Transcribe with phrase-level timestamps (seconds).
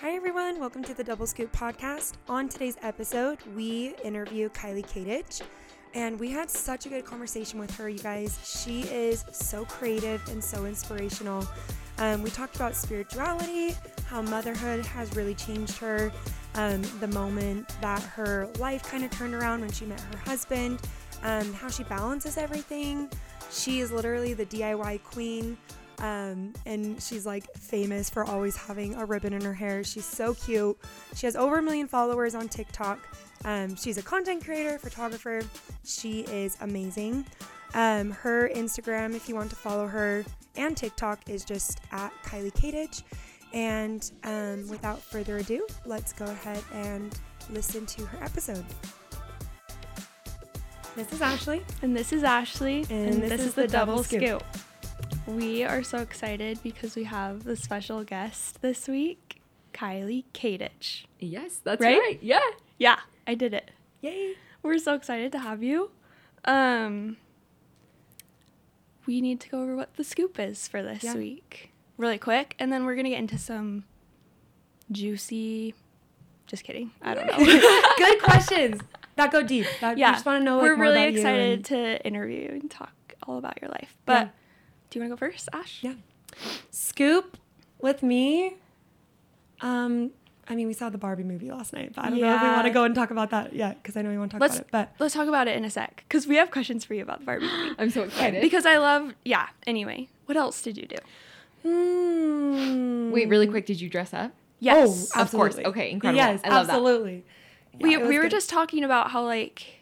[0.00, 0.60] Hi, everyone.
[0.60, 2.12] Welcome to the Double Scoop podcast.
[2.28, 5.42] On today's episode, we interview Kylie Katich,
[5.92, 8.38] and we had such a good conversation with her, you guys.
[8.44, 11.44] She is so creative and so inspirational.
[11.98, 13.74] Um, we talked about spirituality,
[14.06, 16.12] how motherhood has really changed her,
[16.54, 20.80] um, the moment that her life kind of turned around when she met her husband,
[21.24, 23.10] um, how she balances everything.
[23.50, 25.58] She is literally the DIY queen.
[26.00, 29.82] Um, and she's like famous for always having a ribbon in her hair.
[29.82, 30.78] She's so cute.
[31.14, 33.00] She has over a million followers on TikTok.
[33.44, 35.42] Um, she's a content creator, photographer.
[35.84, 37.26] She is amazing.
[37.74, 40.24] Um, her Instagram, if you want to follow her,
[40.56, 43.02] and TikTok is just at Kylie Katich.
[43.52, 47.18] And um, without further ado, let's go ahead and
[47.50, 48.64] listen to her episode.
[50.96, 51.62] This is Ashley.
[51.82, 52.84] And this is Ashley.
[52.90, 54.42] And this is the Double Scoop.
[55.28, 59.42] We are so excited because we have the special guest this week,
[59.74, 61.04] Kylie Katich.
[61.20, 61.98] Yes, that's Right?
[61.98, 62.18] right.
[62.22, 62.40] Yeah.
[62.78, 63.70] Yeah, I did it.
[64.00, 64.34] Yay!
[64.62, 65.90] We're so excited to have you.
[66.46, 67.18] Um,
[69.06, 71.14] we need to go over what the scoop is for this Yeah.
[71.14, 73.84] week, really quick, and then we're gonna get into some
[74.90, 75.74] juicy.
[76.46, 76.92] Just kidding.
[77.02, 77.36] I don't know.
[77.98, 78.80] Good questions.
[79.16, 79.66] That go deep.
[79.82, 80.56] That, yeah, we just want to know.
[80.56, 83.70] Like, we're more really about you excited and- to interview and talk all about your
[83.70, 83.94] life.
[84.06, 84.28] But Yeah.
[84.90, 85.78] Do you want to go first, Ash?
[85.82, 85.94] Yeah.
[86.70, 87.36] Scoop
[87.80, 88.54] with me.
[89.60, 90.10] Um,
[90.48, 92.48] I mean, we saw the Barbie movie last night, but I don't know if we
[92.48, 94.40] want to go and talk about that yet because I know you want to talk
[94.40, 94.70] Let's about it.
[94.72, 97.20] But let's talk about it in a sec because we have questions for you about
[97.20, 97.74] the Barbie movie.
[97.78, 98.40] I'm so excited.
[98.40, 99.48] because I love yeah.
[99.66, 100.96] Anyway, what else did you do?
[101.64, 103.10] Hmm.
[103.10, 104.32] Wait, really quick, did you dress up?
[104.60, 105.56] Yes, Oh, Of course.
[105.58, 106.16] Okay, incredible.
[106.16, 107.24] Yes, I love absolutely.
[107.80, 108.30] we Yeah, it was we were good.
[108.32, 109.77] just talking about how like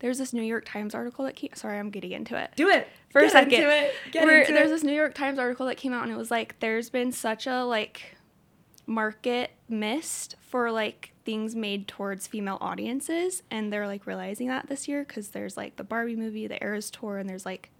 [0.00, 1.50] there's this New York Times article that came.
[1.54, 2.50] Sorry, I'm getting into it.
[2.56, 3.94] do it For a Get second, Into it.
[4.10, 4.74] Get Where into there's it.
[4.74, 7.46] this New York Times article that came out and it was like there's been such
[7.46, 8.16] a like
[8.86, 14.88] market missed for like things made towards female audiences and they're like realizing that this
[14.88, 17.70] year because there's like the Barbie movie, the Eras tour, and there's like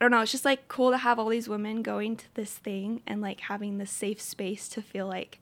[0.00, 2.54] I don't know, it's just like cool to have all these women going to this
[2.54, 5.38] thing and like having this safe space to feel like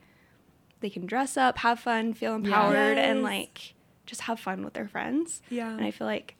[0.80, 3.74] they can dress up, have fun, feel empowered, and like
[4.10, 5.40] just have fun with their friends.
[5.48, 5.70] Yeah.
[5.70, 6.34] And I feel like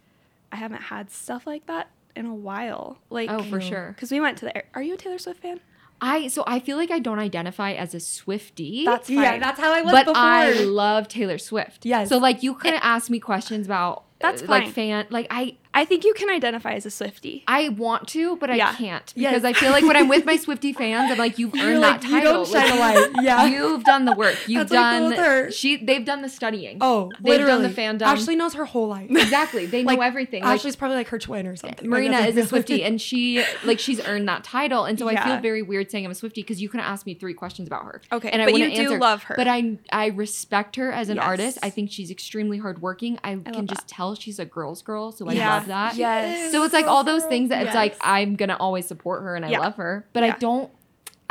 [0.53, 2.98] I haven't had stuff like that in a while.
[3.08, 3.92] Like, Oh, for sure.
[3.94, 4.62] because we went to the.
[4.75, 5.60] Are you a Taylor Swift fan?
[6.03, 8.84] I so I feel like I don't identify as a Swiftie.
[8.86, 9.19] That's fine.
[9.19, 10.16] yeah, that's how I was but before.
[10.22, 11.84] I love Taylor Swift.
[11.84, 12.08] Yes.
[12.08, 15.84] So like you could ask me questions about That's uh, like fan like I I
[15.84, 17.42] think you can identify as a Swiftie.
[17.47, 18.70] I want to, but Yeah.
[18.70, 19.32] I can't Yes.
[19.32, 21.81] because I feel like when I'm with my Swiftie fans, I'm like, you've You're earned
[21.81, 22.44] like, that you title.
[22.44, 23.10] don't shine a light.
[23.22, 23.47] Yeah.
[23.47, 24.36] You've done the work.
[24.48, 25.50] You've That's done her.
[25.53, 25.76] she.
[25.76, 26.78] They've done the studying.
[26.81, 27.53] oh, they've literally.
[27.75, 28.08] done the fandom.
[28.08, 29.10] Ashley knows her whole life.
[29.10, 29.66] exactly.
[29.66, 30.42] They know Like, everything.
[30.42, 31.88] Like, Ashley's probably like her twin or something.
[31.88, 35.22] Marina is a like- Swiftie, and she like she's earned that title, and so I
[35.25, 37.84] feel very weird saying I'm a Swiftie because you can ask me three questions about
[37.84, 38.00] her.
[38.12, 38.98] Okay, and I but you do answer.
[38.98, 39.34] love her.
[39.37, 41.25] But I I respect her as an Yes.
[41.26, 41.58] artist.
[41.62, 43.19] I think she's extremely hardworking.
[43.22, 43.88] I, love can just that.
[43.88, 45.54] tell she's a girl's girl, so I Yeah.
[45.54, 45.97] love that.
[45.97, 46.53] Yes.
[46.53, 49.44] So it's like all those things that it's like I'm gonna always support her and
[49.44, 49.60] I Yeah.
[49.60, 50.70] love her, but I don't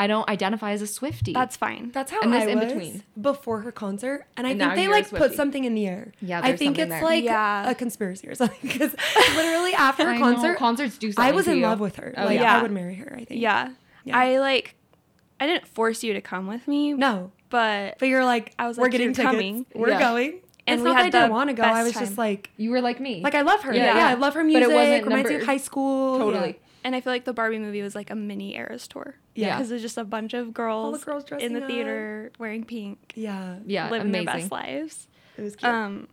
[0.02, 1.34] I don't identify as a Swiftie.
[1.34, 1.92] That's fine.
[1.92, 3.04] That's how And this I in was between.
[3.20, 6.14] before her concert, and I And think they like put something in the air.
[6.22, 7.04] Yeah, I think it's there.
[7.04, 7.70] like Yeah.
[7.70, 8.58] a conspiracy or something.
[8.62, 8.96] Because
[9.36, 11.64] literally after her I know, concert, concerts do something I was to in you.
[11.64, 12.14] love with her.
[12.16, 12.58] Oh, like yeah.
[12.58, 13.12] I would marry her.
[13.14, 13.42] I think.
[13.42, 13.72] yeah.
[14.06, 14.18] Yeah.
[14.18, 14.76] I like.
[15.42, 16.94] I didn't force you to come with me.
[16.94, 19.32] No, But but you're like, I was we're like, getting "You're tickets.
[19.34, 20.00] coming." We're Yeah.
[20.00, 20.40] going.
[20.72, 21.64] And it's we not had that I didn't the want to go.
[21.64, 22.04] I best was time.
[22.06, 23.22] just like, You were like me.
[23.22, 23.74] like I love her.
[23.74, 24.08] Yeah, Yeah, yeah.
[24.10, 24.64] I love her music.
[24.64, 26.18] But it wasn't reminds me of high school.
[26.20, 26.60] totally.
[26.84, 29.16] and I feel like the Barbie movie was like a mini Eras tour.
[29.36, 29.58] Yeah.
[29.58, 33.58] Because it's just a bunch of girls, girls in the dressing theater wearing pink, Yeah.
[33.66, 34.26] Yeah, living amazing.
[34.26, 35.08] their best lives.
[35.38, 35.72] It was cute.
[35.72, 36.08] Um,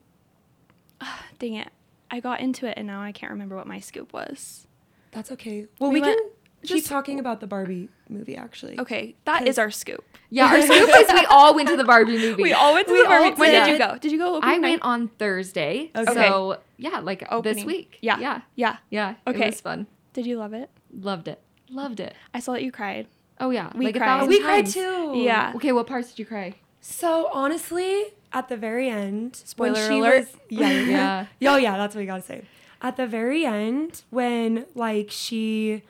[1.38, 1.68] dang it.
[2.10, 4.66] I got into it and now I can't remember what my scoop was.
[5.12, 5.66] That's okay.
[5.78, 6.32] Well, we we, can went-
[6.66, 8.36] keep just- talking about the Barbie movie.
[8.36, 8.78] Actually.
[8.80, 10.04] Okay, that is our scoop.
[10.30, 12.42] Yeah, our scoop is we all went to the Barbie movie.
[12.42, 13.36] We all went to We the Barbie.
[13.40, 13.96] When did you go?
[13.98, 14.70] Did you go opening I night?
[14.70, 15.90] went on Thursday.
[15.94, 16.12] Okay.
[16.12, 17.98] So yeah, like this week.
[18.02, 18.18] Yeah.
[18.18, 18.40] Yeah.
[18.54, 18.76] Yeah.
[18.90, 19.14] Yeah.
[19.26, 19.42] Okay.
[19.44, 19.86] It was fun.
[20.12, 20.70] Did you love it?
[20.92, 21.40] Loved it.
[21.70, 22.14] Loved it.
[22.32, 23.06] I saw that you cried.
[23.40, 23.70] Oh yeah.
[23.74, 24.28] We like cried.
[24.28, 25.14] we cried too.
[25.16, 25.52] Yeah.
[25.56, 26.54] Okay, what parts did you cry?
[26.80, 30.18] So honestly, at the very end, when Spoiler she alert.
[30.20, 31.26] Was, yeah, Yeah.
[31.40, 32.44] yeah, oh yeah, that's what you gotta say.
[32.80, 35.82] At the very end, when like she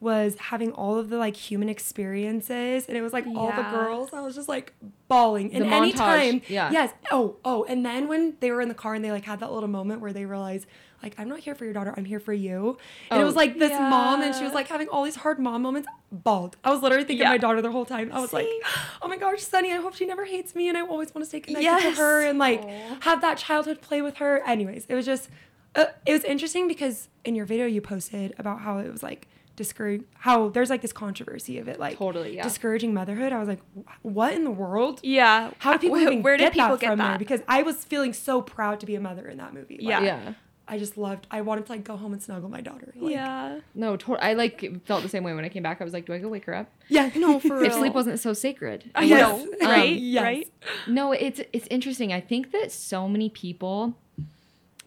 [0.00, 4.10] was having all of the like human experiences, and it was like all the girls,
[4.12, 4.72] I was just like
[5.08, 5.52] bawling.
[5.54, 6.70] And The anytime, montage, yeah.
[6.70, 9.40] yes, oh, oh, and then when they were in the car and they like had
[9.40, 10.66] that little moment where they realized.
[11.02, 12.78] Like I'm not here for your daughter, I'm here for you.
[13.10, 13.26] And it Oh.
[13.26, 15.86] was like this mom, and she was like having all these hard mom moments.
[16.10, 16.56] Bawled.
[16.64, 17.30] I was literally thinking Yeah.
[17.30, 18.10] of my daughter the whole time.
[18.10, 18.46] I was like,
[19.02, 21.28] oh my gosh, Sunny, I hope she never hates me and I always want to
[21.28, 21.82] stay connected Yes.
[21.82, 22.96] to her and like Aw.
[23.00, 24.40] have that childhood play with her.
[24.46, 25.28] Anyways, it was just,
[25.74, 29.28] uh, it was interesting because in your video you posted about how it was like
[29.56, 32.42] discourage how there's like this controversy of it like Totally, yeah.
[32.42, 33.32] discouraging motherhood.
[33.32, 33.60] I was like,
[34.02, 35.00] what in the world?
[35.02, 35.50] Yeah.
[35.58, 37.08] How do people Wh- even where did get people that get from there?
[37.08, 37.18] that?
[37.18, 39.76] Because I was feeling so proud to be a mother in that movie.
[39.76, 40.02] Like, Yeah.
[40.02, 40.32] yeah.
[40.66, 41.26] I just loved.
[41.30, 42.90] I wanted to like go home and snuggle my daughter.
[42.96, 43.60] Like, yeah.
[43.74, 45.80] No, to- I like felt the same way when I came back.
[45.82, 46.70] I was like, do I go wake her up?
[46.88, 47.66] yeah, No, for real.
[47.66, 48.90] If sleep wasn't so sacred.
[48.94, 49.20] I Yes.
[49.20, 49.94] know, Um, right?
[49.94, 50.22] yes.
[50.22, 50.52] Right?
[50.86, 52.12] No, it's it's interesting.
[52.14, 53.94] I think that so many people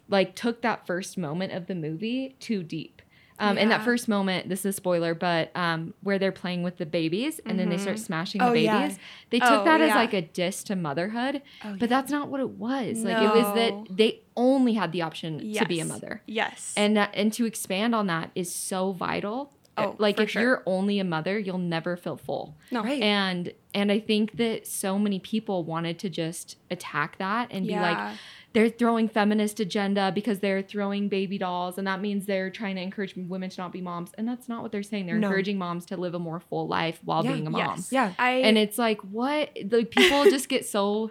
[0.08, 2.97] like took that first moment of the movie too deep.
[3.40, 6.76] Um, In that first moment, this is a spoiler, but um, where they're playing with
[6.78, 8.80] the babies and then they start smashing Oh, the yeah.
[8.82, 8.98] babies,
[9.30, 11.42] they took Oh, that as like a diss to motherhood.
[11.64, 12.98] Oh, But that's not what it was.
[13.04, 16.74] Like it was that they only had the option to be a mother, Yes.
[16.76, 19.52] and that and to expand on that is so vital.
[19.80, 20.42] Oh, like if sure.
[20.42, 22.82] you're only a mother, you'll never feel full no.
[22.82, 23.00] Right.
[23.00, 27.74] and and i think that so many people wanted to just attack that and be
[27.76, 28.14] like Yeah.
[28.54, 32.80] They're throwing feminist agenda because they're throwing baby dolls and that means they're trying to
[32.82, 35.28] encourage women to not be moms and that's not what they're saying they're No.
[35.28, 37.32] encouraging moms to live a more full life while Yeah.
[37.32, 37.92] being a mom Yes.
[37.92, 38.12] Yeah.
[38.18, 41.10] I and it's like what the people just get so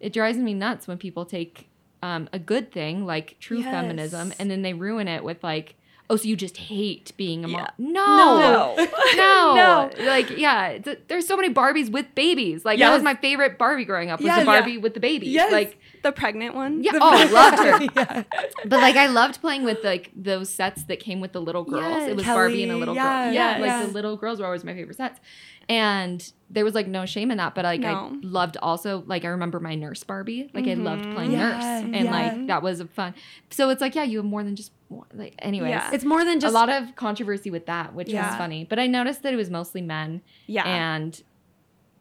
[0.00, 1.68] it drives me nuts when people take
[2.02, 3.70] um, a good thing like true Yes.
[3.70, 5.76] feminism and then they ruin it with like
[6.10, 7.68] oh so you just hate being a mom Yeah.
[7.78, 8.86] no No.
[9.14, 9.90] no, No.
[10.04, 12.64] like yeah, th- there's so many Barbies with babies.
[12.64, 14.40] Like that was my favorite Barbie growing up was Yes.
[14.40, 15.28] the Barbie with the baby.
[15.28, 15.52] Yes.
[15.52, 16.82] Like the pregnant one.
[16.82, 17.82] yeah, oh, I loved her.
[17.96, 18.22] yeah.
[18.64, 21.82] But like I loved playing with like those sets that came with the little girls.
[21.96, 22.10] Yes.
[22.10, 23.34] It was Kelly, Barbie and a little yeah, girl.
[23.34, 23.60] Yeah, yes.
[23.60, 23.86] like yeah.
[23.86, 25.20] the little girls were always my favorite sets.
[25.68, 29.28] And there was like no shame in that, but like I loved also like I
[29.28, 30.50] remember my nurse Barbie.
[30.52, 31.14] Like I loved Mhm.
[31.14, 31.64] playing Yeah, nurse,
[31.94, 32.10] and yeah.
[32.10, 33.14] like that was fun.
[33.50, 35.70] So it's like yeah, you have more than just one- like anyways.
[35.70, 35.90] Yeah.
[35.92, 38.26] It's more than just a lot of controversy with that, which Yeah.
[38.28, 38.64] was funny.
[38.64, 40.64] But I noticed that it was mostly men, Yeah.
[40.66, 41.22] and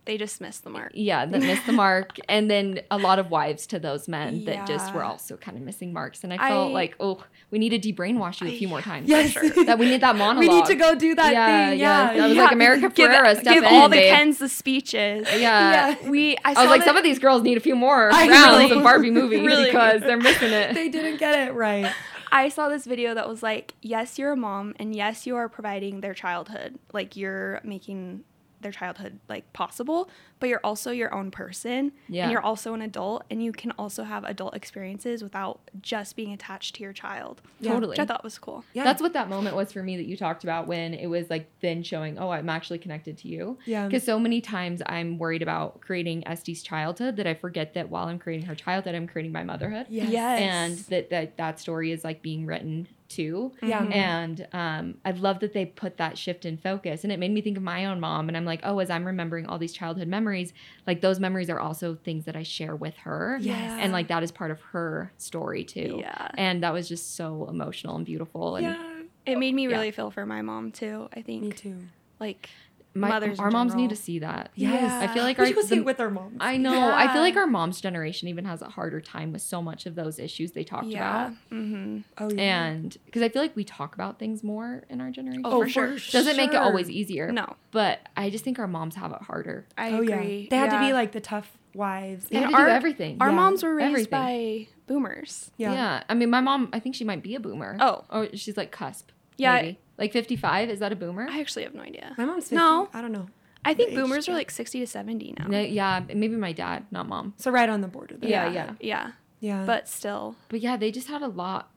[0.06, 0.92] they just missed the mark.
[0.96, 4.66] yeah, that missed the mark, and then a lot of wives to those men that
[4.68, 6.24] just were also kind of missing marks.
[6.24, 9.08] And I felt I- like, oh, we need to debrainwash you a few more times.
[9.10, 9.34] Yes.
[9.66, 10.40] that we need that monologue.
[10.40, 11.80] we need to go do that Yeah, thing.
[11.80, 12.12] yeah.
[12.12, 12.18] Yeah.
[12.22, 14.14] That was like America Ferrera, step give in, all the babe.
[14.16, 15.28] Kens the speeches.
[15.32, 15.96] Yeah.
[16.00, 16.10] Yeah.
[16.10, 18.70] We I, I was like, some of these girls need a few more I rounds
[18.72, 18.78] know.
[18.78, 19.66] of Barbie movies Really.
[19.66, 20.74] because they're missing it.
[20.74, 21.92] they didn't get it right.
[22.32, 25.50] I saw this video that was like, yes, you're a mom, and yes, you are
[25.50, 26.80] providing their childhood.
[26.94, 28.24] Like you're making
[28.62, 30.10] their childhood like possible,
[30.40, 31.92] but you're also your own person.
[32.08, 32.24] Yeah.
[32.24, 36.34] And you're also an adult, and you can also have adult experiences without just being
[36.34, 37.42] attached to your child.
[37.60, 37.74] Yeah.
[37.74, 37.92] Totally.
[37.92, 38.64] Which I thought was cool.
[38.74, 38.84] Yeah.
[38.84, 41.50] That's what that moment was for me that you talked about when it was like
[41.62, 43.58] then showing, oh, I'm actually connected to you.
[43.66, 43.88] Yeah.
[43.88, 48.08] Because so many times I'm worried about creating Estee's childhood that I forget that while
[48.08, 49.88] I'm creating her childhood, I'm creating my motherhood.
[49.90, 50.10] Yes.
[50.10, 50.42] Yes.
[50.42, 53.52] And that, that that story is like being written too.
[53.62, 53.82] Yeah.
[53.86, 53.96] Mhm.
[53.96, 57.04] And um, I love that they put that shift in focus.
[57.04, 58.28] And it made me think of my own mom.
[58.28, 60.54] And I'm like, oh, as I'm remembering all these childhood memories,
[60.88, 63.38] like those memories are also things that I share with her.
[63.42, 63.80] Yes.
[63.82, 65.98] And like that is part of her story too.
[66.00, 66.30] Yeah.
[66.36, 68.56] And that was just so emotional and beautiful.
[68.56, 68.88] And Yeah.
[69.26, 69.76] It made me Yeah.
[69.76, 71.08] really feel for my mom too.
[71.16, 71.78] I think Me too.
[72.20, 72.50] like
[72.94, 74.50] my, mothers our moms need to see that.
[74.56, 74.92] Yes.
[74.92, 76.38] I feel like we our should go see the- with our moms.
[76.42, 76.92] I know.
[76.94, 79.96] I feel like our mom's generation even has a harder time with so much of
[79.96, 81.28] those issues they talked yeah.
[81.28, 81.38] about.
[81.52, 81.98] Mm-hmm.
[82.18, 82.66] oh yeah.
[82.66, 85.44] And because I feel like we talk about things more in our generation.
[85.46, 85.98] Oh, for sure.
[86.12, 87.32] Doesn't make it always easier.
[87.32, 89.66] No, But I just think our moms have it harder.
[89.78, 90.42] I oh agree.
[90.44, 90.48] yeah.
[90.50, 92.26] They had to be like the tough wives.
[92.26, 93.18] They And had to our- do everything.
[93.22, 93.36] Our Yeah.
[93.36, 94.10] moms were raised Everything.
[94.12, 95.52] by boomers.
[95.56, 95.72] yeah.
[95.74, 96.04] Yeah.
[96.10, 97.78] I mean, my mom, I think she might be a boomer.
[97.80, 98.04] Oh.
[98.10, 99.10] Or she's like cusp.
[99.42, 99.56] Yeah.
[99.62, 99.80] Maybe.
[99.98, 100.70] Like 55.
[100.70, 101.28] Is that a boomer?
[101.30, 102.14] I actually have no idea.
[102.18, 102.56] My mom's 50.
[102.56, 102.90] No.
[102.94, 103.28] I don't know.
[103.64, 105.46] I think age boomers are like 60 to 70 now.
[105.48, 106.02] No, yeah.
[106.08, 107.34] Maybe my dad, not mom.
[107.38, 108.30] So right on the border there.
[108.30, 108.74] Yeah, yeah.
[108.80, 109.12] Yeah.
[109.40, 109.64] Yeah.
[109.66, 110.36] But still.
[110.50, 111.70] But yeah, they just had a lot.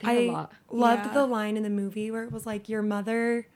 [0.00, 0.52] They had I a lot.
[0.70, 1.12] loved Yeah.
[1.14, 3.46] the line in the movie where it was like your mother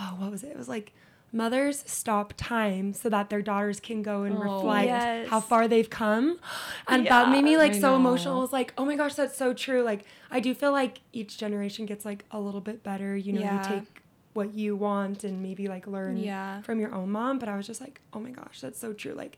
[0.00, 0.48] oh what was it?
[0.50, 0.92] It was like
[1.32, 4.40] mothers stop time so that their daughters can go and Oh.
[4.40, 5.28] reflect Yes.
[5.28, 6.38] how far they've come.
[6.86, 7.96] And that made me like I so know.
[7.96, 8.38] emotional.
[8.38, 11.36] I was like, "Oh my gosh, that's so true." Like I do feel like each
[11.38, 13.62] generation gets like a little bit better, you know, Yeah.
[13.74, 16.62] you take what you want and maybe like learn Yeah.
[16.62, 19.12] from your own mom, but I was just like, "Oh my gosh, that's so true."
[19.12, 19.36] Like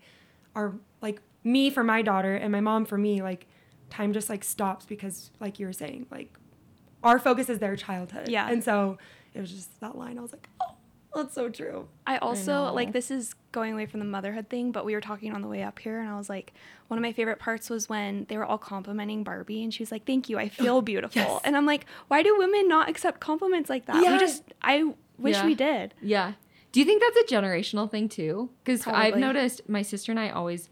[0.54, 3.46] our like me for my daughter and my mom for me, like
[3.88, 6.32] time just like stops because like you were saying, like
[7.02, 8.28] our focus is their childhood.
[8.28, 8.48] Yeah.
[8.48, 8.98] And so
[9.32, 10.18] it was just that line.
[10.18, 10.48] I was like,
[11.14, 11.88] that's so true.
[12.06, 12.74] I also know.
[12.74, 15.48] like this is going away from the motherhood thing, but we were talking on the
[15.48, 16.52] way up here, and I was like,
[16.88, 19.90] one of my favorite parts was when they were all complimenting Barbie, and she was
[19.92, 21.40] like, "Thank you, I feel beautiful," yes.
[21.44, 24.02] and I'm like, why do women not accept compliments like that?
[24.02, 24.12] Yeah.
[24.12, 25.46] We just, I wish Yeah.
[25.46, 25.94] we did.
[26.00, 26.32] Yeah.
[26.72, 28.50] Do you think that's a generational thing too?
[28.64, 30.68] Because I've noticed my sister and I always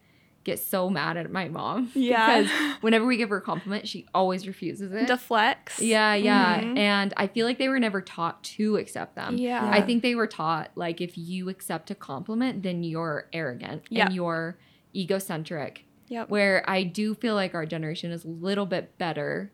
[0.51, 1.91] get so mad at my mom.
[1.95, 2.41] Yeah.
[2.43, 5.07] Because whenever we give her a compliment, she always refuses it.
[5.07, 5.81] Deflects.
[5.81, 6.61] yeah, yeah.
[6.61, 6.79] Mhm.
[6.79, 9.37] And I feel like they were never taught to accept them.
[9.37, 9.69] Yeah.
[9.71, 14.07] I think they were taught like if you accept a compliment, then you're arrogant Yeah.
[14.07, 14.59] and you're
[14.95, 15.85] egocentric.
[16.09, 16.31] Yep.
[16.31, 19.53] Where I do feel like our generation is a little bit better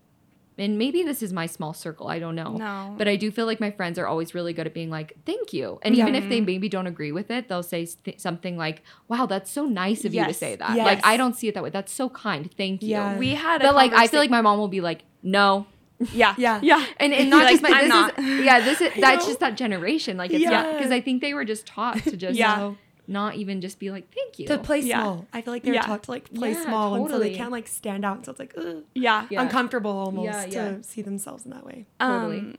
[0.57, 2.53] and maybe this is my small circle, I don't know.
[2.57, 2.95] No.
[2.97, 5.53] But I do feel like my friends are always really good at being like, thank
[5.53, 5.79] you.
[5.83, 6.03] And Yeah.
[6.05, 9.51] even if they maybe don't agree with it, they'll say st- something like, wow, that's
[9.51, 10.77] so nice of you to say that.
[10.77, 10.87] Yes.
[10.87, 11.71] Like, I don't see it that way.
[11.71, 12.51] That's so kind.
[12.57, 12.91] Thank you.
[12.91, 13.19] Yeah.
[13.19, 15.67] we had a But like, I feel like my mom will be like, no.
[16.13, 16.35] yeah.
[16.37, 16.61] Yeah.
[16.63, 16.85] Yeah.
[16.99, 19.41] And, and not like, just my, "I'm this not." is, yeah, this is, that's just
[19.41, 20.17] that generation.
[20.17, 20.51] Like, it's Yeah.
[20.51, 22.73] not, because I think they were just taught to just Yeah.
[23.07, 24.47] Not even just be like, thank you.
[24.49, 25.01] To play Yeah.
[25.03, 25.27] small.
[25.33, 25.83] I feel like they're Yeah.
[25.83, 28.25] taught to like play Yeah, small and so they can't like stand out.
[28.25, 29.27] So it's like ugh, Yeah.
[29.31, 29.43] Yeah.
[29.43, 30.77] uncomfortable almost Yeah, yeah.
[30.77, 31.87] to see themselves in that way.
[32.01, 32.39] Totally.
[32.39, 32.55] Um,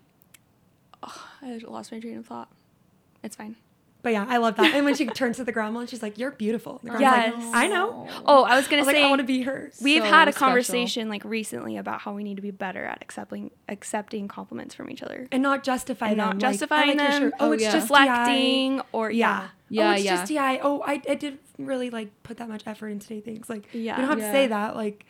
[1.03, 2.49] oh, I lost my train of thought.
[3.23, 3.55] It's fine.
[4.03, 4.75] But yeah, I love that.
[4.75, 7.01] And when she turns to the grandma and she's like, "You're beautiful." The grandma's
[7.43, 7.43] Yes.
[7.45, 8.07] like, I know.
[8.27, 9.71] Oh, I was gonna was like, say I want to be her.
[9.81, 10.45] we've So had a special.
[10.47, 14.91] conversation like recently about how we need to be better at accepting accepting compliments from
[14.91, 15.27] each other.
[15.31, 16.27] and not justify And them.
[16.29, 17.21] not justifying like them.
[17.23, 17.33] shirt.
[17.39, 17.71] Oh, Oh, it's yeah.
[17.71, 19.39] just Deflecting or Yeah.
[19.41, 20.15] Yeah, oh, it's yeah.
[20.17, 20.59] just DI.
[20.61, 23.21] Oh, I, I did really like put that much effort into today.
[23.21, 23.95] Things like Yeah.
[23.95, 24.27] we don't have Yeah.
[24.27, 24.75] to say that.
[24.75, 25.05] Like,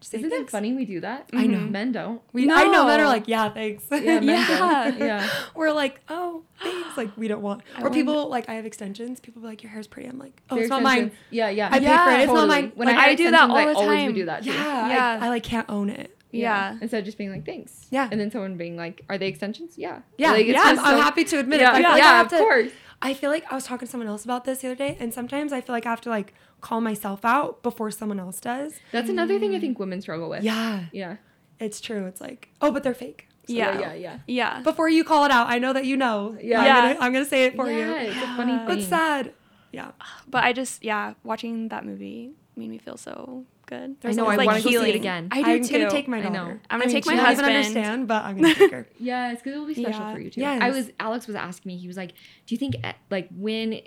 [0.00, 1.28] just Isn't it funny we do that?
[1.34, 1.58] I know.
[1.58, 1.72] Mm-hmm.
[1.72, 2.22] Men don't.
[2.32, 3.84] We, I know men are like, yeah, thanks.
[3.90, 4.46] Yeah, men Yeah.
[4.90, 4.98] don't.
[4.98, 5.28] Yeah.
[5.54, 6.96] We're like, oh, thanks.
[6.96, 7.62] Like we don't want.
[7.76, 9.20] I or people like, I have extensions.
[9.20, 10.08] People be like, your hair's pretty.
[10.08, 11.12] I'm like, oh, it's not mine.
[11.30, 11.68] Yeah, yeah.
[11.70, 12.20] I Yeah, for it.
[12.20, 12.72] It's not mine.
[12.76, 14.06] When Like, I, I do that all I the always time.
[14.06, 14.50] would do that too.
[14.52, 15.18] Yeah, Yeah.
[15.20, 16.16] I, I like can't own it.
[16.32, 16.78] Yeah.
[16.80, 17.86] Instead of just being like, thanks.
[17.90, 18.08] Yeah.
[18.10, 19.76] And then someone being like, are they extensions?
[19.76, 20.00] Yeah.
[20.16, 20.62] Yeah, Like, yeah.
[20.64, 21.82] I'm, happy to admit Yeah, it.
[21.82, 21.96] Yeah.
[21.96, 22.70] yeah, like of to, course.
[23.02, 25.12] I feel like I was talking to someone else about this the other day, and
[25.14, 28.74] sometimes I feel like I have to like call myself out before someone else does.
[28.92, 30.42] That's another thing I think women struggle with.
[30.42, 31.16] Yeah, Yeah.
[31.58, 32.06] it's true.
[32.06, 33.26] It's like, oh, but they're fake.
[33.46, 33.78] So, Yeah.
[33.80, 34.18] Yeah, yeah.
[34.26, 34.60] Yeah.
[34.62, 36.36] Before you call it out, I know that you know.
[36.40, 36.60] Yeah.
[36.60, 38.08] I'm, Gonna, I'm gonna say it for yeah, you.
[38.10, 38.66] it's a funny Yeah.
[38.66, 38.78] thing.
[38.78, 39.32] It's sad.
[39.72, 39.92] Yeah.
[40.28, 43.96] But I just yeah, watching that movie made me feel so good.
[44.04, 45.28] I know, It's I like wanna see it again.
[45.32, 45.78] I do I'm too.
[45.78, 46.42] gonna take my I know.
[46.42, 47.56] I'm gonna I mean, take she my doesn't husband.
[47.56, 48.86] understand, but I'm gonna take her.
[48.98, 50.14] Yes, because it'll be special Yeah.
[50.14, 50.40] for you too.
[50.40, 50.62] Yes.
[50.62, 51.76] I was Alex was asking me.
[51.78, 52.12] He was like,
[52.46, 53.80] "Do you think eh, like when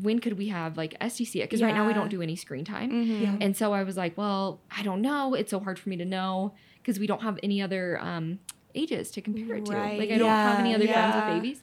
[0.00, 1.42] when could we have like SDC it?
[1.50, 3.20] Because right now we don't do any screen time." Mhm.
[3.22, 3.36] Yeah.
[3.40, 5.34] And so I was like, "Well, I don't know.
[5.34, 8.38] It's so hard for me to know because we don't have any other um,
[8.74, 9.72] ages to compare it to.
[9.72, 9.98] Right.
[9.98, 11.62] Like I don't have any Yeah, other friends with babies."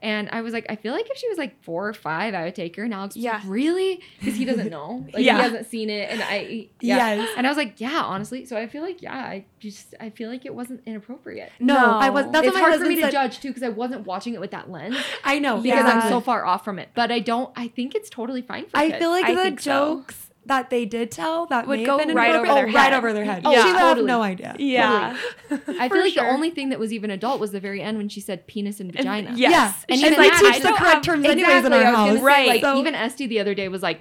[0.00, 2.44] And I was like, I feel like if she was like four or five, I
[2.44, 2.84] would take her.
[2.84, 3.34] And Alex was Yeah.
[3.38, 4.00] like, really?
[4.20, 5.04] Because he doesn't know.
[5.12, 5.36] Like Yeah.
[5.38, 6.10] he hasn't seen it.
[6.10, 7.14] And I, yeah.
[7.14, 7.30] Yes.
[7.36, 8.44] And I was like, yeah, honestly.
[8.44, 11.50] So I feel like, yeah, I just, I feel like it wasn't inappropriate.
[11.58, 11.98] No, No.
[11.98, 12.26] I was.
[12.26, 13.12] That's it's what my hard for me husband to said.
[13.12, 16.00] judge too because I wasn't watching it with that lens I know because Yeah.
[16.00, 16.90] I'm so far off from it.
[16.94, 17.50] But I don't.
[17.56, 18.98] I think it's totally fine for I kids.
[19.00, 20.04] feel like I the think so.
[20.48, 22.84] Jokes that they did tell that Would go have been right over inappropriate- their oh,
[22.84, 22.98] right head.
[22.98, 23.42] over their head.
[23.44, 23.88] Oh, she yeah.
[23.88, 24.56] would have no idea.
[24.58, 25.16] Yeah.
[25.50, 26.24] I for feel like sure.
[26.24, 28.80] the only thing that was even adult was the very end when she said penis
[28.80, 29.32] and vagina.
[29.36, 29.50] Yes.
[29.52, 29.72] Yeah.
[29.94, 31.92] And And, even we that, teach the correct have- terms anyways in our I was
[31.92, 32.16] gonna house.
[32.18, 32.48] say, Right.
[32.48, 34.00] Like So- even Esty the other day was like,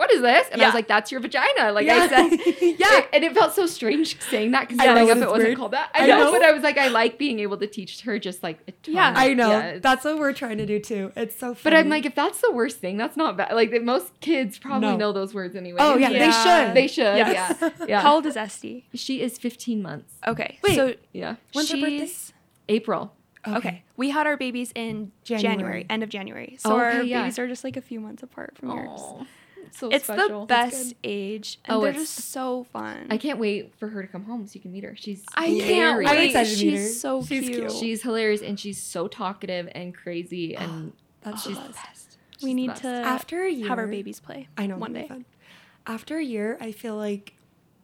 [0.00, 1.96] "What is this?" And I was like, "That's your vagina." Like Yeah.
[1.96, 3.04] I said, Yeah.
[3.12, 5.58] And it felt so strange saying that because I know, growing up it wasn't weird.
[5.58, 5.90] called that.
[5.94, 6.32] I I know, know.
[6.32, 8.94] but I was like, I like being able to teach her just like a ton.
[8.94, 9.12] Yeah.
[9.14, 9.50] I know.
[9.50, 11.12] Yeah, That's what we're trying to do too.
[11.16, 11.60] It's so funny.
[11.64, 13.52] But I'm like, if that's the worst thing, that's not bad.
[13.54, 14.96] Like most kids probably No.
[14.96, 15.78] know those words anyway.
[15.80, 16.18] oh yeah, Yeah.
[16.26, 16.74] they should.
[16.76, 17.16] They should.
[17.18, 17.56] Yes.
[17.60, 17.70] Yeah.
[17.88, 18.00] Yeah.
[18.02, 18.86] How old is Esty?
[18.94, 20.14] she is 15 months.
[20.26, 20.58] Okay.
[20.62, 20.76] Wait.
[20.76, 21.36] So Yeah.
[21.52, 22.08] When's her birthday?
[22.68, 23.12] April.
[23.46, 23.82] okay.
[23.96, 25.86] We had our babies in January, January.
[25.90, 26.56] end of January.
[26.58, 27.22] So Oh, our yeah.
[27.22, 29.00] babies are just like a few months apart from yours.
[29.64, 30.40] Aw, so It's special.
[30.40, 30.96] the best good.
[31.04, 33.06] age, and Oh, they're it's- just so fun.
[33.10, 34.94] I can't wait for her to come home so you can meet her.
[34.96, 36.10] She's I can't hilarious.
[36.10, 36.26] I'm wait.
[36.26, 36.92] excited to meet She's her.
[37.00, 37.52] so She's cute.
[37.58, 37.72] cute.
[37.72, 41.84] She's hilarious and she's so talkative and crazy oh, and That's she's the the best.
[41.86, 42.18] best.
[42.42, 42.82] we She's the need best.
[42.82, 44.48] to After a year, have our babies play.
[44.56, 45.06] I know one day.
[45.08, 45.24] Fun.
[45.86, 47.34] After a year, I feel like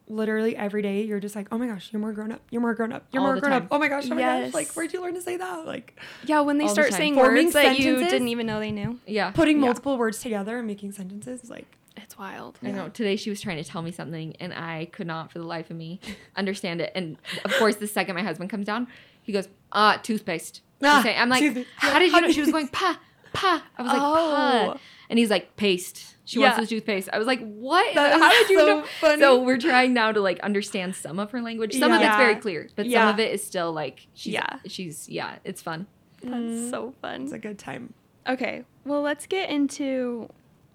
[0.09, 2.41] literally every day you're just like, oh my gosh, you're more grown up.
[2.49, 3.05] You're more grown up.
[3.11, 3.67] You're All more the grown up.
[3.71, 4.45] Oh my gosh, oh my Yes.
[4.47, 4.53] gosh.
[4.53, 5.65] Like, where'd you learn to say that?
[5.65, 8.59] Like, Yeah, when they All the start saying Forming words that you didn't even know
[8.59, 8.99] they knew.
[9.05, 9.31] Yeah.
[9.31, 9.65] putting Yeah.
[9.65, 11.65] multiple words together and making sentences is like,
[11.97, 12.59] It's wild.
[12.63, 12.89] I know.
[12.89, 15.69] Today she was trying to tell me something and I could not for the life
[15.71, 15.99] of me
[16.35, 16.91] understand it.
[16.95, 18.87] And of course, the second my husband comes down,
[19.23, 20.61] he goes, uh, toothpaste.
[20.83, 21.67] Ah, saying- I'm like, toothpaste.
[21.77, 22.31] how did you know?
[22.31, 22.99] She was going, pa,
[23.33, 23.63] pa.
[23.77, 24.73] I was like, Oh.
[24.73, 24.79] pa.
[25.09, 26.16] And he's like, paste.
[26.27, 26.47] She Yeah.
[26.51, 27.07] wants the toothpaste.
[27.13, 27.95] I was like, what?
[27.95, 28.85] That how is did you so know?
[28.99, 29.21] funny.
[29.21, 31.73] So we're trying now to like understand some of her language.
[31.79, 32.99] Some of it's very clear, but Yeah.
[33.05, 34.59] some of it is still like, she's, Yeah.
[34.65, 35.87] she's, yeah, it's fun.
[36.21, 36.69] That's Mm.
[36.69, 37.23] so fun.
[37.23, 37.93] it's a good time.
[38.27, 40.29] Okay, well, let's get into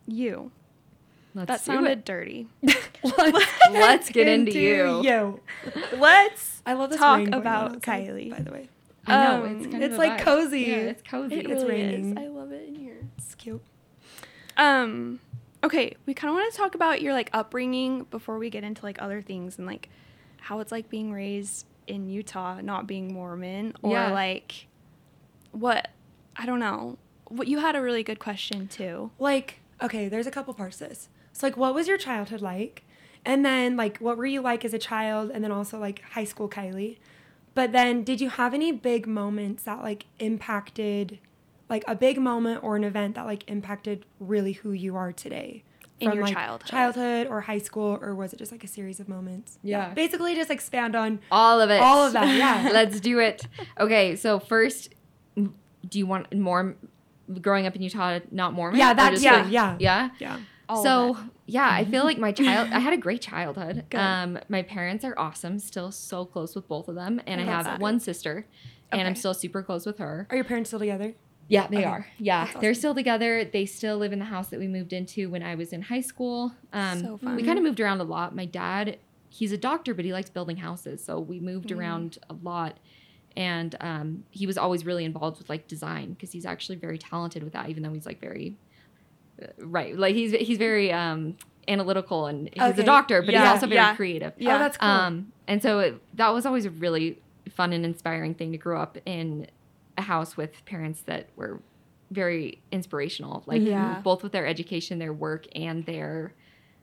[0.07, 0.51] you.
[1.35, 2.05] Let's that sounded it.
[2.07, 2.47] dirty.
[3.71, 5.03] Let's get into you.
[5.03, 5.41] you.
[5.99, 8.31] let's I love this talk rain going on about outside, Kylie.
[8.31, 8.69] By the way,
[9.07, 9.45] I know.
[9.45, 10.25] Um, it's kind it's a like vibe.
[10.25, 10.61] cozy.
[10.61, 11.35] Yeah, it's cozy.
[11.37, 12.17] It It's really raining.
[12.19, 12.25] is.
[12.25, 12.97] I love it in here.
[13.19, 13.63] it's cute.
[14.57, 15.21] Um,
[15.65, 18.83] okay, we kind of want to talk about your like upbringing before we get into
[18.85, 19.89] like other things and like
[20.41, 24.13] how it's like being raised in Utah, not being Mormon, or Yeah.
[24.13, 24.67] like
[25.53, 25.89] what
[26.37, 26.99] I don't know.
[27.29, 29.11] What you had a really good question too.
[29.19, 31.09] Like, okay, there's a couple parts to this.
[31.33, 32.85] So, like, what was your childhood like?
[33.25, 35.31] And then, like, what were you like as a child?
[35.33, 36.99] And then also, like, high school Kylie.
[37.55, 41.19] But then, did you have any big moments that, like, impacted,
[41.73, 45.65] like, a big moment or an event that, like, impacted really who you are today?
[46.01, 46.69] In from your like childhood.
[46.69, 49.59] childhood or high school, or was it just like a series of moments?
[49.63, 49.93] Yeah.
[49.95, 51.21] Basically, just expand on.
[51.31, 51.81] All of it.
[51.81, 52.71] All of that, yeah.
[52.79, 53.47] Let's do it.
[53.79, 54.89] Okay, so first,
[55.37, 56.75] do you want more
[57.41, 58.81] growing up in Utah, not Mormon?
[58.81, 59.77] Yeah, Or that- yeah, like- yeah.
[59.79, 60.09] Yeah.
[60.19, 60.39] Yeah.
[60.69, 62.71] All of so yeah, I feel like my child.
[62.73, 63.85] I had a great childhood.
[63.91, 64.01] Good.
[64.01, 65.59] Um, my parents are awesome.
[65.61, 67.79] Still so close with both of them, and I, I have that.
[67.81, 68.47] one sister,
[68.91, 70.27] and I'm still super close with her.
[70.31, 71.15] Are your parents still together?
[71.49, 71.85] Yeah, they Okay.
[71.85, 72.07] are.
[72.19, 73.45] Yeah, That's they're still together.
[73.45, 76.01] They still live in the house that we moved into when I was in high
[76.01, 76.53] school.
[76.73, 78.35] Um, So we kind of moved around a lot.
[78.35, 81.79] My dad, he's a doctor, but he likes building houses, so we moved Mm.
[81.79, 82.79] around a lot.
[83.37, 87.43] And um, he was always really involved with like design because he's actually very talented
[87.43, 88.57] with that, even though he's like very
[89.43, 89.97] uh, right.
[89.99, 92.83] Like he's he's very um, analytical and he's Okay.
[92.83, 93.97] a doctor, but he's also very yeah.
[93.97, 94.33] creative.
[94.39, 94.57] Yeah.
[94.57, 94.89] Oh, that's cool.
[94.89, 97.21] Um, and so it, that was always a really
[97.51, 99.47] fun and inspiring thing to grow up in
[99.99, 101.63] a house with parents that were
[102.11, 104.01] very inspirational, like Yeah.
[104.03, 106.35] both with their education, their work, and their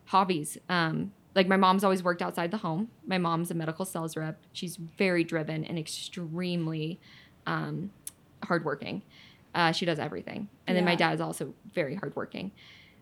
[0.06, 0.58] hobbies.
[0.70, 2.90] Um, like my mom's always worked outside the home.
[3.06, 4.42] My mom's a medical sales rep.
[4.54, 7.00] She's very driven and extremely
[7.46, 7.92] um,
[8.44, 9.04] hardworking.
[9.54, 10.50] Uh, she does everything.
[10.68, 10.98] And then my Yeah.
[10.98, 12.52] dad is also very hardworking.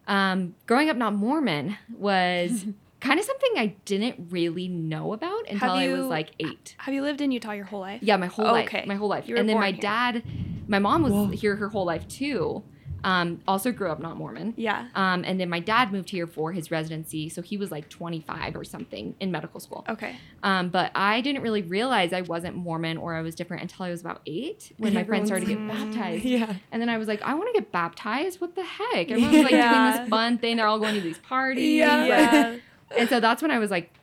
[0.08, 2.66] Um, growing up not Mormon was
[3.00, 6.75] kind of something I didn't really know about until I was like eight.
[6.80, 8.01] Have you lived in Utah your whole life?
[8.01, 8.68] Yeah, my whole life.
[8.68, 8.86] Okay.
[8.86, 9.27] My whole life.
[9.27, 9.82] You were And then my here.
[9.82, 10.24] dad,
[10.68, 11.27] my mom was Whoa.
[11.27, 12.63] here her whole life too.
[13.04, 14.56] Um, also grew up not Mormon.
[14.58, 14.88] Yeah.
[14.96, 18.56] Um, and then my dad moved here for his residency, so he was like 25
[18.56, 19.86] or something in medical school.
[19.88, 20.16] Okay.
[20.44, 23.92] Um, but I didn't really realize I wasn't Mormon or I was different until I
[23.92, 26.25] was about eight when my friends started to get baptized.
[26.25, 26.56] Yeah.
[26.72, 28.42] And then I was like, I want to get baptized.
[28.42, 29.12] What the heck?
[29.12, 29.62] Everyone's like doing
[30.01, 30.58] this fun thing.
[30.58, 31.77] They're all going to these parties.
[31.77, 32.06] Yeah.
[32.08, 32.56] Yeah.
[32.96, 33.94] And so that's when I was like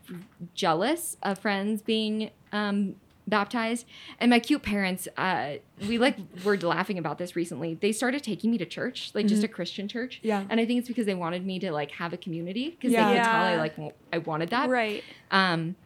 [0.54, 3.86] jealous of friends being um, baptized.
[4.20, 5.54] And my cute parents, uh,
[5.88, 7.74] we like were laughing about this recently.
[7.74, 10.20] They started taking me to church, like just a Christian church.
[10.22, 10.44] Yeah.
[10.50, 13.08] And I think it's because they wanted me to like have a community because Yeah.
[13.08, 13.74] they could tell I like
[14.12, 14.68] I wanted that.
[14.68, 15.02] right.
[15.30, 15.76] Um,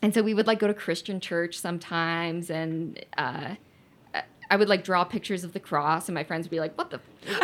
[0.00, 3.54] and so we would like go to Christian church sometimes, and uh,
[4.50, 6.90] I would like draw pictures of the cross, and my friends would be like, "What
[6.90, 7.02] the?" F-?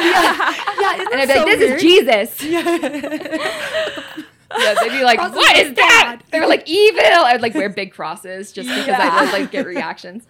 [0.81, 0.95] Yeah.
[0.95, 1.77] Isn't And I'd be like, "This weird?
[1.77, 2.43] is Jesus."
[4.19, 4.23] Yeah.
[4.57, 6.23] Yeah, they'd be like, Crosses "What that?" bad.
[6.31, 9.09] They were like, "Evil." I'd like wear big crosses just because Yeah.
[9.13, 10.25] I would like get reactions.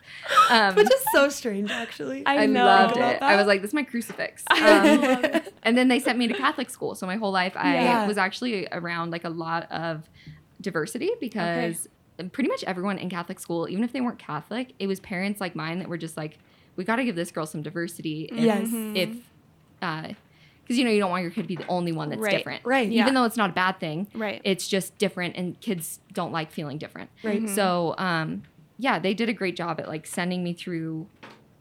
[0.51, 2.27] Um, Which is so strange, actually.
[2.27, 2.65] I I know.
[2.65, 3.23] loved About it.
[3.23, 4.59] I was like, "This is my crucifix." Um,
[5.63, 6.95] and then they sent me to Catholic school.
[6.97, 8.07] So my whole life, I Yeah.
[8.09, 10.09] was actually around like a lot of
[10.61, 11.89] diversity because
[12.33, 15.55] pretty much everyone in Catholic school, even if they weren't Catholic, it was parents like
[15.55, 16.39] mine that were just like,
[16.75, 18.29] we got to give this girl some diversity.
[18.33, 18.69] If, Yes.
[18.73, 19.17] If,
[20.69, 22.37] because you know, you don't want your kid to be the only one that's Right.
[22.37, 22.63] different.
[22.65, 22.89] Right.
[22.91, 23.03] Yeah.
[23.03, 24.43] Even though it's not a bad thing, Right.
[24.45, 27.09] it's just different and kids don't like feeling different.
[27.25, 27.43] Right.
[27.43, 27.49] Mhm.
[27.55, 28.43] So, um,
[28.79, 31.07] yeah, they did a great job at like sending me through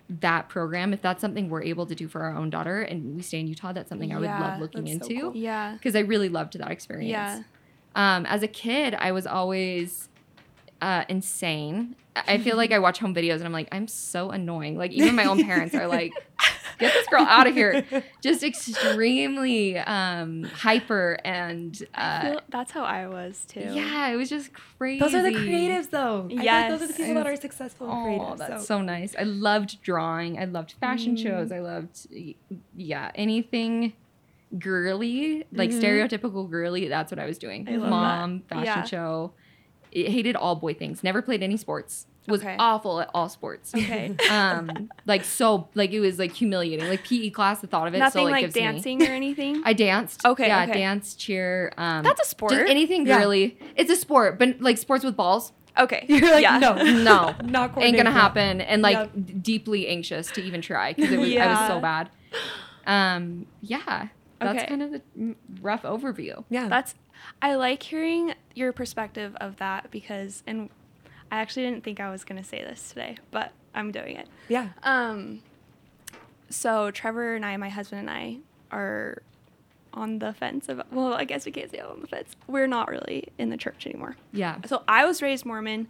[0.10, 0.94] that program.
[0.94, 3.48] If that's something we're able to do for our own daughter and we stay in
[3.48, 5.36] Utah, that's something I would Yeah, love looking that's so into cool.
[5.36, 5.74] Yeah.
[5.74, 7.10] because I really loved that experience.
[7.10, 7.42] Yeah.
[7.96, 10.10] Um, as a kid, I was always
[10.82, 11.96] uh, insane.
[12.16, 14.78] I I feel like I watch home videos and I'm like, I'm so annoying.
[14.78, 16.14] Like even my own parents are like,
[16.80, 17.84] get this girl out of here.
[18.22, 23.60] Just extremely um, hyper and uh, that's how I was too.
[23.74, 25.00] yeah, it was just crazy.
[25.00, 26.28] Those are the creatives, though.
[26.40, 26.98] I those are the Yes.
[26.98, 28.38] people that are successful and Oh, creative.
[28.38, 28.78] that's so.
[28.78, 28.82] so.
[28.82, 29.16] nice.
[29.18, 30.40] I loved drawing.
[30.40, 31.24] I loved fashion Mm.
[31.24, 31.52] shows.
[31.52, 32.08] I loved,
[32.76, 33.94] yeah, anything
[34.58, 35.82] girly, like Mhm.
[35.82, 36.88] stereotypical girly.
[36.88, 37.66] That's what I was doing.
[37.66, 37.74] Mm-hmm.
[37.76, 38.50] I love Mom, that.
[38.50, 38.84] fashion Yeah.
[38.86, 39.34] show.
[39.96, 41.04] I hated all boy things.
[41.04, 42.08] Never played any sports.
[42.28, 42.58] Was Okay.
[42.60, 43.74] awful at all sports.
[43.74, 44.14] Okay.
[44.30, 46.86] um, like so, like it was like humiliating.
[46.90, 49.12] Like PE class, the thought of it Nothing still like, like gives me- dancing or
[49.12, 49.62] anything.
[49.66, 50.26] I danced.
[50.26, 50.74] Okay, Yeah, okay.
[50.74, 51.72] dance, cheer.
[51.78, 52.52] Um, That's a sport.
[52.52, 53.20] Just anything Yeah.
[53.20, 53.58] girly.
[53.78, 55.54] It's a sport, but like sports with balls.
[55.80, 56.06] okay.
[56.10, 56.58] You're like, yeah.
[56.58, 57.34] no, No.
[57.46, 59.42] not ain't gonna happen and like Yep.
[59.44, 62.10] deeply anxious to even try because it was I was so bad.
[62.86, 64.08] Um, yeah,
[64.40, 64.68] that's Okay.
[64.68, 66.44] kind of the rough overview.
[66.50, 66.68] Yeah.
[66.68, 66.96] That's
[67.42, 70.70] I like hearing your perspective of that because and
[71.32, 74.28] I actually didn't think I was going to say this today, but I'm doing it.
[74.48, 74.70] yeah.
[74.84, 75.42] Um
[76.50, 78.38] so Trevor and I, my husband and I
[78.72, 79.22] are
[79.94, 82.36] on the fence of well, I guess we can't say on the fence.
[82.48, 84.16] We're not really in the church anymore.
[84.32, 84.58] Yeah.
[84.66, 85.88] So I was raised Mormon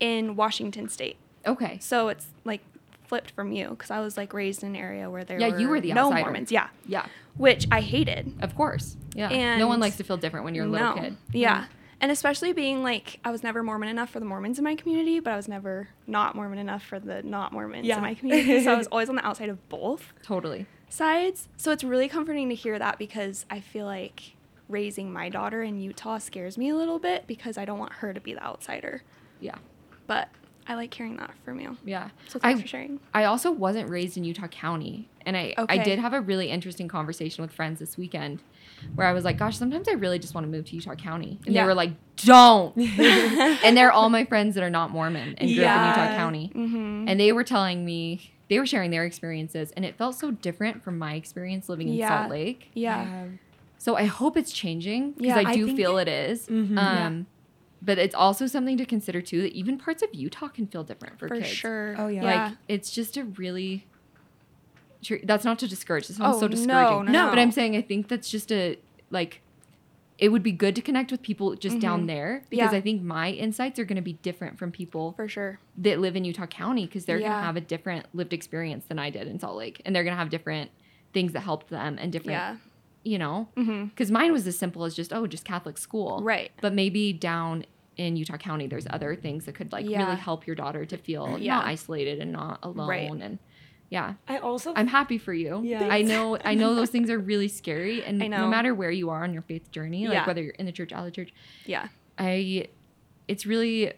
[0.00, 1.16] in Washington state.
[1.46, 1.78] Okay.
[1.80, 2.60] So it's like
[3.08, 5.58] flipped from you because I was like raised in an area where there Yeah, were
[5.60, 6.22] you were the no outsider.
[6.24, 6.52] Mormons.
[6.52, 7.06] Yeah, Yeah.
[7.36, 8.34] which I hated.
[8.40, 8.96] Of course.
[9.14, 9.56] Yeah.
[9.56, 11.02] no one likes to feel different when you're a little no.
[11.02, 11.16] kid.
[11.32, 11.64] Yeah.
[12.00, 15.18] And especially being like, I was never Mormon enough for the Mormons in my community,
[15.18, 17.96] but I was never not Mormon enough for the not Mormons Yeah.
[17.96, 18.62] in my community.
[18.62, 20.66] so I was always on the outside of both Totally.
[20.88, 21.48] sides.
[21.56, 24.34] So it's really comforting to hear that because I feel like
[24.68, 28.12] raising my daughter in Utah scares me a little bit because I don't want her
[28.12, 29.02] to be the outsider.
[29.40, 29.56] Yeah.
[30.06, 30.28] But
[30.68, 31.76] I like hearing that from you.
[31.84, 32.10] Yeah.
[32.28, 33.00] So thanks I for sharing.
[33.14, 36.88] I also wasn't raised in Utah County, And I, I did have a really interesting
[36.88, 38.42] conversation with friends this weekend
[38.94, 41.38] where I was like, gosh, sometimes I really just want to move to Utah County.
[41.46, 41.62] And Yeah.
[41.62, 42.76] they were like, don't.
[42.78, 46.52] and they're all my friends that are not Mormon and grew up in Utah County.
[46.54, 47.08] Mm-hmm.
[47.08, 50.82] And they were telling me, they were sharing their experiences, and it felt so different
[50.82, 52.20] from my experience living in Yeah.
[52.20, 52.70] Salt Lake.
[52.74, 53.24] Yeah.
[53.78, 56.46] So I hope it's changing because Yeah, I I do think feel it- it is.
[56.46, 56.74] Mhm.
[56.74, 57.06] Yeah.
[57.06, 57.26] Um,
[57.80, 61.18] But it's also something to consider too that even parts of Utah can feel different
[61.18, 61.46] for, For kids.
[61.48, 61.94] sure.
[61.96, 62.22] Oh, yeah.
[62.24, 63.86] Like it's just a really.
[65.02, 66.08] tr- That's not to discourage.
[66.08, 67.12] This sounds Oh, so no, discouraging.
[67.12, 67.38] no, but.
[67.38, 68.78] I'm saying I think that's just a
[69.10, 69.42] like.
[70.18, 72.06] It would be good to connect with people just down Mhm.
[72.08, 72.78] there because Yeah.
[72.78, 75.60] I think my insights are going to be different from people For sure.
[75.76, 78.98] that live in Utah County because they're going to have a different lived experience than
[78.98, 80.72] I did in Salt Lake, and they're going to have different
[81.12, 82.56] things that helped them and different, Yeah.
[83.04, 83.84] You know, Mm-hmm.
[83.86, 86.50] because mine was as simple as just oh, just Catholic school, Right.
[86.60, 87.64] But maybe down
[87.96, 90.04] in Utah County, there's other things that could like Yeah.
[90.04, 91.56] really help your daughter to feel Yeah.
[91.56, 93.10] not isolated and not alone, Right.
[93.10, 93.38] and
[93.90, 95.62] yeah, I also I'm happy for you.
[95.64, 95.88] Yeah.
[95.88, 99.22] I know, I know those things are really scary, and no matter where you are
[99.24, 100.26] on your faith journey, like Yeah.
[100.26, 101.32] whether you're in the church, out of the church,
[101.66, 101.88] Yeah.
[102.18, 102.66] I
[103.28, 103.92] it's really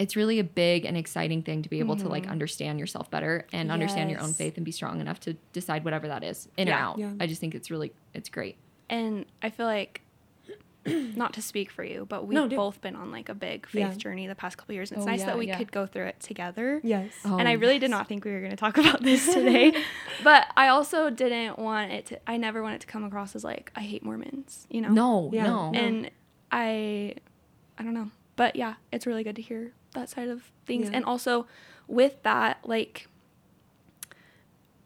[0.00, 2.30] it's really a big and exciting thing to be able to like Mhm.
[2.30, 6.08] understand yourself better and understand your own faith and be strong enough to decide whatever
[6.08, 6.98] that is in or out.
[6.98, 7.12] Yeah.
[7.20, 8.56] I just think it's really it's great.
[8.88, 10.00] And I feel like,
[10.86, 13.80] not to speak for you, but we've No, both been on like a big faith
[13.90, 13.94] Yeah.
[13.94, 14.90] journey the past couple years.
[14.90, 15.58] And it's Oh, nice yeah, that we yeah.
[15.58, 16.80] could go through it together.
[16.82, 17.12] yes.
[17.26, 19.74] Oh, and I really did not think we were going to talk about this today.
[20.24, 23.44] but I also didn't want it to, I never want it to come across as
[23.44, 24.88] like, I hate Mormons, you know?
[24.88, 25.44] No, Yeah.
[25.44, 25.70] no.
[25.72, 25.78] No.
[25.78, 26.10] And
[26.50, 27.16] I,
[27.78, 28.10] I don't know.
[28.36, 30.88] But yeah, it's really good to hear that side of things.
[30.90, 30.96] Yeah.
[30.96, 31.46] And also
[31.88, 33.08] with that, like,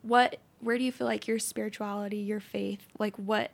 [0.02, 3.50] what, where do you feel like your spirituality, your faith, like, what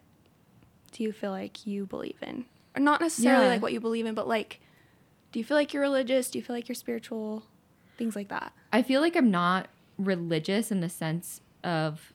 [0.92, 2.44] do you feel like you believe in?
[2.76, 3.50] Or not necessarily Yeah.
[3.52, 4.60] like what you believe in, but like,
[5.32, 6.30] do you feel like you're religious?
[6.30, 7.44] Do you feel like you're spiritual?
[7.96, 8.52] Things like that.
[8.72, 12.12] I feel like I'm not religious in the sense of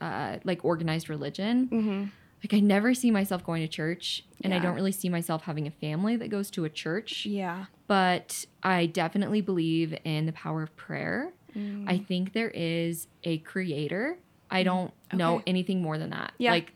[0.00, 1.68] uh, like organized religion.
[1.68, 2.04] Mm-hmm.
[2.42, 5.66] Like I never see myself going to church, and I don't really see myself having
[5.66, 7.26] a family that goes to a church.
[7.26, 7.64] Yeah.
[7.88, 11.32] But I definitely believe in the power of prayer.
[11.56, 11.84] Mm.
[11.90, 14.18] I think there is a creator.
[14.50, 16.32] I don't know anything more than that.
[16.38, 16.52] Yeah.
[16.52, 16.74] Like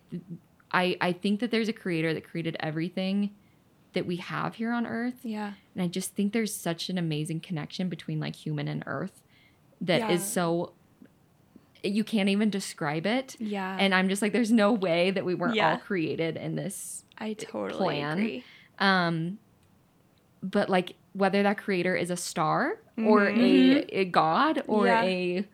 [0.72, 3.30] I I think that there's a creator that created everything
[3.92, 5.20] that we have here on earth.
[5.22, 5.52] yeah.
[5.74, 9.22] And I just think there's such an amazing connection between like human and earth
[9.82, 10.26] that is Yeah.
[10.26, 10.72] so
[11.84, 13.36] you can't even describe it.
[13.40, 13.76] Yeah.
[13.78, 15.72] And I'm just like there's no way that we weren't Yeah.
[15.72, 18.18] all created in this I totally plan.
[18.18, 18.44] agree.
[18.78, 19.38] um
[20.42, 23.84] but like whether that creator is a star or Mhm.
[23.90, 25.02] a, a god or Yeah.
[25.02, 25.48] a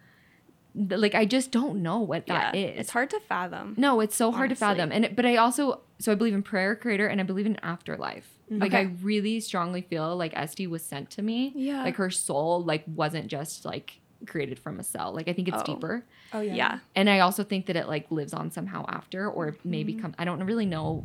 [0.74, 2.60] like I just don't know what that yeah.
[2.72, 2.80] is.
[2.80, 3.74] It's hard to fathom.
[3.76, 4.92] No, it's so hard to fathom.
[4.92, 7.56] And it- but I also so I believe in prayer, creator, and I believe in
[7.56, 8.30] afterlife.
[8.50, 11.52] Like I really strongly feel like Esty was sent to me.
[11.56, 11.82] Yeah.
[11.82, 15.12] Like her soul like wasn't just like created from a cell.
[15.14, 15.74] Like I think it's Oh.
[15.74, 16.04] deeper.
[16.32, 16.54] Oh yeah.
[16.54, 16.78] yeah.
[16.96, 20.02] And I also think that it like lives on somehow after or maybe Mm-hmm.
[20.02, 21.04] come I don't really know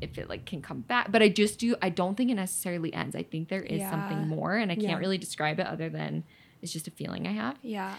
[0.00, 1.10] if it like can come back.
[1.12, 3.14] But I just do I don't think it necessarily ends.
[3.16, 3.90] I think there is Yeah.
[3.90, 4.88] something more and I Yeah.
[4.90, 6.24] can't really describe it other than
[6.62, 7.56] it's just a feeling I have.
[7.62, 7.94] Yeah.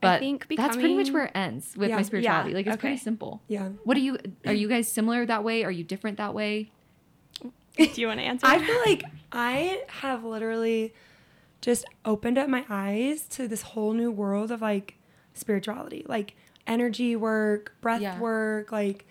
[0.00, 1.94] But I think that's pretty much where it ends with Yeah.
[1.96, 2.06] my Yeah.
[2.06, 2.54] spirituality.
[2.54, 2.80] Like it's Okay.
[2.80, 3.40] pretty simple.
[3.48, 3.68] Yeah.
[3.84, 5.64] What are you are you guys similar that way?
[5.64, 6.70] Are you different that way?
[7.76, 8.46] Do you want to answer?
[8.46, 10.92] I feel like I have literally
[11.62, 14.96] just opened up my eyes to this whole new world of like
[15.32, 16.34] spirituality, like
[16.66, 18.18] energy work, breath Yeah.
[18.18, 19.06] work, like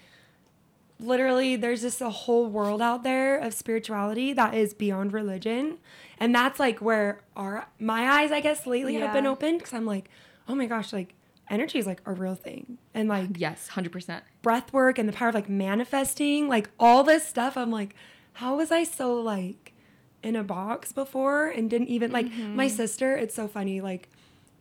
[1.00, 5.78] literally there's just a whole world out there of spirituality that is beyond religion.
[6.20, 9.32] And that's like where our my eyes I guess lately have been Yeah.
[9.32, 10.10] opened cuz I'm like,
[10.48, 11.16] "Oh my gosh, like
[11.50, 14.24] energy is like a real thing." And like Yes, hundred percent.
[14.42, 17.58] breath work and the power of like manifesting, like all this stuff.
[17.58, 17.96] I'm like,
[18.34, 19.61] how was I so like
[20.24, 23.16] in a box before and didn't even like my sister?
[23.16, 23.82] It's so funny.
[23.82, 24.10] Like,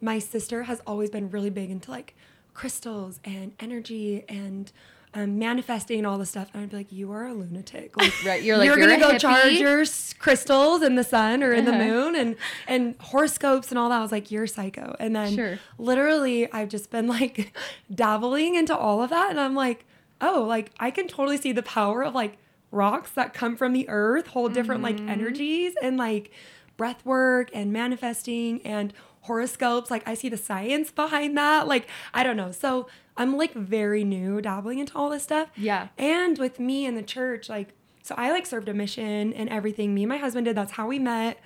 [0.01, 2.15] my sister has always been really big into like
[2.55, 4.73] crystals and energy and
[5.13, 6.51] um, manifesting and all this stuff.
[6.55, 7.97] And I'd be like, you are a lunatic.
[7.97, 8.43] Like, Right.
[8.43, 9.85] You're like you're, you're, gonna go charge your
[10.19, 11.85] crystals in the sun or in the Uh-huh.
[11.85, 12.37] moon and
[12.69, 13.99] and horoscopes and all that.
[13.99, 14.95] I was like, you're psycho.
[15.01, 15.59] And then Sure.
[15.79, 17.53] literally, I've just been like
[17.95, 19.85] dabbling into all of that, and I'm like,
[20.21, 22.39] oh, like I can totally see the power of like
[22.71, 25.09] rocks that come from the earth, hold different like mm-hmm.
[25.09, 26.31] energies and like
[26.77, 29.91] breath work and manifesting and horoscopes.
[29.91, 31.67] Like I see the science behind that.
[31.67, 32.53] Like I don't know.
[32.53, 35.51] So I'm like very new dabbling into all this stuff.
[35.57, 35.89] Yeah.
[35.99, 39.95] And with me and the church, like, so I like served a mission and everything.
[39.95, 40.57] Me and my husband did.
[40.57, 41.39] That's how we met.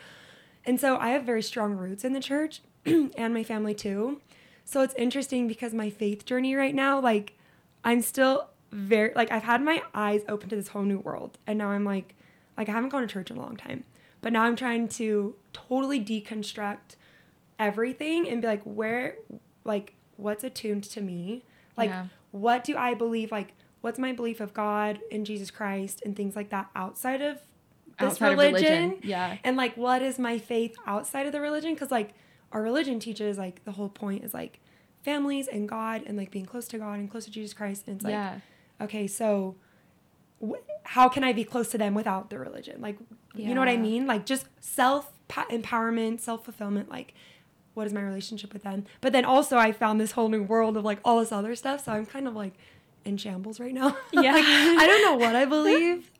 [0.64, 4.20] And so I have very strong roots in the church and my family too.
[4.64, 7.34] So it's interesting because my faith journey right now, like,
[7.82, 11.38] I'm still very, like, I've had my eyes open to this whole new world.
[11.46, 12.14] And now I'm like,
[12.58, 13.84] like, I haven't gone to church in a long time.
[14.20, 16.96] But now I'm trying to totally deconstruct
[17.58, 19.16] everything and be like, where,
[19.64, 21.44] like, what's attuned to me?
[21.76, 22.06] Like, Yeah.
[22.32, 23.30] what do I believe?
[23.30, 27.36] Like, what's my belief of God and Jesus Christ and things like that outside of
[27.98, 28.90] this Outside of religion?
[28.90, 29.36] religion, yeah.
[29.44, 31.74] And like, what is my faith outside of the religion?
[31.74, 32.14] Because like,
[32.50, 34.60] our religion teaches like the whole point is like
[35.02, 37.84] families and God and like being close to God and close to Jesus Christ.
[37.86, 38.38] And it's like, yeah.
[38.80, 39.56] Okay, so
[40.44, 40.52] wh-
[40.84, 42.80] how can I be close to them without the religion?
[42.80, 42.98] Like,
[43.34, 44.06] you know what I mean?
[44.06, 46.88] Like, just self empowerment, self fulfillment.
[46.88, 47.14] Like,
[47.74, 48.84] what is my relationship with them?
[49.00, 51.84] But then also, I found this whole new world of like all this other stuff.
[51.84, 52.52] So I'm kind of like
[53.04, 53.96] in shambles right now.
[54.12, 54.32] Yeah.
[54.32, 56.10] like, I don't know what I believe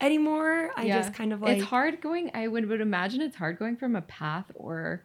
[0.00, 0.70] anymore.
[0.76, 1.58] I just kind of like.
[1.58, 2.30] it's hard going.
[2.34, 5.02] I would would imagine it's hard going from a path or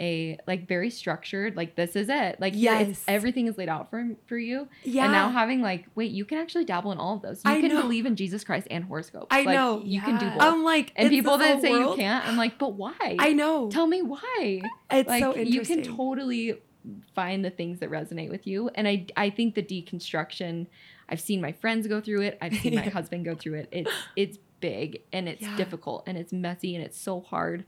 [0.00, 1.56] a like very structured.
[1.56, 2.40] Like this is it.
[2.40, 3.02] Like Yes.
[3.08, 4.68] everything is laid out for for you.
[4.84, 5.04] Yeah.
[5.04, 7.42] And now having like, wait, you can actually dabble in all of those.
[7.44, 7.80] You I can know.
[7.82, 9.28] believe in Jesus Christ and horoscopes.
[9.30, 9.82] I Like, know.
[9.84, 10.40] You can do both.
[10.42, 13.16] I'm like, and people that say you can't, I'm like, but why?
[13.18, 13.70] I know.
[13.70, 14.62] Tell me why.
[14.90, 16.60] It's like so you can totally
[17.14, 20.68] find the things that resonate with you and i i think the deconstruction
[21.08, 22.90] i've seen my friends go through it i've seen my Yeah.
[22.98, 25.56] husband go through it it's it's big and it's Yeah.
[25.56, 27.64] difficult and it's messy and it's so hard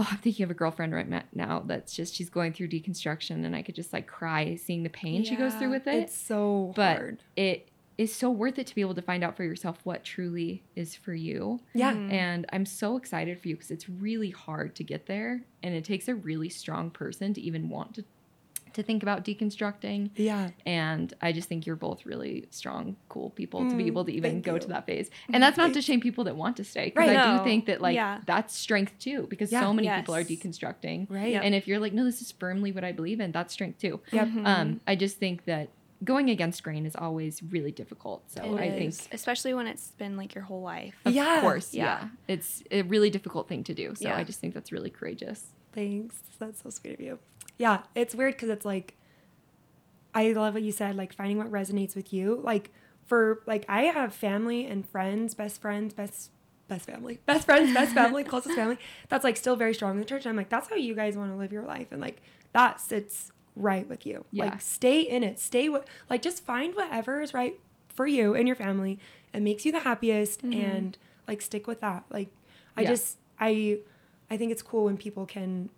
[0.00, 3.54] oh i'm thinking of a girlfriend right now that's just she's going through deconstruction and
[3.54, 6.72] i could just like cry seeing the pain she goes through with it It's so
[6.74, 7.22] but hard.
[7.36, 10.62] it is so worth it to be able to find out for yourself what truly
[10.74, 11.92] is for you Yeah.
[11.92, 12.10] Mhm.
[12.10, 15.42] and I'm so excited for you because it's really hard to get there.
[15.62, 18.04] And it takes a really strong person to even want to
[18.74, 20.10] to think about deconstructing.
[20.16, 20.50] Yeah.
[20.66, 24.12] And I just think you're both really strong, cool people to be Mm, able to
[24.12, 24.60] even go you.
[24.60, 25.10] to that phase.
[25.32, 26.86] And that's not to shame people that want to stay.
[26.86, 27.16] Because Right.
[27.16, 28.20] I do think that like Yeah.
[28.26, 29.26] that's strength too.
[29.28, 29.60] Because Yeah.
[29.62, 31.06] so many people are deconstructing.
[31.10, 31.32] Right.
[31.32, 31.42] Yep.
[31.44, 34.00] And if you're like, no, this is firmly what I believe in, that's strength too.
[34.12, 34.28] Yep.
[34.44, 35.68] Um, I just think that
[36.02, 38.22] going against grain is always really difficult.
[38.30, 40.94] So It I think especially when it's been like your whole life.
[41.04, 41.42] of Yeah.
[41.42, 41.84] course, Yeah.
[42.02, 42.08] yeah.
[42.26, 43.94] It's a really difficult thing to do.
[43.94, 44.16] So Yeah.
[44.16, 45.52] I just think that's really courageous.
[45.72, 46.16] Thanks.
[46.38, 47.18] That's so sweet of you.
[47.60, 48.94] Yeah, it's weird because it's like,
[50.14, 52.40] I love what you said, like finding what resonates with you.
[52.42, 52.70] Like
[53.04, 56.30] for like I have family and friends, best friends, best
[56.68, 58.78] best family, best friends, best family, closest family.
[59.10, 60.24] That's like still very strong in the church.
[60.24, 62.22] And I'm like, that's how you guys want to live your life, and like
[62.54, 64.24] that sits right with you.
[64.32, 64.46] Yeah.
[64.46, 65.38] Like stay in it.
[65.38, 68.98] Stay what like just find whatever is right for you and your family
[69.34, 70.58] and makes you the happiest, mm-hmm.
[70.58, 72.04] and like stick with that.
[72.10, 72.30] Like
[72.74, 72.88] I Yeah.
[72.88, 73.80] just I
[74.30, 75.68] I think it's cool when people can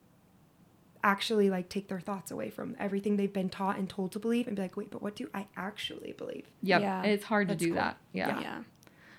[1.04, 4.46] actually like take their thoughts away from everything they've been taught and told to believe
[4.46, 6.46] and be like, wait, but what do I actually believe?
[6.62, 6.80] Yep.
[6.80, 7.02] Yeah.
[7.02, 7.76] It's hard to do cool.
[7.76, 7.96] that.
[8.12, 8.40] Yeah.
[8.40, 8.62] yeah.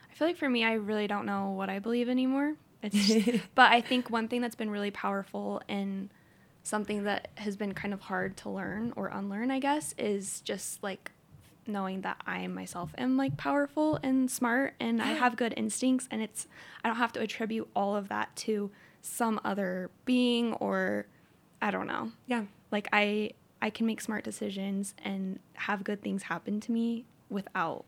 [0.09, 2.55] I feel like for me, I really don't know what I believe anymore.
[2.81, 6.09] It's, but I think one thing that's been really powerful and
[6.63, 10.81] something that has been kind of hard to learn or unlearn, I guess, is just
[10.81, 11.11] like
[11.65, 16.21] knowing that I myself am like powerful and smart and I have good instincts and
[16.21, 16.45] it's
[16.83, 18.69] I don't have to attribute all of that to
[19.01, 21.05] some other being or
[21.63, 22.11] I don't know.
[22.27, 22.43] Yeah.
[22.71, 27.85] Like I I can make smart decisions and have good things happen to me without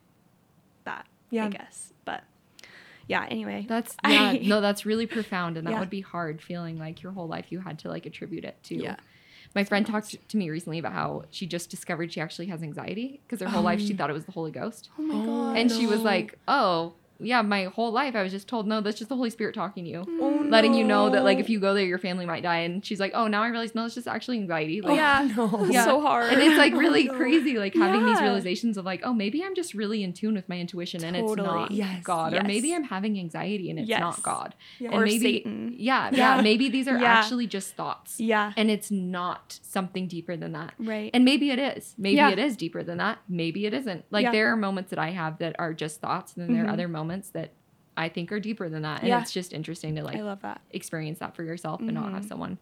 [0.85, 1.05] that.
[1.29, 1.45] Yeah.
[1.45, 1.91] I guess.
[2.05, 2.23] But
[3.07, 3.65] yeah, anyway.
[3.67, 5.79] That's yeah, I- no, that's really profound and that Yeah.
[5.81, 8.75] would be hard feeling like your whole life you had to like attribute it to.
[8.75, 8.95] Yeah.
[9.53, 13.19] My friend talked to me recently about how she just discovered she actually has anxiety
[13.27, 14.89] because her whole life she Um, thought it was the Holy Ghost.
[14.97, 15.57] Oh my Oh, god.
[15.57, 18.97] And she was like, "Oh, yeah, my whole life I was just told no, that's
[18.97, 21.59] just the Holy Spirit talking to you." Oh, Letting you know that like if you
[21.59, 23.95] go there your family might die and she's like, "Oh, now I realize no, it's
[23.95, 25.29] just actually anxiety." Like yeah.
[25.37, 25.65] no.
[25.65, 25.85] Yeah.
[25.85, 26.31] so hard.
[26.33, 27.13] and it's like Oh, really no.
[27.15, 30.47] crazy like having these realizations of like oh maybe i'm just really in tune with
[30.49, 32.03] my intuition and it's not Yes.
[32.03, 33.99] god or maybe i'm having anxiety and it's Yes.
[33.99, 34.89] not god Yeah.
[34.91, 35.75] and Or maybe Satan.
[35.77, 36.35] yeah, Yeah.
[36.37, 37.05] yeah maybe these are Yeah.
[37.19, 38.53] actually just thoughts yeah.
[38.57, 41.11] and it's not something deeper than that Right.
[41.13, 42.29] and maybe it is maybe Yeah.
[42.31, 44.31] it is deeper than that maybe it isn't like Yeah.
[44.31, 46.69] there are moments that i have that are just thoughts and then there Mhm.
[46.69, 47.51] are other moments that
[47.97, 49.21] i think are deeper than that and Yeah.
[49.21, 50.61] it's just interesting to like I love that.
[50.71, 52.27] experience that for yourself and not have Mhm.
[52.29, 52.57] someone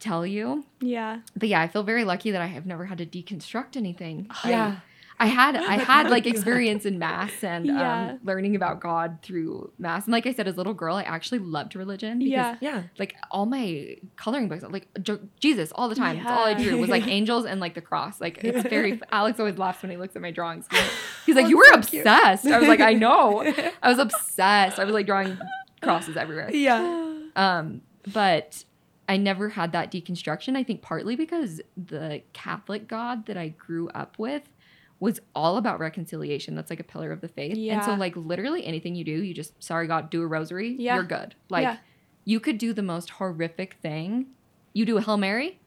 [0.00, 1.20] tell you Yeah.
[1.36, 4.28] but yeah, I feel very lucky that I have never had to deconstruct anything.
[4.44, 4.76] Yeah.
[4.78, 4.82] I,
[5.26, 8.10] had I had like experience in mass and Yeah.
[8.12, 10.04] um, learning about God through mass.
[10.04, 12.18] And like I said, as a little girl, I actually loved religion.
[12.20, 12.56] Because, Yeah.
[12.60, 12.82] Yeah.
[12.98, 14.86] Like all my coloring books, like
[15.40, 16.18] Jesus all the time.
[16.18, 16.62] That's all I Yeah.
[16.70, 18.20] drew was like angels and like the cross.
[18.20, 19.00] Like it's very.
[19.12, 20.66] Alex always laughs when he looks at my drawings.
[21.26, 23.42] He's like, Oh, "You were so cute." obsessed." I was like, "I know."
[23.82, 24.78] I was obsessed.
[24.78, 25.36] I was like drawing
[25.82, 26.50] crosses everywhere.
[26.52, 27.06] Yeah.
[27.36, 28.64] Um, but
[29.08, 30.56] I never had that deconstruction.
[30.56, 34.42] I think partly because the Catholic God that I grew up with
[35.00, 36.54] was all about reconciliation.
[36.54, 37.56] That's like a pillar of the faith.
[37.56, 37.74] Yeah.
[37.76, 40.96] And so like literally anything you do, you just sorry God, do a rosary, Yeah.
[40.96, 41.34] you're good.
[41.48, 41.76] Like Yeah.
[42.24, 44.26] you could do the most horrific thing.
[44.72, 45.60] You do a Hail Mary,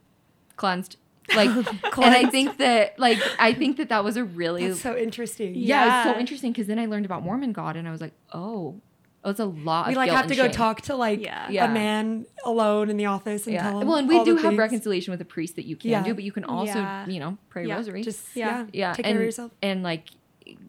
[0.58, 0.98] cleansed.
[1.36, 1.50] Like
[1.98, 5.56] and I think that like I think that that was a really That's so interesting.
[5.56, 6.14] yeah, it's Yeah.
[6.14, 8.82] so interesting because then I learned about Mormon God and I was like, oh,
[9.24, 9.88] Oh, it's a lot.
[9.88, 10.52] we of like guilt have to go shame.
[10.52, 11.50] talk to like Yeah.
[11.50, 11.66] Yeah.
[11.70, 13.70] a man alone in the office and Yeah.
[13.70, 13.88] tell him.
[13.88, 14.58] Well, and we all do have things.
[14.58, 16.04] reconciliation with a priest that you can Yeah.
[16.04, 17.08] do, but you can also, Yeah.
[17.08, 17.76] you know, pray Yeah.
[17.76, 18.02] rosary.
[18.04, 18.62] Just Yeah.
[18.62, 19.52] yeah, yeah, take and, care of yourself.
[19.62, 20.10] And like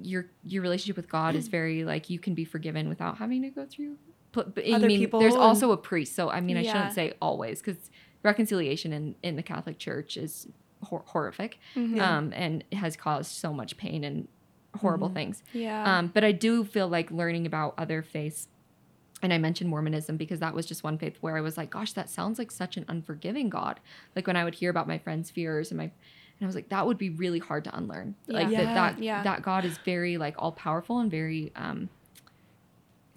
[0.02, 3.48] your your relationship with God is very like you can be forgiven without having to
[3.48, 3.96] go through.
[4.32, 6.62] But, but I Other mean, people there's and- also a priest, so I mean, I
[6.62, 7.90] shouldn't say always because
[8.22, 10.48] reconciliation in in the Catholic Church is
[10.82, 12.00] hor- horrific, Mhm.
[12.00, 14.28] Um, and has caused so much pain and
[14.78, 15.14] horrible Mhm.
[15.14, 15.42] things.
[15.52, 15.98] Yeah.
[15.98, 18.48] Um, but I do feel like learning about other faiths,
[19.22, 21.92] and I mentioned Mormonism because that was just one faith where I was like, gosh,
[21.92, 23.80] that sounds like such an unforgiving God.
[24.16, 25.92] Like when I would hear about my friends' fears and my, and
[26.40, 28.16] I was like, that would be really hard to unlearn.
[28.26, 28.64] Like Yeah.
[28.64, 29.22] that, that, Yeah.
[29.22, 31.88] that God is very like all powerful and very, um,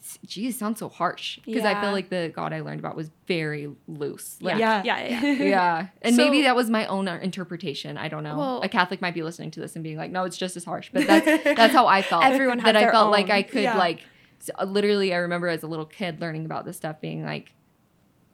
[0.06, 3.10] s- geez, sounds so harsh because I feel like the God I learned about was
[3.28, 4.38] very loose.
[4.42, 4.84] Like, yeah.
[4.86, 5.00] Yeah.
[5.04, 5.10] Yeah.
[5.22, 5.32] Yeah.
[5.34, 5.44] yeah.
[5.44, 5.88] yeah.
[6.04, 7.98] And So- maybe that was my own uh, interpretation.
[7.98, 8.38] I don't know.
[8.38, 10.64] Well- a Catholic might be listening to this and being like, no, it's just as
[10.66, 10.90] harsh.
[10.94, 12.24] But that's that's how I felt.
[12.24, 13.30] Everyone has that I their felt like.
[13.30, 13.78] I could Yeah.
[13.78, 14.02] like
[14.66, 17.52] literally I remember as a little kid learning about this stuff being like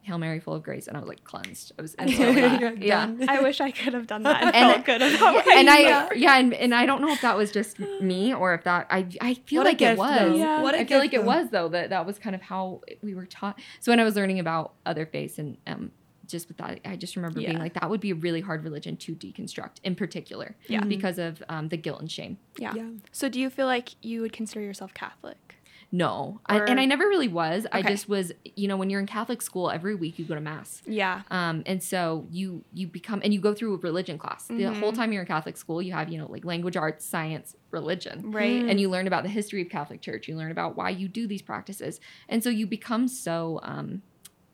[0.04, 1.74] Hail Mary full of grace and I was like cleansed.
[1.78, 3.12] I was And into yeah.
[3.28, 6.10] I wish I could have done that and, And- felt good about And I Yeah.
[6.16, 9.08] yeah, and, and I don't know if that was just me or if that I
[9.22, 10.20] I feel What like it was.
[10.20, 10.34] though.
[10.36, 10.62] Yeah.
[10.62, 12.82] What a I feel like gift, it was though that that was kind of how
[13.02, 13.60] we were taught.
[13.80, 15.92] So when I was learning about other faiths and um
[16.28, 18.96] just with that, I just remember being like that would be a really hard religion
[18.98, 20.56] to deconstruct in particular.
[20.68, 20.82] Yeah.
[20.86, 22.38] Because of um, the guilt and shame.
[22.58, 22.74] Yeah.
[22.74, 22.88] Yeah.
[23.12, 25.58] So do you feel like you would consider yourself Catholic?
[25.93, 27.67] No, I, and I never really was.
[27.71, 28.32] I just was.
[28.56, 30.82] You know, when you're in Catholic school, every week you go to mass.
[30.86, 31.23] Yeah.
[31.30, 34.47] Um, and so you you become and you go through a religion class.
[34.47, 34.80] The Mhm.
[34.80, 38.32] whole time you're in Catholic school, you have you know like language, arts, science, religion.
[38.32, 38.63] Right.
[38.63, 40.30] and you learn about the history of Catholic Church.
[40.30, 41.99] You learn about why you do these practices,
[42.30, 44.01] and so you become so um,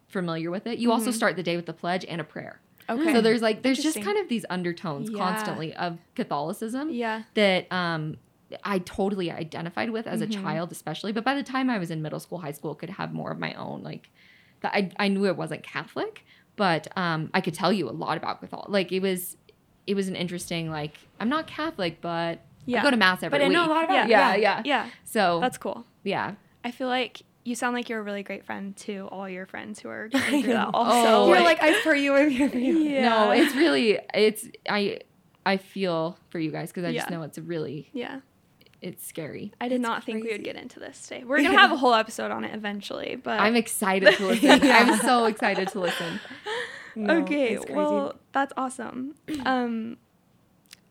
[0.08, 0.80] familiar with it.
[0.80, 1.14] You also Mhm.
[1.14, 2.62] start the day with a pledge and a prayer.
[2.90, 3.14] Okay.
[3.14, 5.18] So there's like there's just kind of these undertones Yeah.
[5.20, 7.24] constantly of Catholicism yeah.
[7.36, 8.18] that um,
[8.64, 10.24] I totally identified with as Mhm.
[10.24, 11.12] a child, especially.
[11.12, 13.40] But by the time I was in middle school, high school, could have more of
[13.40, 14.10] my own like.
[14.62, 18.18] That I I knew it wasn't Catholic, but um, I could tell you a lot
[18.18, 18.70] about Catholic.
[18.70, 19.38] Like it was,
[19.86, 22.80] it was an interesting like I'm not Catholic, but Yeah.
[22.80, 23.54] I go to mass every But I week.
[23.54, 24.34] know a lot about Yeah.
[24.34, 24.42] it.
[24.42, 24.90] yeah, yeah, Yeah.
[25.04, 25.86] So That's cool.
[26.04, 26.34] yeah.
[26.66, 29.80] I feel like you sound like you're a really great friend to all your friends
[29.80, 31.08] who are going through that also.
[31.08, 32.80] Oh, You're like- like, I for you, I'm here for you.
[32.80, 33.10] Yeah.
[33.10, 35.02] No, it's really it's I
[35.46, 38.20] I feel for you guys because I just know it's a really yeah.
[38.82, 39.52] It's scary.
[39.60, 41.24] I did It's not think we would get into this today.
[41.24, 44.62] We're gonna have a whole episode on it eventually, but I'm excited to listen.
[44.64, 44.78] Yeah.
[44.78, 46.20] I'm so excited to listen.
[46.96, 47.58] No, okay.
[47.70, 49.16] Well, that's awesome.
[49.46, 49.98] Um,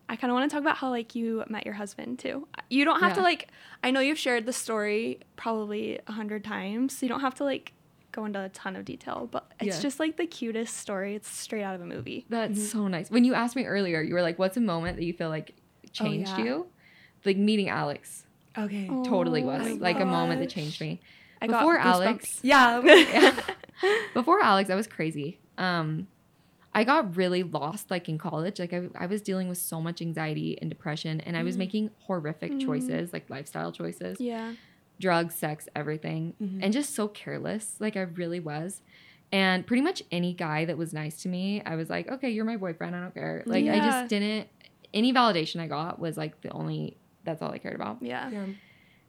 [0.09, 2.47] I kind of want to talk about how like you met your husband too.
[2.71, 3.49] You don't have to like.
[3.83, 7.45] I know you've shared the story probably a hundred times, so you don't have to
[7.45, 7.73] like
[8.13, 9.29] go into a ton of detail.
[9.31, 9.83] But it's Yeah.
[9.83, 11.17] just like the cutest story.
[11.17, 12.25] It's straight out of a movie.
[12.29, 12.63] That's Mhm.
[12.73, 13.11] so nice.
[13.11, 15.55] When you asked me earlier, you were like, "What's a moment that you feel like
[15.93, 16.45] changed Oh, yeah.
[16.45, 16.67] you?"
[17.27, 18.25] Like meeting Alex
[18.57, 18.89] okay.
[18.91, 21.01] Oh totally was like a moment that changed me.
[21.43, 22.81] I Before Alex, Yeah.
[22.83, 23.39] Yeah.
[24.15, 25.39] before Alex, I was crazy.
[25.59, 26.07] Um,
[26.75, 28.59] I got really lost like in college.
[28.59, 31.59] Like I, I was dealing with so much anxiety and depression, and I was Mm.
[31.59, 32.65] making horrific Mm.
[32.65, 34.53] choices, like lifestyle choices, yeah.
[35.01, 36.61] drugs, sex, everything, Mhm.
[36.63, 37.77] and just so careless.
[37.81, 38.81] Like I really was.
[39.33, 42.45] And pretty much any guy that was nice to me, I was like, okay, you're
[42.45, 42.95] my boyfriend.
[42.97, 43.43] I don't care.
[43.45, 44.49] Like I just didn't.
[44.95, 46.97] Any validation I got was like the only.
[47.27, 47.99] That's all I cared about.
[48.01, 48.31] Yeah.
[48.31, 48.47] yeah.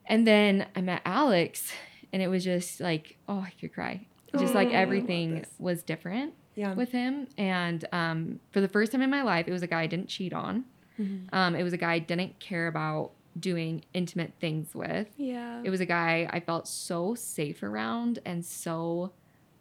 [0.05, 1.71] And then I met Alex,
[2.11, 4.05] and it was just like, oh, I could cry.
[4.37, 6.73] Just like Oh, I love everything was different Yeah.
[6.73, 7.27] with him.
[7.37, 10.09] And um, for the first time in my life, it was a guy I didn't
[10.09, 10.65] cheat on.
[10.99, 11.29] Mhm.
[11.31, 15.07] Um, it was a guy I didn't care about doing intimate things with.
[15.17, 15.61] Yeah.
[15.63, 19.11] It was a guy I felt so safe around and so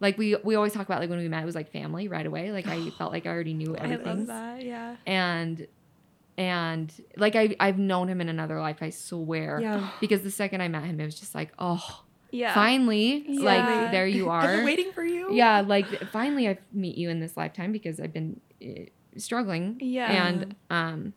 [0.00, 2.26] like we we always talk about like when we met it was like family right
[2.26, 2.52] away.
[2.52, 4.06] Like I felt like I already knew everything.
[4.06, 4.18] I everything.
[4.18, 4.26] love
[4.58, 4.62] that.
[4.64, 4.96] Yeah.
[5.06, 5.66] And
[6.38, 9.58] and like I I've known him in another life, I swear.
[9.60, 9.90] Yeah.
[10.00, 12.52] Because the second I met him, it was just like, oh, Yeah.
[12.54, 13.40] finally, Yeah.
[13.40, 14.42] like there you are.
[14.42, 15.32] I've been waiting for you.
[15.32, 18.82] Yeah, like finally I meet you in this lifetime because I've been uh,
[19.16, 19.78] struggling.
[19.80, 20.26] Yeah.
[20.26, 21.12] And um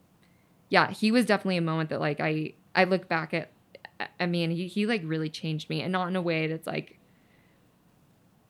[0.69, 3.51] yeah, he was definitely a moment that like I I look back at
[4.19, 6.97] I mean, he he like really changed me and not in a way that's like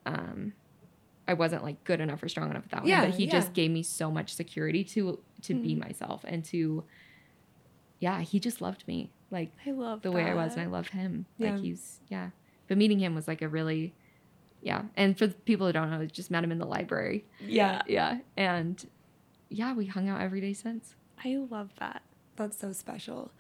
[0.05, 0.53] um
[1.29, 3.31] I wasn't like good enough or strong enough at that Yeah, one, but he yeah.
[3.31, 5.79] just gave me so much security to to be Mhm.
[5.87, 6.83] myself and to
[7.99, 10.71] yeah, he just loved me like I love the way I was and I that.
[10.71, 11.25] loved him.
[11.37, 11.51] Yeah.
[11.53, 12.29] Like he's yeah.
[12.67, 13.93] But meeting him was like a really
[14.61, 14.83] yeah.
[14.97, 17.25] And for the people who don't know, I just met him in the library.
[17.39, 17.81] Yeah.
[17.87, 18.19] Yeah.
[18.35, 18.85] And
[19.49, 20.95] yeah, we hung out every day since.
[21.23, 22.01] I love that.
[22.35, 23.31] That's so special.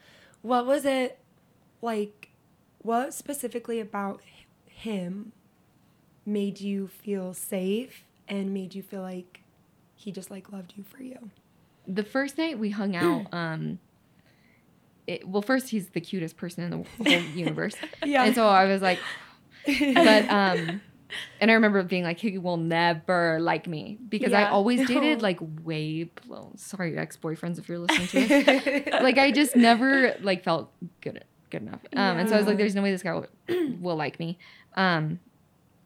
[0.41, 1.19] What was it
[1.81, 2.29] like?
[2.81, 4.21] What specifically about
[4.65, 5.33] him
[6.29, 9.41] made you feel safe and made you feel like
[9.95, 11.31] he just like loved you for you?
[11.87, 13.79] The first night we hung out, um
[15.07, 17.75] it, well, first he's the cutest person in the whole universe.
[18.05, 18.25] Yeah.
[18.25, 18.99] And so I was like,
[19.65, 20.81] but um
[21.41, 25.39] and I remember being like, he will never like me because I always dated like
[25.63, 26.51] way below.
[26.55, 29.01] Sorry, ex boyfriends, if you're listening to this.
[29.01, 30.71] like I just never like felt
[31.01, 31.81] good good enough.
[31.95, 33.25] Um, and so I was like, there's no way this guy will,
[33.79, 34.37] will like me.
[34.75, 35.19] Um,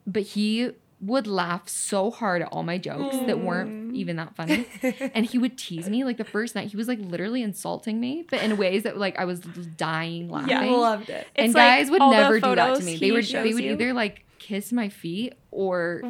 [0.08, 4.66] but he would laugh so hard at all my jokes that weren't even that funny.
[5.14, 8.24] and he would tease me like the first night he was like literally insulting me
[8.30, 10.62] but in ways that like i was dying laughing Yeah.
[10.62, 11.28] I loved it.
[11.36, 13.74] and It's like guys would never do that to me they would they would you.
[13.74, 16.02] either like kiss my feet or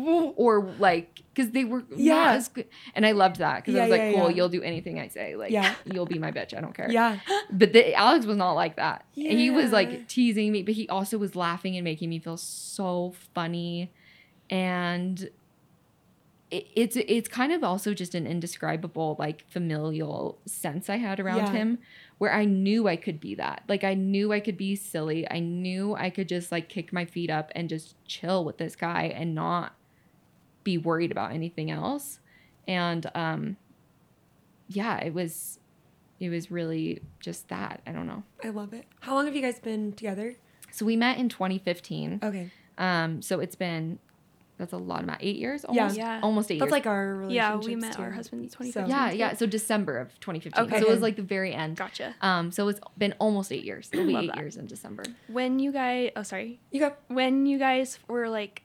[0.43, 2.15] or like because they were Yeah.
[2.15, 4.35] not as good and i loved that because i was like yeah, cool yeah.
[4.35, 5.75] you'll do anything i say like Yeah.
[5.93, 7.19] you'll be my bitch i don't care Yeah.
[7.51, 11.17] but the, alex was not like that he was like teasing me but he also
[11.17, 13.91] was laughing and making me feel so funny
[14.49, 15.29] and
[16.51, 21.37] it, it's it's kind of also just an indescribable like familial sense I had around
[21.47, 21.51] Yeah.
[21.51, 21.79] him
[22.23, 23.63] where I knew I could be that.
[23.67, 25.29] Like I knew I could be silly.
[25.29, 28.77] I knew I could just like kick my feet up and just chill with this
[28.77, 29.75] guy and not
[30.63, 32.19] be worried about anything else.
[32.65, 33.57] And um
[34.69, 35.59] yeah, it was
[36.21, 37.81] it was really just that.
[37.85, 38.23] I don't know.
[38.41, 38.85] I love it.
[39.01, 40.37] How long have you guys been together?
[40.71, 42.21] So we met in 2015.
[42.23, 42.51] Okay.
[42.77, 43.99] Um so it's been
[44.63, 46.19] that's a lot of about 8 years almost Yeah.
[46.23, 46.71] almost 8 That's years.
[46.71, 47.35] like our relationship.
[47.35, 48.89] Yeah, we met our husband in 2015.
[48.89, 49.33] yeah, yeah.
[49.35, 50.65] So December of 2015.
[50.65, 50.79] Okay.
[50.79, 51.77] So it was like the very end.
[51.77, 52.15] Gotcha.
[52.21, 53.89] Um, so it's been almost eight years.
[53.91, 54.37] It'll be eight that.
[54.37, 55.03] years in December.
[55.27, 56.93] When you guys, oh sorry, You go.
[57.07, 58.61] when you guys were like,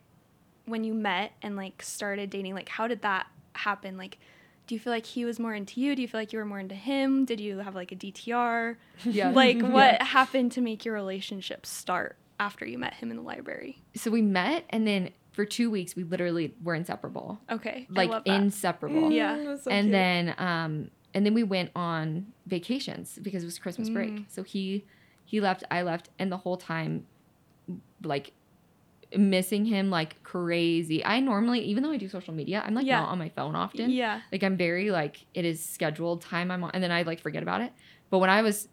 [0.66, 3.96] when you met and like started dating, like how did that happen?
[3.96, 4.18] Like,
[4.66, 5.96] do you feel like he was more into you?
[5.96, 7.24] Do you feel like you were more into him?
[7.24, 8.76] Did you have like a DTR?
[9.05, 9.30] Yeah.
[9.30, 13.82] Like, what happened to make your relationship start after you met him in the library?
[13.94, 18.11] So we met, and then for two weeks we literally were inseparable, Okay, I like
[18.11, 18.34] love that.
[18.43, 19.12] inseparable.
[19.12, 19.36] Yeah.
[19.36, 19.93] Mm, that's so and cute.
[19.93, 24.11] then um, and then we went on vacations because it was Christmas break.
[24.11, 24.24] Mm.
[24.28, 24.84] So he
[25.24, 27.05] he left, I left, and the whole time,
[28.03, 28.32] like
[29.16, 31.05] missing him like crazy.
[31.05, 33.01] I normally, even though I do social media, I'm like Yeah.
[33.01, 33.91] not on my phone often.
[33.91, 37.20] yeah, Like I'm very like it is scheduled time I'm on, and then I like
[37.20, 37.72] forget about it.
[38.11, 38.68] But when I was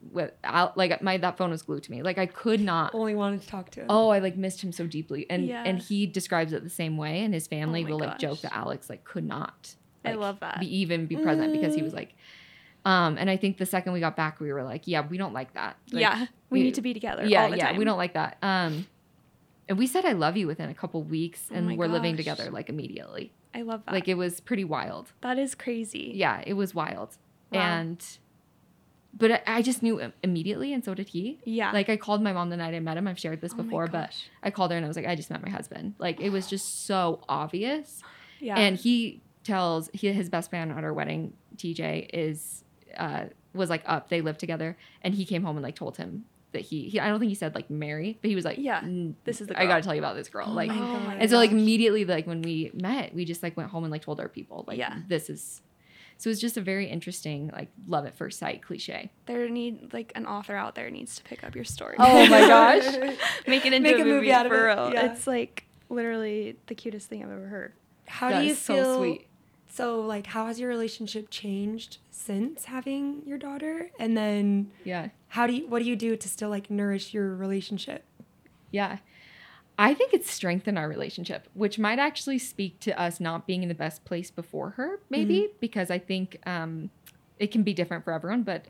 [0.45, 2.01] out, like my that phone was glued to me.
[2.03, 2.95] Like I could not.
[2.95, 3.87] only wanted to talk to him.
[3.89, 5.63] Oh, I like missed him so deeply, and Yeah.
[5.65, 8.55] and he describes it the same way, and his family my will like joke that
[8.55, 9.75] Alex like could not.
[10.05, 10.59] I love that.
[10.59, 11.95] Be even be present because he was Mm.
[11.97, 12.13] like,
[12.85, 15.33] um, and I think the second we got back, we were like, yeah, we don't
[15.33, 15.77] like that.
[15.91, 17.25] Like, yeah, we we- need to be together.
[17.25, 17.77] yeah, all the yeah, time.
[17.77, 18.37] we don't like that.
[18.43, 18.85] Um,
[19.67, 22.15] and we said I love you within a couple weeks, Oh and my we're living
[22.15, 23.33] together like immediately.
[23.53, 23.93] I love that.
[23.93, 25.11] Like it was pretty wild.
[25.21, 26.11] that is crazy.
[26.13, 27.17] Yeah, it was wild.
[27.51, 27.59] Wow.
[27.61, 28.05] And
[29.17, 31.39] but I, I just knew immediately and so did he.
[31.45, 31.71] Yeah.
[31.71, 33.07] Like I called my mom the night I met him.
[33.07, 34.13] I've shared this Oh before, but.
[34.43, 35.95] I called her and I was like, I just met my husband.
[35.99, 38.01] Like it was just so obvious.
[38.39, 38.57] yeah.
[38.59, 42.63] And he tells he his best man at our wedding, TJ, is
[42.97, 44.09] uh was like up.
[44.09, 47.07] They lived together and he came home and like told him that he, he I
[47.09, 49.53] don't think he said like marry, but he was like, Yeah, "Mm, this is the
[49.53, 49.63] girl.
[49.63, 50.47] I gotta tell you about this girl.
[50.49, 53.69] Oh like Oh and so like immediately like when we met, we just like went
[53.69, 54.97] home and like told our people like Yeah.
[55.07, 55.61] this is
[56.17, 59.11] so it's just a very interesting like love at first sight cliche.
[59.25, 61.95] there need like an author out there needs to pick up your story.
[61.99, 62.83] Oh my gosh.
[63.47, 64.93] make it into Make a, a movie, movie out of for it, real.
[64.93, 65.11] yeah.
[65.11, 67.73] It's like literally the cutest thing I've ever heard.
[68.07, 68.97] How That do you is so feel?
[68.97, 69.27] sweet.
[69.67, 73.89] So, like, how has your relationship changed since having your daughter?
[73.99, 75.09] And then, Yeah.
[75.27, 75.67] how do you?
[75.67, 78.05] What do you do to still like nourish your relationship?
[78.71, 78.99] Yeah.
[79.77, 83.69] I think it's strengthened our relationship, which might actually speak to us not being in
[83.69, 86.89] the best place before her, maybe, because I think um,
[87.39, 88.67] it can be different for everyone, but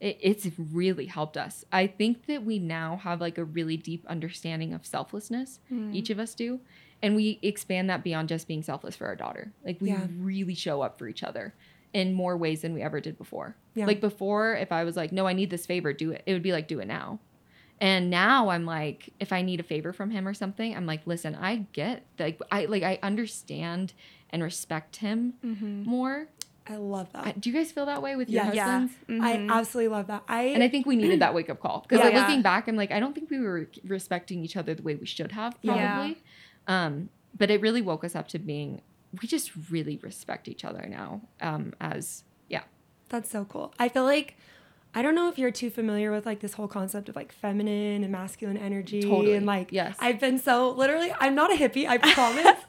[0.00, 1.64] it, it's really helped us.
[1.72, 5.94] I think that we now have like a really deep understanding of selflessness, Mm.
[5.94, 6.60] each of us do.
[7.02, 9.52] And we expand that beyond just being selfless for our daughter.
[9.64, 10.06] Like we Yeah.
[10.18, 11.54] really show up for each other
[11.92, 13.56] in more ways than we ever did before.
[13.74, 13.86] Yeah.
[13.86, 16.42] Like before, if I was like, no, I need this favor, do it, it would
[16.42, 17.18] be like, do it now.
[17.80, 21.06] And now I'm like, if I need a favor from him or something, I'm like,
[21.06, 23.92] listen, I get like I like I understand
[24.30, 25.84] and respect him Mm-hmm.
[25.84, 26.28] more.
[26.66, 27.26] I love that.
[27.26, 28.54] I- do you guys feel that way with your Yes.
[28.54, 28.80] Yeah.
[28.80, 28.94] husbands?
[29.22, 30.22] I absolutely love that.
[30.28, 32.04] I And I think we needed that wake up call because Yeah.
[32.06, 32.20] like, Yeah.
[32.26, 35.04] looking back, I'm like, I don't think we were respecting each other the way we
[35.04, 35.94] should have Yeah.
[35.94, 36.16] probably.
[36.66, 38.80] Um, but it really woke us up to being
[39.20, 41.20] we just really respect each other now.
[41.40, 42.62] Um, as yeah,
[43.10, 43.72] That's so cool.
[43.78, 44.36] I feel like
[44.94, 48.02] I don't know if you're too familiar with like this whole concept of like feminine
[48.04, 49.34] and masculine energy Totally.
[49.34, 49.96] and like Yes.
[49.98, 52.56] I've been so literally I'm not a hippie, I promise.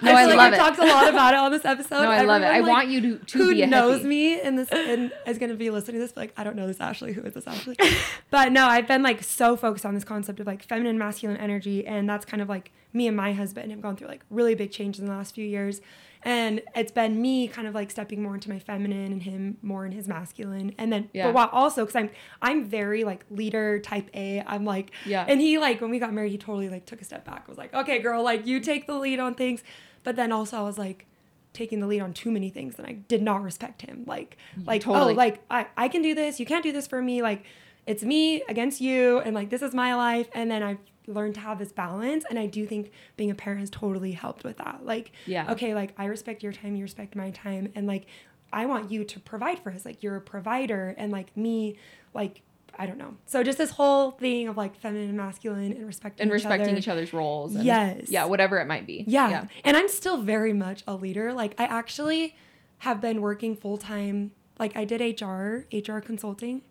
[0.00, 0.56] No, I, I feel like love I've it.
[0.56, 2.02] talked a lot about it on this episode.
[2.02, 2.46] no, I love it.
[2.46, 4.04] I like, want you to to who be a knows hippie.
[4.04, 6.54] me in this and is going to be listening to this but like I don't
[6.56, 7.76] know this Ashley who is this Ashley
[8.30, 11.84] but no I've been like so focused on this concept of like feminine masculine energy
[11.86, 14.70] and that's kind of like me and my husband have gone through like really big
[14.70, 15.80] changes in the last few years
[16.22, 19.86] And it's been me kind of like stepping more into my feminine and him more
[19.86, 20.74] in his masculine.
[20.78, 21.26] And then, Yeah.
[21.28, 22.10] but while also, because I'm,
[22.42, 24.42] I'm very like leader type A.
[24.46, 25.24] I'm like, Yeah.
[25.28, 27.48] And he like when we got married, he totally like took a step back.
[27.48, 29.62] Was like, okay, girl, like you take the lead on things.
[30.02, 31.06] But then also I was like
[31.52, 34.04] taking the lead on too many things, and I did not respect him.
[34.06, 35.14] Like, mm, like oh, Totally.
[35.14, 36.38] oh, like I, I can do this.
[36.38, 37.20] You can't do this for me.
[37.22, 37.44] Like,
[37.86, 40.28] it's me against you, and like this is my life.
[40.34, 40.78] And then I've
[41.08, 44.44] learned to have this balance, and I do think being a parent has totally helped
[44.44, 44.80] with that.
[44.84, 45.50] Like, Yeah.
[45.52, 48.06] okay, like I respect your time, you respect my time, and like
[48.52, 49.84] I want you to provide for us.
[49.84, 51.76] Like you're a provider, and like me,
[52.14, 52.42] like
[52.80, 53.16] I don't know.
[53.26, 56.68] So just this whole thing of like feminine and masculine and respecting and each respecting
[56.68, 56.78] other.
[56.78, 57.54] each other's roles.
[57.56, 58.08] And, Yes.
[58.08, 59.04] Yeah, whatever it might be.
[59.08, 59.46] Yeah.
[59.64, 61.32] And I'm still very much a leader.
[61.32, 62.36] Like I actually
[62.78, 64.30] have been working full time.
[64.60, 66.62] Like I did HR, HR consulting.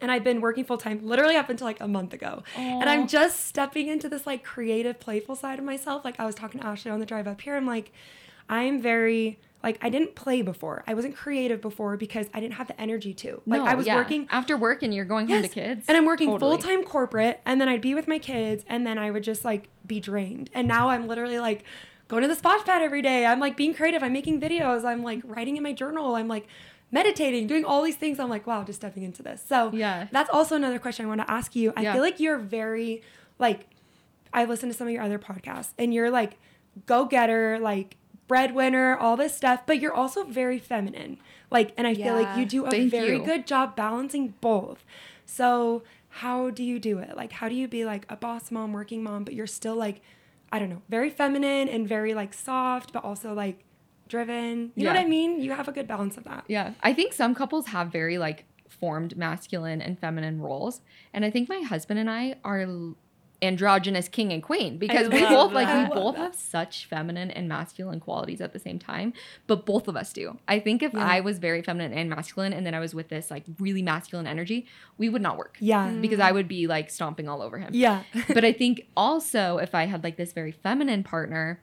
[0.00, 2.42] And I've been working full time literally up until like a month ago.
[2.56, 6.04] And I'm just stepping into this like creative, playful side of myself.
[6.04, 7.56] Like I was talking to Ashley on the drive up here.
[7.56, 7.92] I'm like,
[8.48, 10.82] I'm very like I didn't play before.
[10.86, 13.42] I wasn't creative before because I didn't have the energy to.
[13.46, 13.96] Like No, I was yeah.
[13.96, 15.52] working after work and you're going home to Yes.
[15.54, 15.84] kids.
[15.86, 16.56] And I'm working Totally.
[16.56, 19.44] full time corporate, and then I'd be with my kids, and then I would just
[19.44, 20.48] like be drained.
[20.54, 21.64] And now I'm literally like
[22.08, 23.26] going to the splash pad every day.
[23.26, 24.02] I'm like being creative.
[24.02, 24.82] I'm making videos.
[24.84, 26.14] I'm like writing in my journal.
[26.14, 26.46] I'm like
[26.90, 28.18] meditating, doing all these things.
[28.18, 29.42] I'm like, wow, just stepping into this.
[29.46, 30.06] So Yeah.
[30.10, 31.72] that's also another question I want to ask you.
[31.76, 31.92] I Yeah.
[31.94, 33.02] feel like you're very
[33.38, 33.66] like
[34.32, 36.38] I listen to some of your other podcasts, and you're like
[36.86, 37.96] go getter, like
[38.28, 41.18] breadwinner, all this stuff, but you're also very feminine.
[41.50, 43.24] Like, and I feel like you do a Thank very you.
[43.24, 44.84] good job balancing both.
[45.26, 47.16] So, how do you do it?
[47.16, 50.00] Like, how do you be like a boss mom, working mom, but you're still like,
[50.52, 53.64] I don't know, very feminine and very like soft, but also like
[54.10, 54.72] driven?
[54.74, 55.40] You know what I mean?
[55.40, 56.44] You have a good balance of that.
[56.48, 56.74] Yeah.
[56.82, 60.82] I think some couples have very like formed masculine and feminine roles.
[61.14, 62.66] And I think my husband and I are
[63.42, 66.20] androgynous king and queen because we love both like we both that.
[66.20, 69.14] have such feminine and masculine qualities at the same time
[69.46, 71.06] but both of us do i think if Yeah.
[71.06, 74.26] i was very feminine and masculine and then i was with this like really masculine
[74.26, 74.66] energy
[74.98, 75.88] we would not work Yeah.
[75.88, 76.02] Mm.
[76.02, 78.02] because i would be like stomping all over him Yeah.
[78.28, 81.62] but I think also if I had like this very feminine partner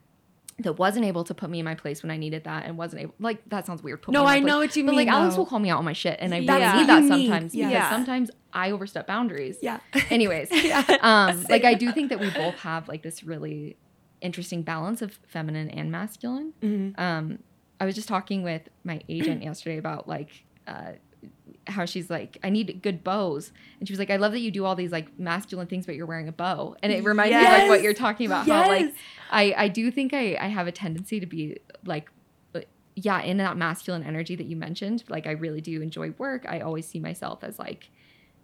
[0.59, 3.03] that wasn't able to put me in my place when I needed that and wasn't
[3.03, 4.01] able like that sounds weird.
[4.01, 4.47] Put No, I place.
[4.47, 5.41] know what you but mean, like Alex though.
[5.41, 7.51] will call me out on my shit, and I really need that you need, sometimes
[7.53, 7.89] because yeah.
[7.91, 9.57] sometimes I overstep boundaries.
[9.61, 9.79] yeah.
[10.09, 10.83] Anyways, Yeah.
[11.01, 13.77] um, like I do think that we both have like this really
[14.21, 16.53] interesting balance of feminine and masculine.
[16.63, 16.99] Mhm.
[16.99, 17.39] Um,
[17.79, 20.93] I was just talking with my agent yesterday about like uh,
[21.67, 24.51] how she's like, I need good bows, and she was like, I love that you
[24.51, 27.43] do all these like masculine things, but you're wearing a bow, and it reminds me
[27.45, 28.45] of like what you're talking about.
[28.47, 28.93] How like
[29.29, 32.09] I I do think I I have a tendency to be like.
[32.55, 32.61] uh,
[32.95, 36.45] Yeah, in that masculine energy that you mentioned, like I really do enjoy work.
[36.49, 37.89] I always see myself as like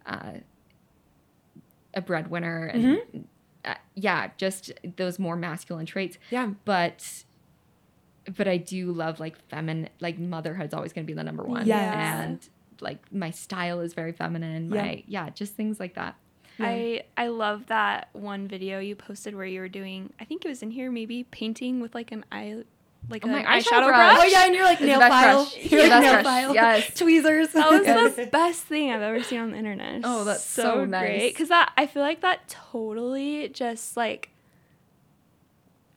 [0.06, 0.34] uh,
[1.94, 3.20] a breadwinner and Mm-hmm.
[3.64, 6.50] uh, yeah, just those more masculine traits Yeah.
[6.64, 7.24] but
[8.36, 11.66] but I do love like feminine like motherhood's always going to be the number one
[11.66, 11.92] Yes.
[11.94, 12.48] and
[12.80, 14.82] like my style is very feminine Yeah.
[14.82, 16.16] my yeah just things like that
[16.60, 20.12] I I love that one video you posted where you were doing.
[20.20, 22.62] I think it was in here maybe painting with like an eye,
[23.10, 24.14] like Oh, an my eyeshadow eyeshadow brush.
[24.14, 24.18] brush.
[24.20, 25.44] Oh yeah, and you're like nail file.
[25.46, 25.56] brush.
[25.56, 26.24] You're The like best nail brush.
[26.24, 26.54] file.
[26.54, 26.94] Yes.
[26.94, 27.48] Tweezers.
[27.56, 28.14] Oh, that was Yes.
[28.14, 30.02] the best thing I've ever seen on the internet.
[30.04, 31.22] Oh, that's so nice.
[31.32, 34.30] Because that I feel like that totally just like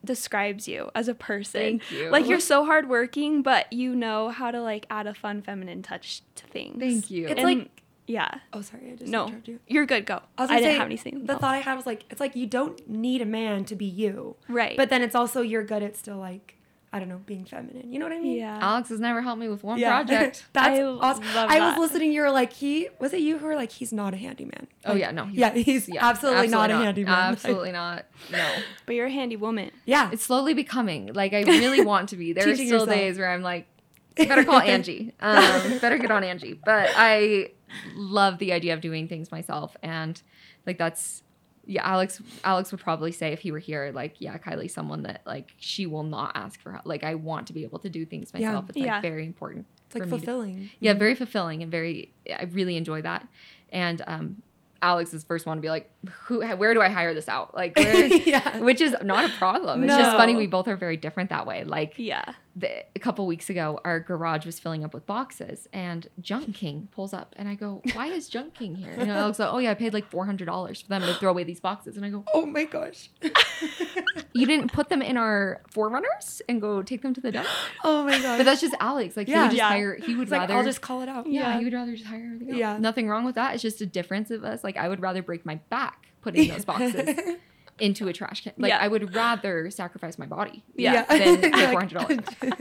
[0.08, 1.62] describes you as a person.
[1.80, 2.10] Thank you.
[2.10, 6.22] Like you're so hardworking, but you know how to like add a fun feminine touch
[6.36, 6.80] to things.
[6.80, 7.70] thank you It's And- like-
[8.08, 8.39] yeah.
[8.53, 9.60] Oh, sorry, I just No, you.
[9.68, 10.05] you're good.
[10.05, 10.22] Go.
[10.38, 11.26] I was I gonna didn't say, have anything.
[11.26, 11.41] The else.
[11.41, 14.38] thought I had was like, it's like you don't need a man to be you,
[14.47, 14.78] right.
[14.78, 16.55] but then it's also you're good at still like,
[16.93, 17.91] I don't know, being feminine.
[17.91, 18.38] You know what I mean?
[18.38, 18.59] yeah.
[18.61, 19.89] Alex has never helped me with one Yeah.
[19.89, 21.23] project That's I awesome.
[21.35, 21.79] love I was that.
[21.81, 22.13] listening.
[22.13, 24.67] You were like, he was it you who were like, he's not a handyman.
[24.85, 27.13] oh yeah no yeah, he's yeah, absolutely, not, a handyman.
[27.17, 29.71] Like, absolutely not no but you're a handy woman.
[29.85, 32.89] yeah, it's slowly becoming like I really want to be there are still yourself.
[32.89, 33.67] days where I'm like
[34.15, 35.13] better call Angie.
[35.19, 36.53] Um, better get on Angie.
[36.53, 37.51] But I
[37.95, 40.19] love the idea of doing things myself, and
[40.65, 41.21] like that's
[41.68, 41.82] yeah.
[41.86, 45.53] Alex Alex would probably say if he were here, like yeah, Kylie's someone that like
[45.59, 46.86] she will not ask for help.
[46.86, 48.47] Like I want to be able to do things Yeah.
[48.47, 48.70] myself.
[48.70, 49.01] It's like Yeah.
[49.01, 49.65] very important.
[49.86, 50.70] it's like me to- fulfilling.
[50.80, 52.11] yeah, very fulfilling and very.
[52.30, 53.28] I really enjoy that,
[53.72, 54.41] and um,
[54.82, 55.89] Alex is first one to be like,
[56.26, 56.41] who?
[56.55, 57.55] Where do I hire this out?
[57.55, 58.59] Like, where, yeah.
[58.59, 59.84] which is not a problem.
[59.84, 61.63] It's just funny we both are very different that way.
[61.63, 62.34] Like Yeah.
[62.60, 66.88] The, a couple weeks ago, our garage was filling up with boxes, and Junk King
[66.91, 69.70] pulls up, and I go, "Why is Junk King here?" And Alex like, "Oh yeah,
[69.70, 72.10] I paid like four hundred dollars for them to throw away these boxes." And I
[72.10, 73.10] go, Oh my gosh.
[74.34, 77.47] "You didn't put them in our 4Runners and go take them to the dump?"
[77.84, 78.38] oh my gosh.
[78.39, 79.16] But that's just Alex.
[79.16, 79.43] Like he Yeah.
[79.43, 79.68] would just Yeah.
[79.70, 79.95] hire.
[79.95, 80.55] He would it's like rather.
[80.55, 81.28] I'll just call it out.
[81.28, 81.58] yeah, Yeah.
[81.60, 82.38] he would rather just hire.
[82.41, 82.78] Yeah.
[82.80, 83.53] Nothing wrong with that.
[83.53, 84.64] It's just a difference of us.
[84.64, 87.18] Like I would rather break my back putting those boxes
[87.80, 88.53] into a trash can.
[88.57, 88.80] Like Yeah.
[88.80, 91.03] I would rather sacrifice my body Yeah.
[91.05, 92.55] than pay Like- four hundred dollars.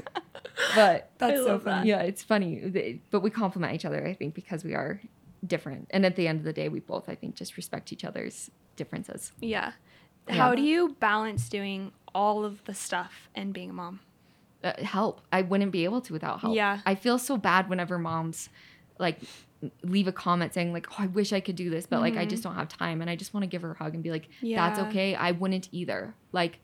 [0.75, 1.81] But That's so love funny.
[1.81, 1.87] that.
[1.87, 3.01] yeah, it's funny.
[3.11, 5.01] But we complement each other, I think, because we are
[5.47, 5.89] different.
[5.91, 8.51] And at the end of the day, we both, I think, just respect each other's
[8.77, 9.33] differences.
[9.41, 9.73] Yeah.
[10.29, 10.35] Yeah.
[10.35, 14.01] How do you balance doing all of the stuff and being a mom?
[14.64, 15.21] uh, help.
[15.31, 16.55] I wouldn't be able to without help.
[16.57, 16.81] Yeah.
[16.85, 18.49] I feel so bad whenever moms
[18.99, 19.21] like
[19.83, 22.25] leave a comment saying like, "Oh, I wish I could do this, but like I
[22.27, 24.11] just don't have time." And I just want to give her a hug and be
[24.11, 24.89] like, "That's Mm-hmm.
[24.91, 25.15] Okay.
[25.15, 26.59] I wouldn't either." Like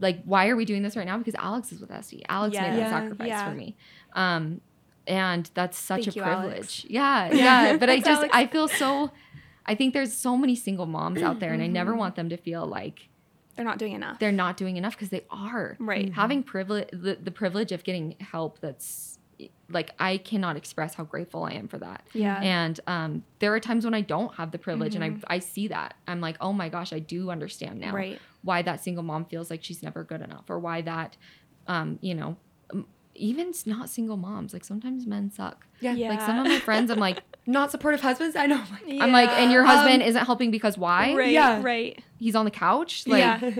[0.00, 1.16] like why are we doing this right now?
[1.18, 2.24] Because Alex is with Essie.
[2.28, 2.70] Alex made Yeah.
[2.72, 2.90] that Yeah.
[2.90, 3.48] sacrifice Yeah.
[3.50, 3.76] for me.
[4.14, 4.60] Um
[5.06, 6.54] and that's such Thank a you, privilege.
[6.54, 6.84] Alex.
[6.88, 7.76] Yeah, yeah.
[7.76, 8.30] But I just Alex.
[8.34, 9.10] I feel so
[9.66, 11.74] I think there's so many single moms out there and I Mm-hmm.
[11.74, 13.08] never want them to feel like
[13.54, 14.18] They're not doing enough.
[14.18, 16.12] they're not doing enough because they are Right.
[16.12, 19.13] having privilege the, the privilege of getting help that's
[19.70, 22.40] like i cannot express how grateful i am for that Yeah.
[22.42, 25.02] and um, there are times when i don't have the privilege Mhm.
[25.04, 28.18] and I, I see that i'm like oh my gosh i do understand now Right.
[28.42, 31.16] why that single mom feels like she's never good enough or why that
[31.66, 32.36] um, you know
[33.16, 35.92] even not single moms like sometimes men suck Yeah.
[35.94, 36.08] Yeah.
[36.10, 38.36] like some of my friends i'm like Not supportive husbands.
[38.36, 38.56] I know.
[38.56, 41.30] I'm like, i'm like and your Um, husband isn't helping because why Right.
[41.32, 41.60] Yeah.
[41.62, 42.02] Right.
[42.18, 43.50] he's on the couch like Yeah.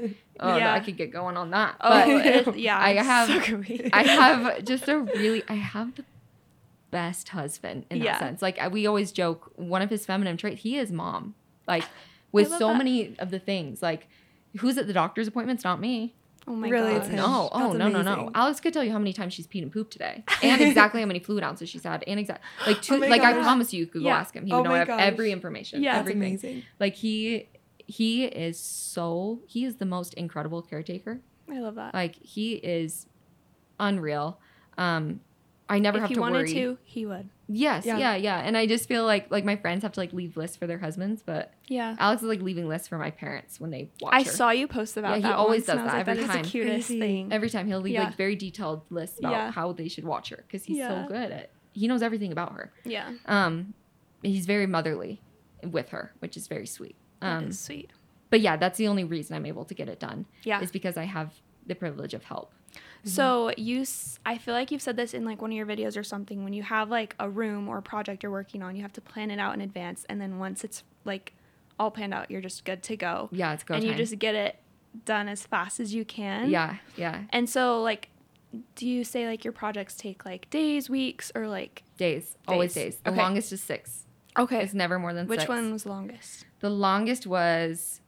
[0.40, 0.72] oh Yeah.
[0.72, 2.78] i could get going on that Oh, it- yeah.
[2.78, 3.62] I have- So.
[3.92, 6.04] I have just a really I have the
[6.90, 8.40] best husband in that sense.
[8.40, 11.34] Like we always joke, one of his feminine traits, he is mom.
[11.68, 11.84] Like
[12.32, 12.78] with so that.
[12.78, 13.82] many of the things.
[13.82, 14.06] Like
[14.58, 15.62] who's at the doctor's appointments?
[15.64, 16.14] Not me.
[16.46, 16.96] Oh my Really, god.
[17.02, 17.16] it's him.
[17.16, 17.48] No.
[17.52, 18.30] Oh That's no no no.
[18.34, 21.06] Alex could tell you how many times she's peed and pooped today, and exactly how
[21.06, 22.94] many fluid ounces she's had, and exact like two.
[22.94, 24.16] Oh my like I promise you, you could Yeah.
[24.18, 24.46] ask him.
[24.46, 25.00] He Oh would know my ev- gosh.
[25.00, 25.82] every information.
[25.82, 26.02] Yeah.
[26.02, 26.62] That's amazing.
[26.80, 27.48] Like he
[27.86, 31.20] he is so he is the most incredible caretaker.
[31.50, 31.92] I love that.
[31.94, 33.06] Like he is
[33.78, 34.38] unreal.
[34.78, 35.20] Um,
[35.68, 36.52] I never if have he to wanted worry.
[36.54, 37.28] to, he would.
[37.48, 37.98] Yes, Yeah.
[37.98, 38.16] yeah.
[38.16, 40.66] yeah, And I just feel like like my friends have to like leave lists for
[40.66, 41.94] their husbands, but Yeah.
[41.98, 44.30] Alex is like leaving lists for my parents when they watch I her.
[44.30, 46.42] saw you post about Yeah, he always once, does that like, every that is time.
[46.42, 47.00] the cutest Crazy.
[47.00, 47.32] thing.
[47.32, 48.04] Every time he'll leave Yeah.
[48.04, 49.50] like very detailed lists about Yeah.
[49.50, 51.04] how they should watch her because he's Yeah.
[51.04, 51.50] so good at.
[51.72, 52.72] He knows everything about her.
[52.84, 53.12] yeah.
[53.26, 53.74] Um,
[54.22, 55.20] he's very motherly
[55.62, 56.96] with her, which is very sweet.
[57.20, 57.90] Um, is sweet.
[58.30, 60.26] but yeah, that's the only reason I'm able to get it done.
[60.44, 60.60] Yeah.
[60.60, 61.34] is because I have
[61.66, 62.52] the privilege of help.
[63.04, 63.10] Mm-hmm.
[63.10, 65.96] So you, s- I feel like you've said this in like one of your videos
[65.96, 66.42] or something.
[66.44, 69.00] When you have like a room or a project you're working on, you have to
[69.00, 71.34] plan it out in advance, and then once it's like
[71.78, 73.28] all planned out, you're just good to go.
[73.32, 73.90] Yeah, it's go and time.
[73.92, 74.56] you just get it
[75.04, 76.48] done as fast as you can.
[76.50, 77.22] yeah, yeah.
[77.30, 78.08] And so like,
[78.76, 81.82] do you say like your projects take like days, weeks, or like?
[81.98, 82.94] Days, always Days.
[82.94, 83.00] days.
[83.04, 83.20] The Okay.
[83.20, 84.06] longest is six.
[84.38, 84.62] Okay.
[84.62, 85.48] It's never more than Which six.
[85.48, 86.44] one was longest?
[86.60, 88.00] The longest was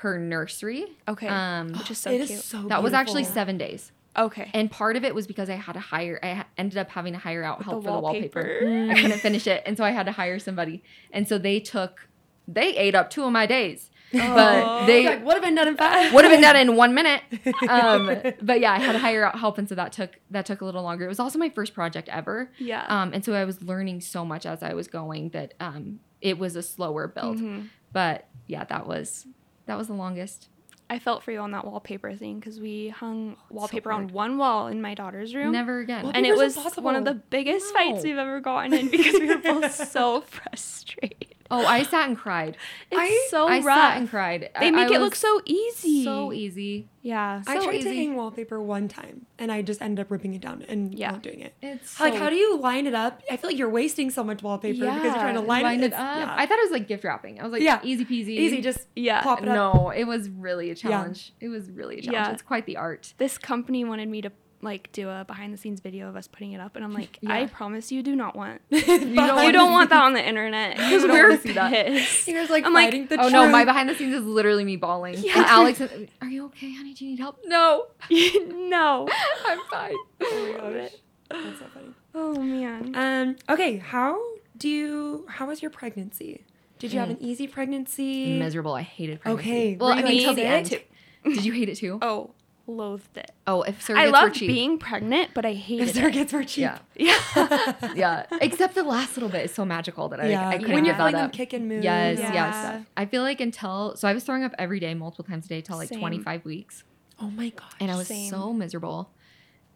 [0.00, 0.86] her nursery.
[1.08, 1.28] Okay.
[1.28, 2.30] Um, Which is so It cute.
[2.30, 2.62] is so.
[2.68, 4.50] that was actually seven days, Okay.
[4.54, 6.18] and part of it was because I had to hire.
[6.22, 8.40] I ended up having to hire out With help the for the wallpaper.
[8.62, 8.90] wallpaper.
[8.92, 10.82] I couldn't finish it, and so I had to hire somebody.
[11.12, 12.08] And so they took,
[12.48, 14.22] they ate up two of my days, but
[14.64, 14.86] Oh.
[14.86, 16.12] they Like, would have been done in five.
[16.14, 17.22] would have been done in one minute.
[17.68, 18.06] Um,
[18.40, 20.64] but yeah, I had to hire out help, and so that took that took a
[20.64, 21.04] little longer.
[21.04, 22.50] It was also my first project ever.
[22.58, 22.84] Yeah.
[22.88, 26.38] Um, and so I was learning so much as I was going that um, it
[26.38, 27.38] was a slower build.
[27.38, 27.68] Mhm.
[27.92, 29.26] But yeah, that was
[29.66, 30.48] that was the longest.
[30.88, 34.38] I felt for you on that wallpaper thing because we hung oh, wallpaper on one
[34.38, 35.50] wall in my daughter's room.
[35.52, 36.04] Never again.
[36.04, 37.26] Well, and it Wallpaper's was one of the impossible.
[37.30, 41.34] biggest fights we've ever gotten in because we were both so frustrated.
[41.50, 42.56] Oh, I sat and cried.
[42.90, 43.76] It's I- so I rough.
[43.78, 44.50] sat and cried.
[44.60, 46.04] they I- make I it look so easy.
[46.04, 46.88] so easy.
[47.02, 47.42] Yeah.
[47.46, 50.40] I so tried to hang wallpaper one time, and I just ended up ripping it
[50.40, 51.12] down and Yeah.
[51.12, 51.54] not doing it.
[51.62, 53.22] It's like, how do you line it up?
[53.30, 55.86] I feel like you're wasting so much wallpaper because you're trying to line, line it,
[55.86, 56.00] it up?
[56.18, 56.34] yeah.
[56.36, 57.38] I thought it was like gift wrapping.
[57.40, 57.78] I was like, Yeah.
[57.84, 58.30] easy peasy.
[58.30, 59.22] easy, just Yeah.
[59.22, 59.54] pop it up.
[59.54, 61.32] no, it was really a challenge.
[61.40, 62.26] It was really a challenge.
[62.26, 62.32] Yeah.
[62.32, 63.14] It's quite the art.
[63.18, 64.32] This company wanted me to
[64.66, 67.18] like do a behind the scenes video of us putting it up and I'm like,
[67.26, 70.22] I promise you do not want you don't you want don't want that on the
[70.22, 70.76] internet.
[70.76, 71.70] because We're wanna see that.
[71.72, 72.28] pissed.
[72.28, 75.14] You're like I'm like, the oh no, my behind the scenes is literally me bawling.
[75.18, 75.38] Yeah.
[75.38, 76.92] And Alex, is, are you okay, honey?
[76.92, 77.38] Do you need help?
[77.46, 79.08] No, no.
[79.46, 79.94] I'm fine.
[80.22, 80.90] Oh my gosh.
[81.30, 81.94] That's so funny.
[82.14, 82.94] Oh man.
[82.94, 83.36] Um.
[83.48, 83.78] Okay.
[83.78, 84.20] How
[84.56, 85.26] do you?
[85.28, 86.44] How was your pregnancy?
[86.78, 87.12] Did you have Mm.
[87.12, 88.38] an easy pregnancy?
[88.38, 88.74] Miserable.
[88.74, 89.50] I hated pregnancy.
[89.50, 90.66] Okay, Well, were I mean, until the end.
[90.68, 90.90] sick?
[91.24, 91.98] Did you hate it too?
[92.02, 92.30] Oh,
[92.68, 93.30] loathed it.
[93.46, 94.48] Oh, if surrogates I were loved cheap.
[94.48, 96.00] being pregnant, but I hated If it.
[96.00, 96.64] surrogates were cheap.
[96.64, 96.78] Yeah.
[97.36, 97.92] Yeah.
[97.94, 98.26] yeah.
[98.40, 100.48] Except the last little bit is so magical that I, Yeah.
[100.48, 101.32] I couldn't when you're feeling that them up.
[101.32, 101.84] kick and move.
[101.84, 102.32] Yes, Yeah.
[102.32, 102.84] yes.
[102.96, 105.60] I feel like until so I was throwing up every day, multiple times a day,
[105.60, 106.00] till like Same.
[106.00, 106.84] 25 weeks,
[107.20, 107.70] Oh my gosh.
[107.80, 108.30] and I was Same.
[108.30, 109.10] so miserable,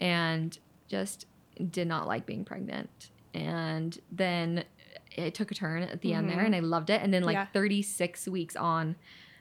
[0.01, 1.26] and just
[1.70, 3.11] did not like being pregnant.
[3.34, 4.64] And then
[5.16, 6.47] it took a turn at the end there, Mhm.
[6.47, 7.01] and I loved it.
[7.03, 7.47] And then like Yeah.
[7.53, 8.97] 36 weeks on,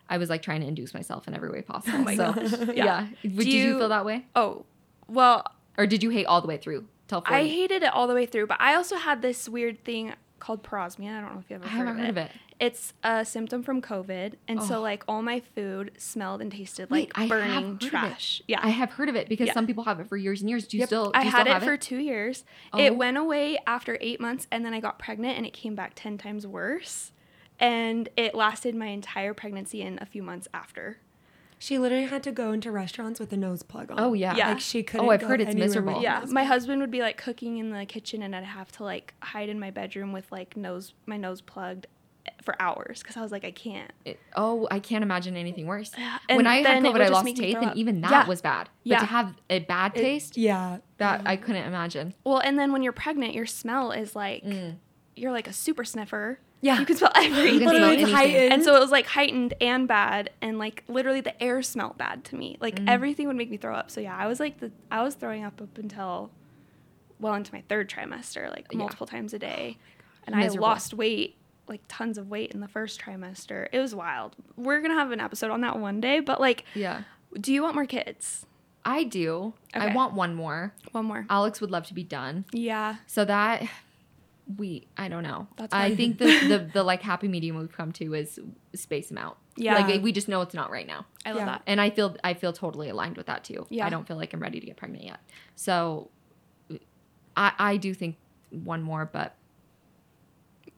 [0.10, 2.00] I was like trying to induce myself in every way possible.
[2.00, 2.52] Oh my so gosh.
[2.76, 3.08] yeah, Yeah.
[3.22, 4.66] did you, you- feel that way, Oh,
[5.08, 5.46] well,
[5.78, 7.34] or did you hate all the way through till 40?
[7.34, 10.64] I hated it all the way through, but I also had this weird thing called
[10.64, 11.18] parosmia.
[11.18, 12.10] I don't know if you ever I heard, haven't of, heard it.
[12.10, 12.32] of it.
[12.62, 14.82] It's a symptom from COVID, and so Oh.
[14.82, 17.90] like all my food smelled and tasted Wait, like I have burning heard of it.
[17.90, 18.42] trash.
[18.50, 19.54] Yeah, I have heard of it because Yeah.
[19.54, 20.68] some people have it for years and years.
[20.68, 20.88] Do you Yep.
[20.90, 21.06] still?
[21.06, 22.44] Do I you had still it for two years.
[22.74, 22.78] Oh.
[22.80, 25.94] It went away after eight months, and then I got pregnant, and it came back
[25.96, 27.12] ten times worse.
[27.60, 30.98] And it lasted my entire pregnancy and a few months after.
[31.62, 34.00] She literally had to go into restaurants with a nose plug on.
[34.00, 34.34] Oh yeah.
[34.36, 34.50] Yeah.
[34.50, 35.06] Like she couldn't.
[35.06, 36.02] Oh, I've go heard it's anywhere miserable.
[36.02, 38.84] Yeah, nose my husband would be like cooking in the kitchen, and I'd have to
[38.84, 41.88] like hide in my bedroom with like nose my nose plugged
[42.42, 43.92] for hours because I was like I can't.
[44.06, 45.92] It- oh, I can't imagine anything worse.
[46.30, 48.26] And when I had COVID, would I lost make taste, and even that Yeah.
[48.28, 48.70] was bad.
[48.86, 49.00] But Yeah.
[49.00, 50.78] to have a bad It- taste, Yeah.
[50.98, 52.14] that I couldn't imagine.
[52.24, 54.76] Well, and then when you're pregnant, your smell is like Mm.
[55.18, 56.40] you're like a super sniffer.
[56.62, 56.80] Yeah.
[56.80, 57.54] You can smell everything.
[57.54, 58.14] You can smell it's anything.
[58.16, 58.54] heightened.
[58.54, 62.24] and so it was like heightened and bad and like literally the air smelled bad
[62.26, 62.90] to me like Mm.
[62.90, 65.44] everything would make me throw up so yeah i was like the i was throwing
[65.46, 66.32] up up until
[67.20, 68.78] well into my third trimester like Yeah.
[68.78, 69.78] multiple times a day
[70.28, 70.66] and Miserable.
[70.66, 71.36] i lost weight
[71.68, 75.20] like tons of weight in the first trimester it was wild we're gonna have an
[75.20, 77.04] episode on that one day but like Yeah,
[77.40, 78.46] do you want more kids
[78.86, 79.54] I do.
[79.74, 80.74] I want one more.
[80.94, 82.46] one more Alex would love to be done.
[82.54, 83.64] yeah So that
[84.58, 85.48] we, I don't know.
[85.58, 88.40] That's I think the, the the like happy medium we've come to is
[88.74, 89.38] space them out.
[89.56, 89.76] Yeah.
[89.76, 91.06] like we just know it's not right now.
[91.26, 91.46] i love Yeah.
[91.46, 93.68] that and I feel I feel totally aligned with that too.
[93.70, 93.86] Yeah.
[93.86, 95.20] I don't feel like I'm ready to get pregnant yet.
[95.56, 96.10] So
[97.36, 98.18] I I do think
[98.50, 99.36] one more, but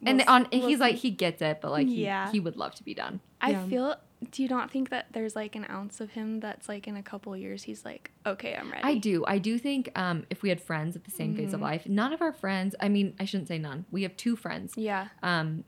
[0.06, 2.32] and We'll on we'll he's like he gets it, but like he, Yeah.
[2.32, 3.20] he would love to be done.
[3.42, 3.66] i Yeah.
[3.68, 3.96] feel
[4.30, 7.02] do you not think that there's like an ounce of him that's like in a
[7.02, 9.26] couple years he's like okay i'm ready I do.
[9.26, 11.64] I do think um if we had friends at the same phase of Mhm.
[11.64, 13.86] life, none of our friends, I mean, I shouldn't say none.
[13.92, 14.74] We have two friends.
[14.78, 15.64] yeah Um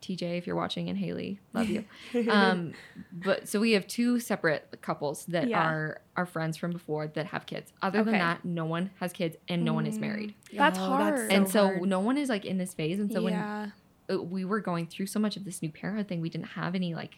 [0.00, 1.84] TJ, if you're watching, and Haley, love you.
[2.30, 2.74] um,
[3.12, 5.62] but so we have two separate couples that Yeah.
[5.62, 7.72] are our friends from before that have kids.
[7.82, 10.00] Other than that, no one has kids and no one is Mm.
[10.02, 10.34] married.
[10.52, 11.30] That's Oh, hard.
[11.32, 11.82] and so so hard.
[11.88, 12.98] no one is like in this phase.
[12.98, 13.68] And so yeah
[14.08, 16.48] when uh, we were going through so much of this new parenthood thing, we didn't
[16.48, 17.16] have any like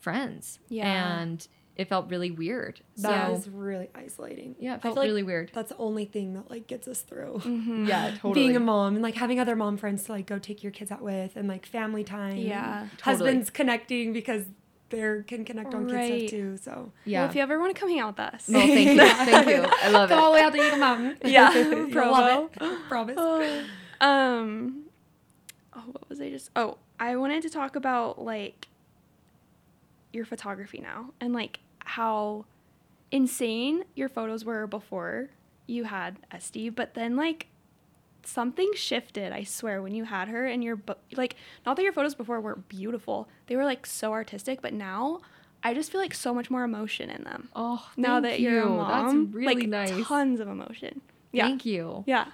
[0.00, 0.58] friends.
[0.68, 1.20] Yeah.
[1.20, 1.46] And
[1.76, 2.80] it felt really weird.
[2.98, 4.54] That so is really isolating.
[4.60, 5.50] yeah, it I felt feel like really weird.
[5.52, 7.40] That's the only thing that like gets us through.
[7.44, 7.88] Mhm.
[7.88, 8.34] Yeah, totally.
[8.34, 10.90] Being a mom and like having other mom friends to like go take your kids
[10.92, 12.36] out with and like family time.
[12.36, 12.88] Yeah.
[12.98, 13.30] Totally.
[13.30, 14.44] Husbands connecting because
[14.90, 16.20] they can connect on kid Right.
[16.20, 16.56] stuff too.
[16.58, 17.22] So yeah.
[17.22, 18.48] Well, if you ever want to come hang out with us.
[18.48, 18.96] Oh, thank you.
[19.24, 19.64] Thank you.
[19.82, 20.14] I love it.
[20.14, 21.18] Go all the way out to Eagle Mountain.
[21.24, 21.52] Yeah.
[21.52, 22.78] You'll love it.
[22.88, 23.18] Promise.
[24.00, 24.84] um,
[25.74, 26.50] oh, what was I just?
[26.54, 28.68] Oh, I wanted to talk about like
[30.12, 32.44] your photography now and like how
[33.10, 35.28] insane your photos were before
[35.66, 37.46] you had Esty, but then like
[38.24, 39.32] something shifted.
[39.32, 42.40] I swear when you had her and your bo- like not that your photos before
[42.40, 45.20] weren't beautiful, they were like so artistic, but now.
[45.66, 47.48] I just feel like so much more emotion in them.
[47.56, 48.68] Oh, now thank that you're a you.
[48.68, 50.06] mom, That's really like nice.
[50.06, 51.00] tons of emotion.
[51.32, 52.04] Yeah, Thank you.
[52.06, 52.26] yeah.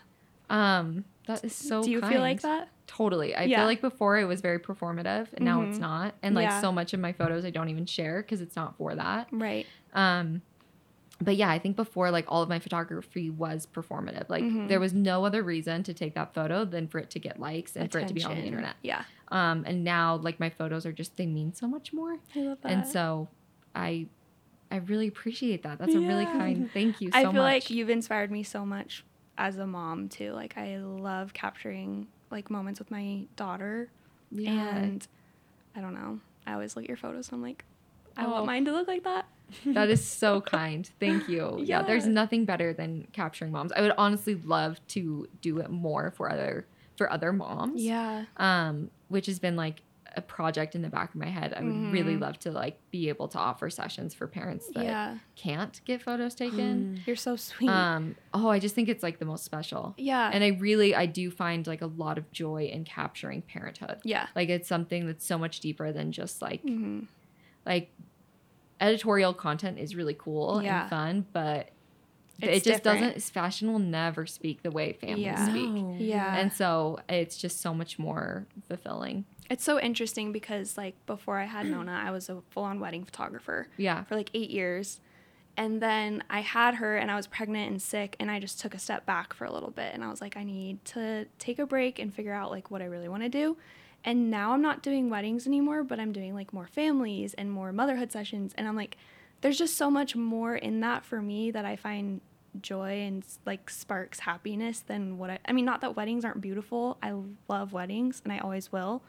[0.49, 1.05] Um,
[1.35, 1.83] that is so.
[1.83, 2.69] Do you feel like that?
[2.87, 3.35] Totally.
[3.35, 3.59] I Yeah.
[3.59, 5.83] feel like before it was very performative, and now it's Mhm.
[5.83, 6.15] not.
[6.23, 6.61] And like Yeah.
[6.61, 9.29] so much of my photos, I don't even share because it's not for that.
[9.31, 9.67] Right.
[9.95, 10.43] Um,
[11.23, 14.29] but yeah, I think before like all of my photography was performative.
[14.29, 14.69] Like Mhm.
[14.69, 17.77] there was no other reason to take that photo than for it to get likes
[17.77, 18.77] and for it to be on the internet.
[18.83, 19.05] Yeah.
[19.29, 22.59] Um, and now like my photos are just they mean so much more, I love
[22.63, 22.73] that.
[22.73, 23.29] and so
[23.75, 24.07] I.
[24.73, 25.79] I really appreciate that.
[25.81, 26.71] That's a really kind.
[26.73, 27.21] Thank you so much.
[27.21, 27.33] I much.
[27.35, 29.05] feel like you've inspired me so much
[29.39, 30.33] as a mom too.
[30.33, 33.89] Like I love capturing like moments with my daughter
[34.31, 34.77] Yeah.
[34.77, 35.07] and
[35.75, 36.21] I don't know.
[36.47, 37.65] I always look at your photos and I'm like,
[38.17, 38.31] I Oh.
[38.31, 39.27] want mine to look like that.
[39.67, 40.89] That is so kind.
[41.01, 41.61] Thank you.
[41.65, 41.83] Yeah.
[41.83, 43.73] there's nothing better than capturing moms.
[43.73, 46.67] I would honestly love to do it more for other
[46.97, 47.83] for other moms.
[47.83, 48.27] Yeah.
[48.37, 49.83] Um, which has been like
[50.17, 51.55] a project in the back of my head.
[51.55, 52.21] I would really Mhm.
[52.21, 55.19] love to like be able to offer sessions for parents that Yeah.
[55.37, 57.01] can't get photos taken.
[57.07, 57.69] You're so sweet.
[57.69, 59.95] Um, oh, I just think it's like the most special.
[59.97, 60.31] yeah.
[60.33, 63.99] And I really I do find like a lot of joy in capturing parenthood.
[64.05, 64.27] yeah.
[64.35, 67.01] Like it's something that's so much deeper than just like hmm
[67.67, 67.91] like
[68.81, 70.83] editorial content is really cool Yeah.
[70.83, 71.69] and fun, but
[72.41, 73.15] It's it just different.
[73.15, 73.23] doesn't.
[73.35, 75.49] Fashion will never speak the way families Yeah.
[75.51, 75.97] speak, No.
[75.99, 76.37] Yeah.
[76.39, 79.27] and so it's just so much more fulfilling.
[79.51, 83.67] It's so interesting because like before I had Nona, I was a full-on wedding photographer.
[83.77, 85.01] Yeah, for like eight years.
[85.57, 88.75] And then I had her and I was pregnant and sick and I just took
[88.75, 91.59] a step back for a little bit and I was like, I need to take
[91.59, 93.57] a break and figure out like what I really want to do.
[94.05, 97.73] And now I'm not doing weddings anymore, but I'm doing like more families and more
[97.73, 98.55] motherhood sessions.
[98.57, 98.97] And I'm like,
[99.41, 102.21] there's just so much more in that for me that I find
[102.61, 106.97] joy and like sparks happiness than what I, I mean, not that weddings aren't beautiful.
[107.03, 107.15] I
[107.49, 109.03] love weddings and I always will.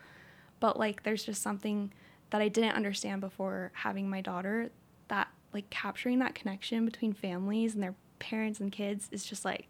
[0.61, 1.91] But like, there's just something
[2.29, 4.69] that I didn't understand before having my daughter
[5.09, 9.67] that like capturing that connection between families and their parents and kids is just like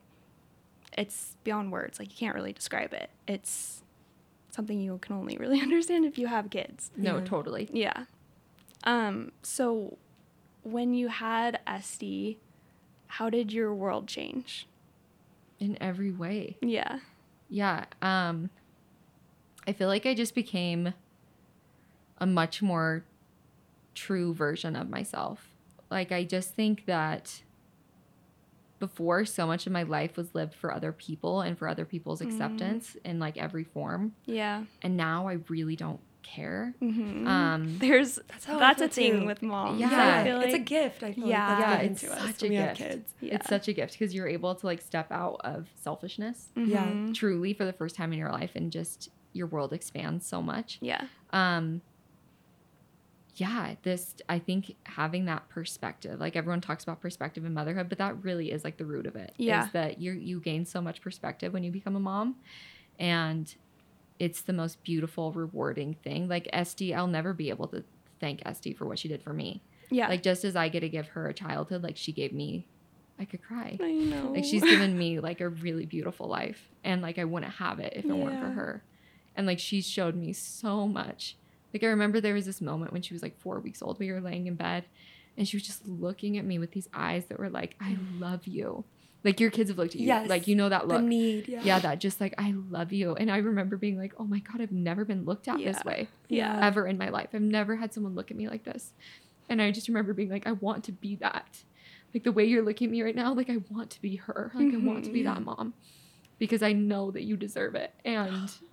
[0.95, 3.81] it's beyond words like you can't really describe it it's
[4.51, 6.91] something you can only really understand if you have kids.
[6.95, 7.23] No, Yeah.
[7.23, 7.69] totally.
[7.73, 8.03] Yeah.
[8.83, 9.97] Um, so
[10.63, 12.35] when you had SD,
[13.07, 14.67] how did your world change?
[15.59, 16.57] In every way.
[16.61, 16.99] Yeah.
[17.49, 17.85] Yeah.
[18.01, 18.49] Um
[19.67, 20.93] I feel like I just became
[22.17, 23.03] a much more
[23.95, 25.49] true version of myself.
[25.89, 27.41] Like I just think that
[28.79, 32.21] before so much of my life was lived for other people and for other people's
[32.21, 34.13] acceptance in like every form.
[34.25, 34.63] Yeah.
[34.81, 36.73] And now I really don't care.
[36.79, 39.25] hmm Um There's That's that's feel a thing too.
[39.27, 39.77] with mom.
[39.77, 40.21] Yeah.
[40.21, 41.03] I feel it's a gift.
[41.03, 41.49] I feel Yeah.
[41.49, 42.89] like yeah, that's it's to us such a when have gift.
[42.89, 43.13] kids.
[43.21, 43.35] Yeah.
[43.35, 46.85] It's such a gift because you're able to like step out of selfishness Yeah.
[46.87, 47.13] Mhm.
[47.13, 50.77] truly for the first time in your life and just your world expands so much.
[50.81, 51.05] Yeah.
[51.31, 51.81] um
[53.35, 57.97] yeah this i think having that perspective like everyone talks about perspective in motherhood but
[57.97, 59.29] that really is like the root of it.
[59.37, 59.69] Is Yeah.
[59.71, 62.35] that you you gain so much perspective when you become a mom
[62.99, 63.53] and
[64.19, 67.83] it's the most beautiful rewarding thing like sd i'll never be able to
[68.19, 70.09] thank sd for what she did for me Yeah.
[70.09, 72.67] like just as i get to give her a childhood like she gave me
[73.17, 74.31] i could cry I know.
[74.33, 77.93] like she's given me like a really beautiful life and like I wouldn't have it
[77.95, 78.83] if it weren't for her.
[79.41, 81.35] And like she showed me so much.
[81.73, 84.11] Like I remember there was this moment when she was like 4 weeks old we
[84.11, 84.85] were laying in bed
[85.35, 88.45] and she was just looking at me with these eyes that were like I love
[88.45, 88.83] you.
[89.23, 90.05] Like your kids have looked at you.
[90.05, 90.29] Yes.
[90.29, 91.01] Like you know that look.
[91.01, 91.47] need.
[91.47, 91.61] Yeah.
[91.63, 93.15] yeah, that just like I love you.
[93.15, 96.07] And I remember being like, "Oh my god, I've never been looked at this way
[96.29, 96.59] yeah.
[96.61, 97.29] ever in my life.
[97.33, 98.93] I've never had someone look at me like this.
[99.49, 101.63] And I just remember being like, I want to be that.
[102.13, 104.51] Like the way you're looking at me right now, like I want to be her.
[104.53, 105.25] Like I want to be Mhm.
[105.33, 105.73] that mom
[106.37, 107.93] because I know that you deserve it.
[108.05, 108.51] And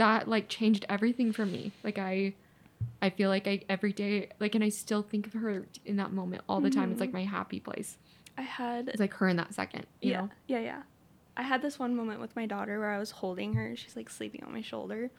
[0.00, 1.72] that like changed everything for me.
[1.84, 2.34] Like I
[3.02, 6.10] I feel like I every day like and I still think of her in that
[6.12, 6.90] moment all the time.
[6.90, 7.18] It's like mm-hmm.
[7.18, 7.98] my happy place.
[8.38, 10.30] I had It's like her in that second, yeah, know.
[10.48, 10.82] yeah, yeah.
[11.36, 13.76] I had this one moment with my daughter where I was holding her.
[13.76, 15.10] She's like sleeping on my shoulder.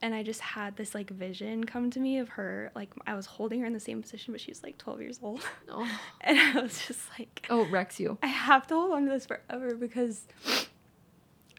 [0.00, 2.72] And I just had this like vision come to me of her.
[2.74, 5.42] Like I was holding her in the same position, but she's like 12 years old.
[5.70, 5.86] Oh,
[6.22, 8.16] And I was just like, oh it wrecks you.
[8.22, 10.26] I have to hold on to this forever because.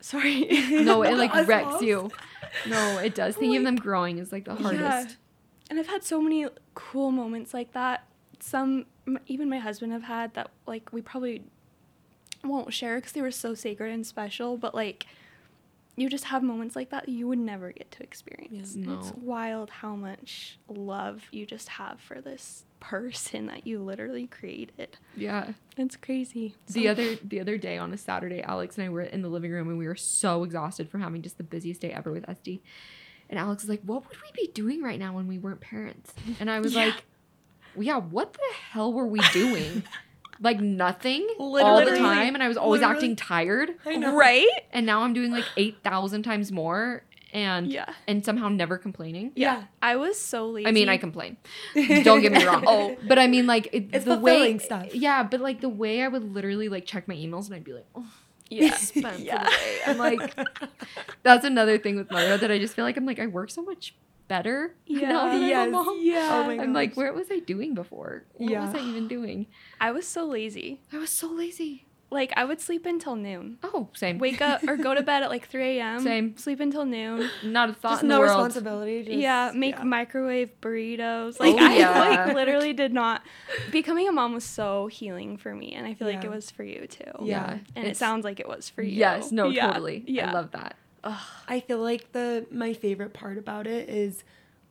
[0.01, 0.47] Sorry.
[0.71, 2.09] No, it like wrecks you.
[2.67, 3.35] No, it does.
[3.35, 4.61] Thinking of them growing is like the Yeah.
[4.77, 5.17] hardest.
[5.69, 6.45] And I've had so many
[6.75, 8.05] cool moments like that.
[8.39, 8.85] Some,
[9.25, 11.43] even my husband have had that, like, we probably
[12.43, 15.07] won't share because they were so sacred and special, but like,
[15.95, 18.75] you just have moments like that you would never get to experience.
[18.75, 18.97] Yeah.
[18.99, 24.97] It's wild how much love you just have for this person that you literally created.
[25.15, 25.51] Yeah.
[25.77, 26.55] It's crazy.
[26.67, 29.29] The So- other the other day on a Saturday, Alex and I were in the
[29.29, 32.25] living room and we were so exhausted from having just the busiest day ever with
[32.27, 32.61] SD.
[33.29, 36.13] And Alex is like, "What would we be doing right now when we weren't parents?"
[36.39, 36.85] And I was Yeah.
[36.85, 37.03] like,
[37.77, 38.39] "Yeah, what the
[38.71, 39.83] hell were we doing?
[40.39, 42.95] like nothing all the time." And I was always Literally.
[42.97, 43.71] acting tired.
[43.85, 44.15] I know.
[44.15, 44.47] Right?
[44.71, 47.03] And now I'm doing like eight thousand times more,
[47.37, 47.85] and Yeah.
[48.07, 49.31] and somehow never complaining.
[49.35, 49.65] Yeah.
[49.81, 50.67] I was so lazy.
[50.67, 51.37] I mean, I complain.
[51.75, 52.63] Don't get me wrong.
[52.67, 54.93] Oh, but I mean, like it, It's the way, stuff.
[54.93, 57.73] Yeah, but like the way I would literally like check my emails and I'd be
[57.73, 58.11] like, oh,
[58.49, 58.71] Yeah.
[58.75, 59.39] spent Yeah.
[59.43, 59.79] for the day.
[59.85, 60.35] I'm like,
[61.23, 63.61] that's another thing with motherhood that I just feel like I'm like I work so
[63.63, 63.95] much
[64.27, 65.07] better Yeah.
[65.09, 65.71] now that I'm a Yes.
[65.71, 65.97] mom.
[66.01, 66.29] Yeah.
[66.31, 68.25] Oh my I'm like, where was I doing before?
[68.33, 68.65] What Yeah.
[68.65, 69.47] was I even doing?
[69.79, 70.81] I was so lazy.
[70.91, 71.85] I was so lazy.
[72.09, 73.57] Like, I would sleep until noon.
[73.63, 74.17] Oh, same.
[74.17, 75.99] wake up or go to bed at like 3 a.m.
[76.01, 76.37] Same.
[76.37, 77.29] Sleep until noon.
[77.43, 78.31] Not a thought Just in no the world.
[78.45, 79.03] responsibility.
[79.03, 79.83] Just, yeah, make yeah.
[79.83, 81.35] microwave burritos.
[81.39, 81.99] Oh, like Oh, I yeah.
[82.25, 83.23] like literally did not.
[83.71, 86.63] Becoming a mom was so healing for me, and I feel like it was for
[86.63, 87.11] you too.
[87.23, 87.57] Yeah.
[87.75, 88.97] and it sounds like it was for you.
[88.97, 89.31] Yes.
[89.33, 89.49] No.
[89.49, 90.05] Yeah, Totally.
[90.07, 90.29] Yeah.
[90.29, 90.77] I love that.
[91.03, 91.19] Ugh.
[91.49, 94.23] I feel like the my favorite part about it is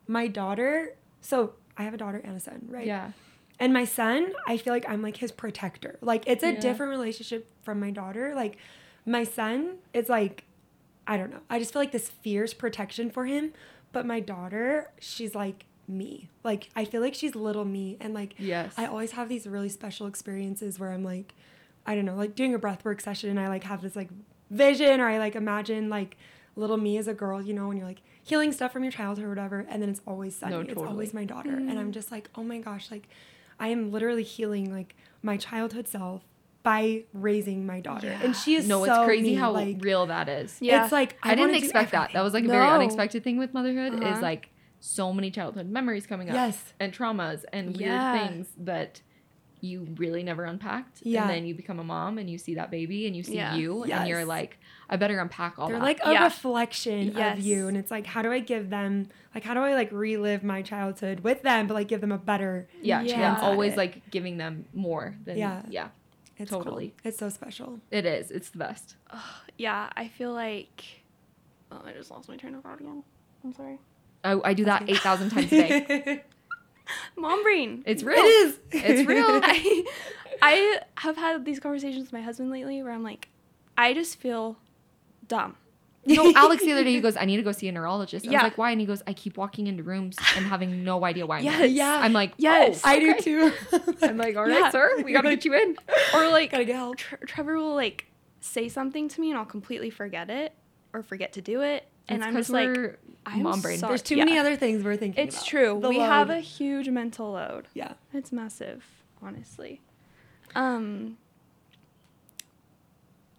[0.09, 0.95] my daughter.
[1.20, 2.87] So I have a daughter and a son, right?
[2.87, 3.11] Yeah.
[3.59, 5.98] And my son, I feel like I'm like his protector.
[6.00, 6.61] Like it's a Yeah.
[6.61, 8.34] different relationship from my daughter.
[8.34, 8.59] Like
[9.07, 10.44] my son is like,
[11.07, 11.40] I don't know.
[11.48, 13.52] I just feel like this fierce protection for him.
[13.92, 16.28] But my daughter, she's like me.
[16.44, 17.96] Like I feel like she's little me.
[18.00, 18.74] And like Yes.
[18.76, 21.34] I always have these really special experiences where I'm like,
[21.86, 24.11] I don't know, like doing a breathwork session and I like have this like
[24.50, 26.16] vision or I like imagine like
[26.57, 29.24] little me as a girl, you know, and you're like healing stuff from your childhood
[29.24, 30.54] or whatever, and then it's always sunny.
[30.54, 31.50] No, It's always my daughter.
[31.50, 31.90] And I'm mm-hmm.
[31.92, 33.09] just like, oh my gosh, like
[33.59, 36.22] I am literally healing like my childhood self
[36.62, 38.09] by raising my daughter.
[38.09, 38.20] Yeah.
[38.24, 40.57] And she is no, so it's crazy me, how like, real that is.
[40.61, 40.82] Yeah.
[40.82, 42.12] It's like I, didn't expect that.
[42.12, 43.94] That was like a very unexpected thing with motherhood.
[44.02, 44.14] Uh-huh.
[44.16, 44.50] Is like
[44.80, 46.34] so many childhood memories coming up.
[46.34, 46.74] Yes.
[46.80, 49.00] And traumas and weird things that
[49.61, 51.00] you really never unpacked.
[51.02, 51.22] Yeah.
[51.22, 53.54] And then you become a mom and you see that baby and you see Yeah.
[53.54, 54.59] you and you're like,
[54.90, 55.84] I better unpack all They're that.
[55.84, 56.24] like a Yeah.
[56.24, 57.38] reflection Yes.
[57.38, 57.68] of you.
[57.68, 60.62] And it's like, how do I give them like how do I like relive my
[60.62, 63.18] childhood with them, but like give them a better yeah, Yeah.
[63.18, 63.32] yeah.
[63.34, 63.76] at always it.
[63.76, 65.61] like giving them more than Yeah.
[65.68, 65.89] yeah.
[66.39, 66.89] It's Totally.
[66.89, 67.09] Cool.
[67.11, 67.80] It's so special.
[67.91, 68.30] It is.
[68.30, 68.97] It's the best.
[69.59, 70.82] yeah, I feel like
[71.70, 73.03] Oh, I just lost my train of thought again.
[73.45, 73.78] I'm sorry.
[74.24, 74.93] I, I do that okay.
[74.93, 76.24] eight thousand times a day.
[77.16, 77.82] Mom brain.
[77.84, 78.16] It's real.
[78.16, 78.59] It is.
[78.72, 79.26] It's real.
[79.28, 79.84] I,
[80.41, 83.28] I have had these conversations with my husband lately where I'm like,
[83.76, 84.57] I just feel
[85.28, 85.57] dumb.
[86.07, 88.26] No, Alex the other day he goes, I need to go see a neurologist.
[88.26, 88.38] I Yeah.
[88.38, 88.70] was like, why?
[88.70, 91.38] And he goes, I keep walking into rooms and having no idea why.
[91.38, 91.98] I'm there." Yeah.
[92.00, 92.80] I'm like, Yes.
[92.84, 93.52] oh, I do too.
[94.02, 94.70] I'm like, all right, Yeah.
[94.70, 95.76] sir, we gotta get you in.
[96.14, 96.96] Or like, Gotta get help.
[96.98, 98.07] Tre- Trevor will like
[98.40, 100.52] say something to me and I'll completely forget it
[100.92, 101.86] or forget to do it.
[102.09, 103.78] And It's I'm just like, I'm mom brain.
[103.78, 103.90] sorry.
[103.90, 105.46] There's too many other things we're thinking It's about.
[105.46, 105.78] true.
[105.82, 107.66] The we have a huge mental load.
[107.74, 107.94] Yeah.
[108.14, 108.84] It's massive,
[109.20, 109.80] honestly.
[110.54, 111.16] Um,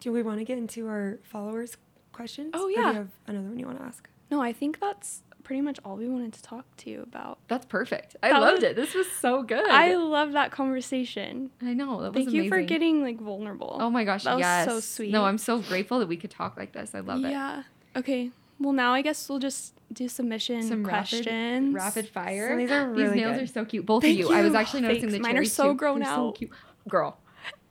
[0.02, 1.78] Do we want to get into our followers'
[2.18, 2.52] questions?
[2.54, 2.88] Oh, Or do yeah.
[2.90, 4.10] you have another one you want to ask?
[4.30, 7.40] no, I think that's pretty much all we wanted to talk to you about.
[7.48, 8.18] That's perfect.
[8.22, 8.76] I That loved was- it.
[8.76, 9.66] This was so good.
[9.70, 11.52] I love that conversation.
[11.62, 12.02] I know.
[12.02, 13.78] That was Thank you for getting like vulnerable.
[13.80, 14.68] Oh my gosh, That was yes.
[14.68, 15.12] so sweet.
[15.14, 16.94] No, I'm so grateful that we could talk like this.
[16.94, 17.30] I love it.
[17.32, 17.64] Yeah.
[17.96, 18.32] Okay.
[18.60, 21.26] Well, now I guess we'll just do submission Some questions.
[21.74, 22.50] rapid, rapid fire.
[22.50, 23.44] So these are These nails good.
[23.44, 23.86] are so cute.
[23.86, 24.34] Both Thank of you.
[24.36, 24.58] I was you.
[24.58, 25.14] actually noticing Thanks.
[25.14, 25.78] the Mine are so too.
[25.78, 26.36] grown They're so out.
[26.36, 26.52] cute.
[26.90, 27.18] Girl.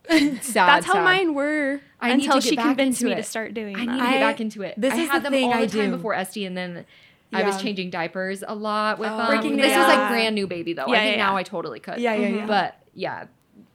[0.09, 1.03] Sad, That's how sad.
[1.03, 3.85] mine were I need to until get she convinced into me to start doing I
[3.85, 3.91] that.
[3.91, 4.75] need to get back into it.
[4.77, 5.97] this I is had the them thing all I the time do.
[5.97, 6.85] before SD, and then
[7.33, 9.17] I was changing diapers a lot with Oh.
[9.17, 9.27] them.
[9.27, 10.85] Breaking this was like brand new baby though.
[10.87, 11.37] Yeah, I think yeah, now yeah.
[11.39, 11.99] I totally could.
[11.99, 12.45] Yeah, yeah, yeah.
[12.45, 13.25] But yeah,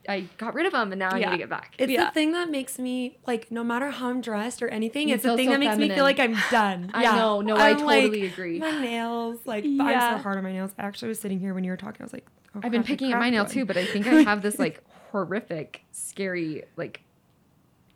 [0.09, 1.27] I got rid of them, and now I Yeah.
[1.27, 1.75] need to get back.
[1.77, 2.05] It's Yeah.
[2.05, 5.23] the thing that makes me like, no matter how I'm dressed or anything, You it's
[5.23, 6.89] the thing so that makes me feel like I'm done.
[6.95, 7.15] I Yeah.
[7.15, 7.41] know.
[7.41, 8.59] No, I I'm like, totally agree.
[8.59, 10.71] My nails, like, I'm so hard on my nails.
[10.79, 12.01] I actually was sitting here when you were talking.
[12.01, 12.25] I was like,
[12.55, 13.51] oh, I've been oh, crap, I picking at my nail one.
[13.51, 14.81] too, but I think I have this like
[15.13, 17.01] horrific, scary, like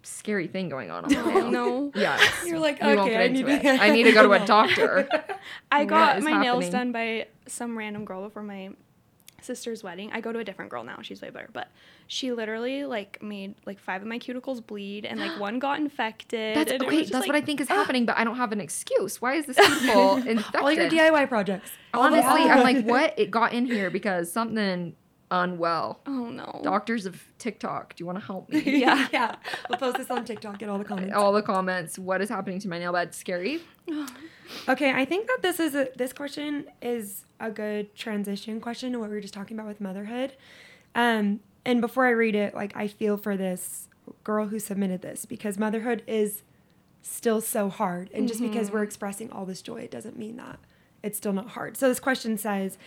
[0.04, 1.92] scary thing going on Oh, no.
[1.96, 2.18] Yeah.
[2.46, 3.62] You're like, We okay, I need it.
[3.64, 3.70] to.
[3.70, 5.10] I need to go to a doctor.
[5.72, 8.70] I got my nails done by some random girl before my
[9.42, 10.12] sister's wedding.
[10.14, 11.00] I go to a different girl now.
[11.02, 11.70] She's way better, but
[12.06, 16.56] she literally like made like five of my cuticles bleed, and like one got infected.
[16.56, 16.98] That's okay.
[16.98, 19.20] That's just, what I think is happening, but I don't have an excuse.
[19.22, 20.62] Why is this people infected?
[20.62, 21.72] All your DIY projects.
[21.96, 23.18] Honestly, I'm like, what?
[23.18, 24.96] It got in here because something
[25.32, 26.00] unwell.
[26.06, 26.62] Oh no.
[26.64, 28.62] Doctors of TikTok, do you want to help me?
[28.78, 29.08] Yeah.
[29.14, 29.36] yeah.
[29.70, 30.60] We'll post this on TikTok.
[30.60, 31.16] Get all the comments.
[31.16, 32.00] All the comments.
[32.00, 33.14] What is happening to my nail bed?
[33.14, 33.62] Scary.
[34.70, 39.00] Okay, I think that this is a, this question is a good transition question to
[39.00, 40.38] what we were just talking about with motherhood.
[40.96, 43.90] Um, and before I read it, like I feel for this
[44.24, 46.44] girl who submitted this because motherhood is
[47.02, 50.60] still so hard, and just because we're expressing all this joy, it doesn't mean that
[51.04, 51.76] it's still not hard.
[51.76, 52.78] So this question says.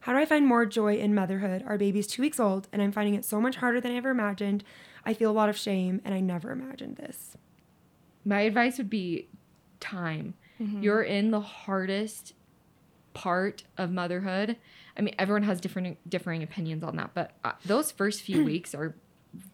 [0.00, 1.62] How do I find more joy in motherhood?
[1.66, 4.10] Our baby's two weeks old, and I'm finding it so much harder than I ever
[4.10, 4.64] imagined.
[5.04, 7.36] I feel a lot of shame, and I never imagined this.
[8.24, 9.28] My advice would be
[9.78, 10.34] time.
[10.82, 12.34] You're in the hardest
[13.14, 14.56] part of motherhood.
[14.96, 18.74] I mean, everyone has different differing opinions on that, but uh, those first few weeks
[18.74, 18.94] are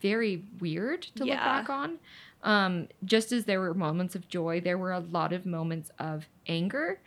[0.00, 1.98] very weird to look back on.
[2.42, 6.26] Um, just as there were moments of joy, there were a lot of moments of
[6.48, 7.00] anger,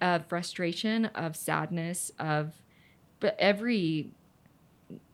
[0.00, 2.52] of frustration, of sadness, of
[3.24, 4.10] but every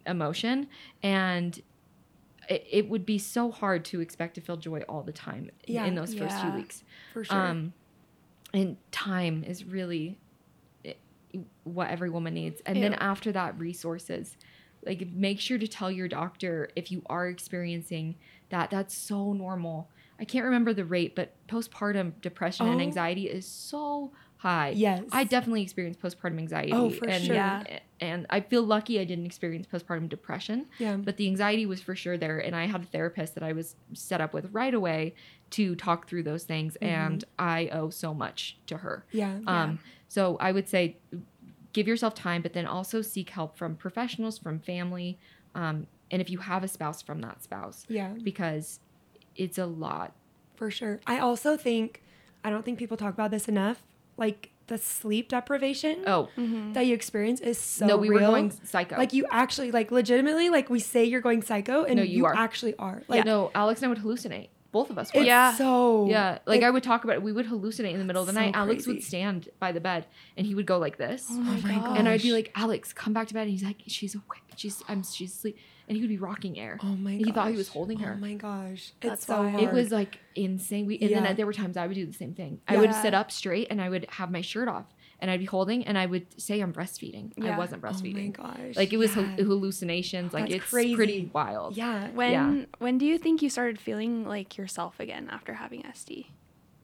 [0.04, 0.66] emotion
[1.00, 1.62] and
[2.48, 5.74] it, it would be so hard to expect to feel joy all the time in-
[5.74, 5.86] Yeah.
[5.86, 6.82] in those first few weeks
[7.12, 7.38] For sure.
[7.38, 7.72] um,
[8.52, 10.18] and time is really
[11.62, 12.60] what every woman needs.
[12.66, 14.36] And then after that, resources.
[14.84, 18.16] Like, make sure to tell your doctor if you are experiencing
[18.48, 18.70] that.
[18.70, 19.88] That's so normal.
[20.18, 22.84] I can't remember the rate, but postpartum depression and Oh.
[22.84, 24.10] anxiety is so
[24.40, 24.70] high.
[24.70, 25.02] yes.
[25.12, 26.72] I definitely experienced postpartum anxiety.
[26.72, 27.34] Oh, for and, sure.
[27.34, 27.62] Yeah.
[28.00, 30.96] And I feel lucky I didn't experience postpartum depression yeah.
[30.96, 33.76] but the anxiety was for sure there and i had a therapist that i was
[33.92, 35.14] set up with right away
[35.50, 36.86] to talk through those things Mhm.
[36.88, 39.40] and i owe so much to her Yeah.
[39.46, 39.78] um
[40.08, 40.96] so i would say
[41.74, 45.18] give yourself time but then also seek help from professionals from family
[45.54, 48.14] um and if you have a spouse from that spouse yeah.
[48.22, 48.80] because
[49.36, 50.12] it's a lot
[50.56, 51.00] For sure.
[51.06, 52.02] I also think
[52.42, 53.82] I don't think people talk about this enough.
[54.20, 56.74] Like the sleep deprivation oh Mhm.
[56.74, 58.20] that you experience is so no we real.
[58.20, 61.96] were going psycho like you actually like legitimately like we say you're going psycho and
[61.96, 62.36] No, you, you are.
[62.36, 63.02] actually are.
[63.08, 65.26] like Like no alex and i would hallucinate both of us would.
[65.26, 65.52] Yeah.
[65.54, 67.22] so Yeah, like it- I would talk about it.
[67.24, 68.54] We would hallucinate in the middle of the So night.
[68.54, 70.06] Alex would stand by the bed
[70.36, 71.26] and he would go like this.
[71.28, 71.98] Oh my, Oh my god.
[71.98, 73.48] and I'd be like, Alex, come back to bed.
[73.48, 74.44] And he's like, she's awake.
[74.54, 75.56] She's I'm she's asleep.
[75.90, 76.78] And he would be rocking air.
[76.82, 77.74] Oh my He thought he was gosh.
[77.74, 78.12] holding oh her.
[78.16, 78.92] Oh my gosh.
[79.00, 79.60] That's it's so hard.
[79.60, 80.86] It was like insane.
[80.86, 81.20] We and Yeah.
[81.20, 82.60] then there were times I would do the same thing.
[82.68, 84.84] I would sit up straight and I would have my shirt off
[85.18, 87.32] and I'd be holding and I would say I'm breastfeeding.
[87.44, 88.36] I wasn't breastfeeding.
[88.38, 88.66] Oh my breastfeeding.
[88.68, 88.76] gosh.
[88.76, 89.34] like it was yeah.
[89.36, 90.32] hallucinations.
[90.32, 90.94] Like That's it's crazy.
[90.94, 91.76] pretty wild.
[91.76, 92.08] Yeah.
[92.10, 92.64] When Yeah.
[92.78, 96.26] when do you think you started feeling like yourself again after having SD?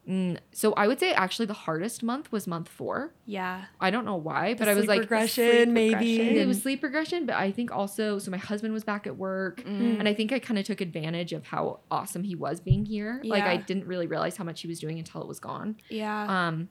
[0.09, 3.13] Mm, so I would say actually the hardest month was month four.
[3.25, 3.65] Yeah.
[3.81, 5.95] I don't know why, but I was like, regression, sleep maybe.
[6.19, 6.37] regression.
[6.37, 9.63] it was sleep regression, but I think also so my husband was back at work,
[9.65, 9.99] Mm.
[9.99, 13.21] and I think I kind of took advantage of how awesome he was being here.
[13.25, 15.77] Like I didn't really realize how much he was doing until it was gone.
[15.89, 16.47] Yeah.
[16.49, 16.69] Um,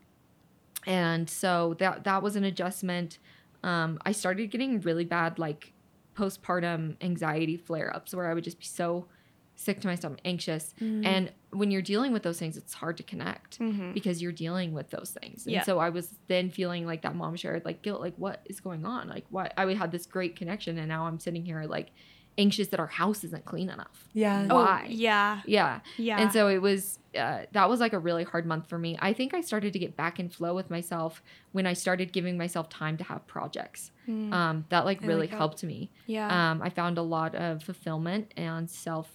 [0.87, 3.17] and so that that was an adjustment.
[3.63, 5.73] Um, I started getting really bad like
[6.15, 9.07] postpartum anxiety flare ups where I would just be so
[9.55, 10.73] sick to my stomach, anxious.
[10.81, 11.05] Mm.
[11.05, 13.93] And when you're dealing with those things, it's hard to connect Mhm.
[13.93, 15.45] because you're dealing with those things.
[15.45, 15.63] And Yeah.
[15.63, 18.85] so I was then feeling like that mom shared like guilt, like what is going
[18.85, 19.07] on?
[19.07, 21.91] Like what I had this great connection and now I'm sitting here like
[22.37, 24.09] anxious that our house isn't clean enough.
[24.11, 24.47] Yeah.
[24.49, 24.87] Oh, why?
[24.89, 25.39] yeah.
[25.45, 25.79] Yeah.
[25.95, 26.19] Yeah.
[26.19, 28.97] And so it was, uh, that was like a really hard month for me.
[29.01, 32.37] I think I started to get back in flow with myself when I started giving
[32.37, 33.91] myself time to have projects.
[34.05, 34.33] Mm.
[34.33, 35.37] Um, that like I really like that.
[35.37, 35.91] helped me.
[36.07, 36.51] yeah.
[36.51, 39.09] Um, I found a lot of fulfillment and self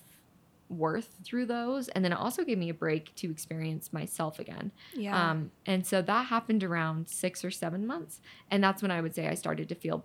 [0.71, 1.89] worth through those.
[1.89, 4.71] And then it also gave me a break to experience myself again.
[4.95, 5.31] yeah.
[5.31, 8.21] Um, and so that happened around six or seven months.
[8.51, 10.05] And that's when I would say I started to feel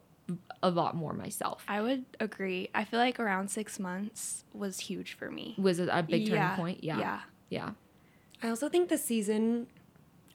[0.63, 1.63] a lot more myself.
[1.68, 2.70] I would agree.
[2.74, 5.53] I feel like around six months was huge for me.
[5.59, 6.55] Was it a big turning Yeah.
[6.55, 6.84] point?
[6.84, 6.99] Yeah.
[6.99, 7.20] Yeah.
[7.49, 7.70] Yeah.
[8.41, 9.68] I also think the season,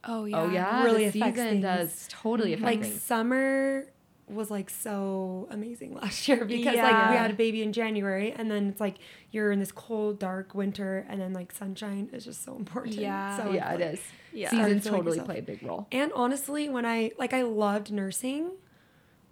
[0.04, 0.40] Oh yeah.
[0.40, 0.84] Oh yeah.
[0.84, 1.62] really the affects season things.
[1.62, 3.02] does totally affect like things.
[3.02, 3.86] summer
[4.34, 8.50] was like so amazing last year because like we had a baby in January and
[8.50, 8.96] then it's like
[9.30, 12.94] you're in this cold dark winter and then like sunshine is just so important.
[12.96, 13.36] Yeah.
[13.36, 14.00] So yeah, it's, like- is.
[14.32, 14.50] Yeah.
[14.50, 15.26] Seasons to like totally yourself.
[15.26, 15.86] play a big role.
[15.90, 18.52] And honestly, when I like I loved nursing,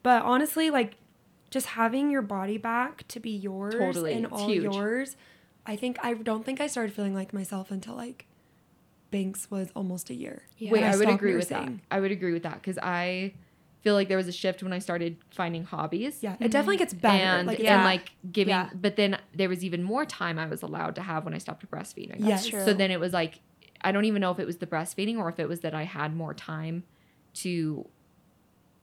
[0.02, 0.96] but honestly like
[1.50, 4.64] just having your body back to be yours Totally, and it's all huge.
[4.74, 5.16] yours.
[5.66, 8.26] I think I don't think I started feeling like myself until like
[9.10, 10.42] Banks was almost a year.
[10.58, 10.70] Yeah.
[10.72, 11.70] Wait, And I, would stopped agree with that.
[11.90, 13.32] I would agree with that because I
[13.80, 16.18] feel like there was a shift when I started finding hobbies.
[16.22, 17.16] Yeah, it definitely gets better.
[17.22, 18.70] And, like, and like giving, Yeah.
[18.74, 21.68] but then there was even more time I was allowed to have when I stopped
[21.70, 22.16] breastfeeding.
[22.18, 22.46] yes.
[22.46, 22.64] true.
[22.64, 23.40] So then it was like,
[23.80, 25.84] I don't even know if it was the breastfeeding or if it was that I
[25.84, 26.82] had more time
[27.34, 27.86] to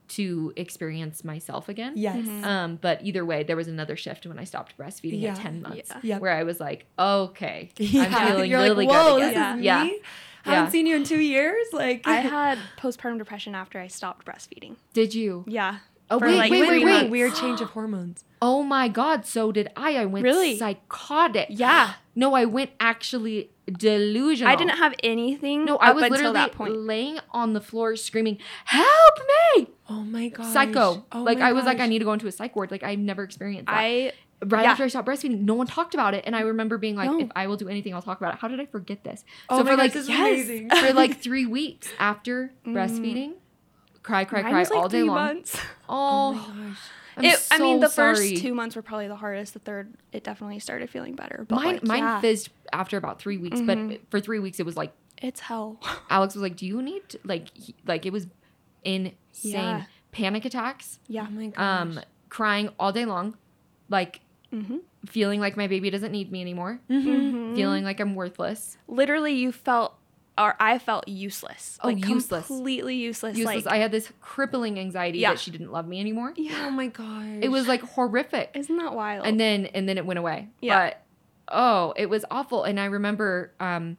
[0.08, 1.94] to experience myself again.
[1.96, 2.26] Yes.
[2.28, 2.44] Mhm.
[2.46, 5.32] Um, but either way, there was another shift when I stopped breastfeeding Yeah.
[5.32, 6.00] at 10 months Yeah.
[6.04, 6.22] Yep.
[6.22, 8.04] where I was like, okay, Yeah.
[8.04, 9.58] I'm feeling You're really like, Whoa, good this again.
[9.60, 9.84] is yeah.
[9.84, 10.00] me.
[10.46, 10.56] I Yeah.
[10.58, 11.66] haven't seen you in two years.
[11.74, 14.76] Like I had postpartum depression after I stopped breastfeeding.
[14.94, 15.44] Did you?
[15.48, 15.78] Yeah.
[16.10, 17.10] Oh, wait, like wait, went wait, wait.
[17.10, 18.24] weird change of hormones.
[18.42, 19.26] Oh my God.
[19.26, 19.96] So did I.
[19.96, 20.58] I went Really?
[20.58, 21.48] psychotic.
[21.50, 21.94] Yeah.
[22.16, 24.52] No, I went actually delusional.
[24.52, 26.78] I didn't have anything No, I up was until literally that point.
[26.78, 29.16] laying on the floor screaming, help
[29.58, 29.68] me!
[29.90, 30.46] Oh my god.
[30.54, 31.06] Psycho.
[31.12, 32.70] Oh like, my I was like, I need to go into a psych ward.
[32.72, 33.76] Like, I've never experienced that.
[33.76, 34.12] I
[34.44, 34.72] right yeah.
[34.72, 36.24] after I stopped breastfeeding, no one talked about it.
[36.28, 37.20] And I remember being like, No.
[37.20, 38.40] if I will do anything, I'll talk about it.
[38.40, 39.24] How did I forget this?
[39.50, 40.20] Oh so my for gosh, like, this is yes.
[40.20, 40.70] amazing.
[40.70, 42.74] for like three weeks after Mm.
[42.74, 43.34] breastfeeding,
[44.04, 45.16] cry, cry, mine cry like all day three long.
[45.16, 45.58] months.
[45.90, 46.78] Oh Oh, my gosh.
[47.18, 49.54] I'm it, I mean, so the first two months were probably the hardest.
[49.54, 51.46] The third, it definitely started feeling better.
[51.48, 53.66] But Mine, like, mine yeah, fizzed after about three weeks, Mhm.
[53.90, 55.80] but for three weeks it was like it's hell.
[56.10, 58.28] Alex was like, "Do you need to, like he- like it was
[58.84, 59.84] insane Yeah.
[60.12, 61.26] panic attacks, yeah.
[61.30, 61.82] Oh my gosh.
[61.82, 63.38] um, crying all day long,
[63.90, 64.20] like
[64.56, 64.78] Mm-hmm.
[65.08, 67.56] feeling like my baby doesn't need me anymore, Mhm.
[67.56, 69.96] feeling like I'm worthless, Literally, you felt,
[70.38, 71.78] or I felt useless.
[71.84, 72.48] Oh, like useless.
[72.48, 73.38] Completely useless.
[73.38, 73.66] useless.
[73.66, 75.32] Like, I had this crippling anxiety Yeah.
[75.32, 76.34] that she didn't love me anymore.
[76.36, 76.66] Yeah.
[76.68, 77.40] Oh my gosh.
[77.42, 79.26] It was like horrific, Isn't that wild?
[79.26, 80.50] and then and then it went away.
[80.62, 80.88] Yeah.
[80.88, 81.02] But
[81.50, 82.64] oh, it was awful.
[82.64, 83.98] And I remember um,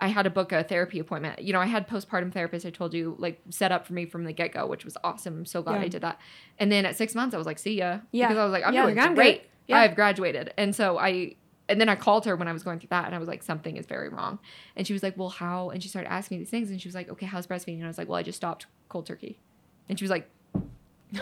[0.00, 1.40] I had to book a therapy appointment.
[1.42, 2.64] You know, I had postpartum therapist.
[2.66, 5.38] I told you like set up for me from the get go, which was awesome.
[5.38, 5.82] I'm so glad Yeah.
[5.82, 6.18] I did that.
[6.58, 7.98] And then at six months, I was like, see ya.
[8.12, 8.28] Yeah.
[8.28, 9.42] Because I was like, I'm Yeah, doing like, I'm great.
[9.42, 9.48] good.
[9.68, 9.78] Yeah.
[9.80, 10.52] I've graduated.
[10.58, 11.36] And so I.
[11.70, 13.42] And then I called her when I was going through that, and I was like,
[13.42, 14.38] "Something is very wrong."
[14.74, 16.88] And she was like, "Well, how?" And she started asking me these things, and she
[16.88, 19.38] was like, "Okay, how's breastfeeding?" And I was like, "Well, I just stopped cold turkey."
[19.86, 20.30] And she was like,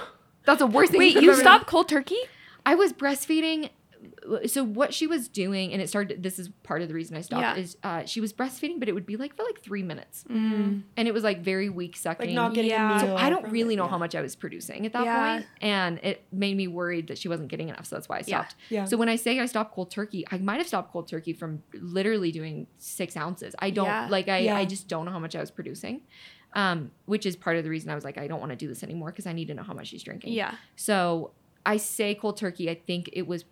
[0.45, 2.21] "That's the worst thing." Wait, could've you stopped cold turkey?
[2.65, 3.71] I was breastfeeding.
[4.47, 6.23] So what she was doing, and it started.
[6.23, 7.43] This is part of the reason I stopped.
[7.43, 7.57] Yeah.
[7.57, 10.83] Is uh, she was breastfeeding, but it would be like for like three minutes, Mm.
[10.97, 12.27] and it was like very weak sucking.
[12.29, 12.97] like not getting Yeah.
[12.97, 13.17] a So.
[13.17, 13.91] I don't really it, know yeah.
[13.91, 15.35] how much I was producing at that Yeah.
[15.37, 17.87] point, and it made me worried that she wasn't getting enough.
[17.87, 18.25] So that's why I Yeah.
[18.41, 18.55] stopped.
[18.71, 18.85] Yeah.
[18.85, 21.63] So when I say I stopped cold turkey, I might have stopped cold turkey from
[21.75, 23.55] literally doing six ounces.
[23.59, 24.09] I don't Yeah.
[24.11, 24.29] like.
[24.29, 24.57] I Yeah.
[24.57, 26.03] I just don't know how much I was producing,
[26.55, 28.69] um, which is part of the reason I was like, I don't want to do
[28.69, 30.33] this anymore because I need to know how much she's drinking.
[30.33, 30.55] Yeah.
[30.77, 31.33] So
[31.65, 32.71] I say cold turkey.
[32.71, 33.45] I think it was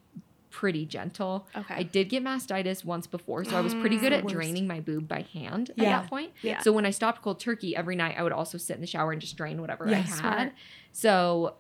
[0.61, 1.49] pretty gentle.
[1.57, 1.75] Okay.
[1.75, 4.19] I did get mastitis once before, so I was pretty good Mm.
[4.19, 6.31] at draining my boob by hand at that point.
[6.43, 6.61] Yeah.
[6.61, 9.11] So when I stopped cold turkey, every night I would also sit in the shower
[9.13, 10.15] and just drain whatever Yeah, I had.
[10.19, 10.53] smart.
[10.93, 11.55] So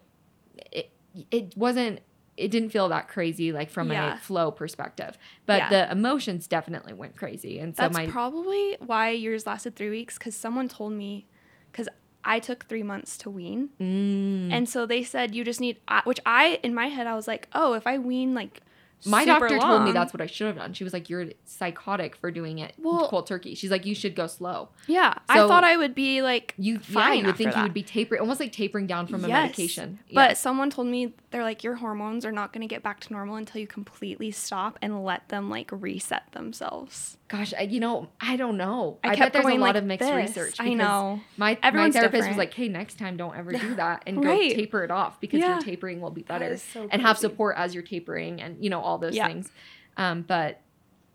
[0.73, 0.91] it
[1.31, 2.01] it wasn't
[2.37, 4.15] it didn't feel that crazy like from Yeah.
[4.15, 5.16] a flow perspective.
[5.47, 5.69] But Yeah.
[5.71, 7.59] the emotions definitely went crazy.
[7.61, 11.27] And so That's my probably why yours lasted three weeks because someone told me,
[11.71, 11.89] because
[12.25, 13.69] I took three months to wean.
[13.81, 14.51] Mm.
[14.53, 17.49] And so they said you just need, which I, in my head, I was like,
[17.53, 18.62] oh, if I wean like
[19.07, 20.73] my doctor told me that's what I should have done.
[20.73, 24.15] She was like, "You're psychotic for doing it Well- cold turkey." She's like, "You should
[24.15, 27.63] go slow." Yeah, I thought I would be like You, yeah, you would think you
[27.63, 29.43] would be tapering, almost like tapering down from a Yes.
[29.43, 29.99] medication.
[30.13, 30.35] But Yeah.
[30.35, 33.35] someone told me they're like your hormones are not going to get back to normal
[33.35, 37.19] until you completely stop and let them like reset themselves.
[37.27, 39.01] gosh, I, you know, I don't know.
[39.02, 40.15] I I, kept bet there's a lot like of mixed this.
[40.36, 40.56] research.
[40.61, 41.20] I know.
[41.36, 44.51] My my Everyone's therapist was like, "Hey, next time don't ever do that and Right.
[44.51, 45.55] go taper it off because Yeah.
[45.55, 48.81] your tapering will be better so and have support as you're tapering and you know
[48.81, 49.27] all those Yeah.
[49.27, 49.51] things."
[49.97, 50.61] Um, but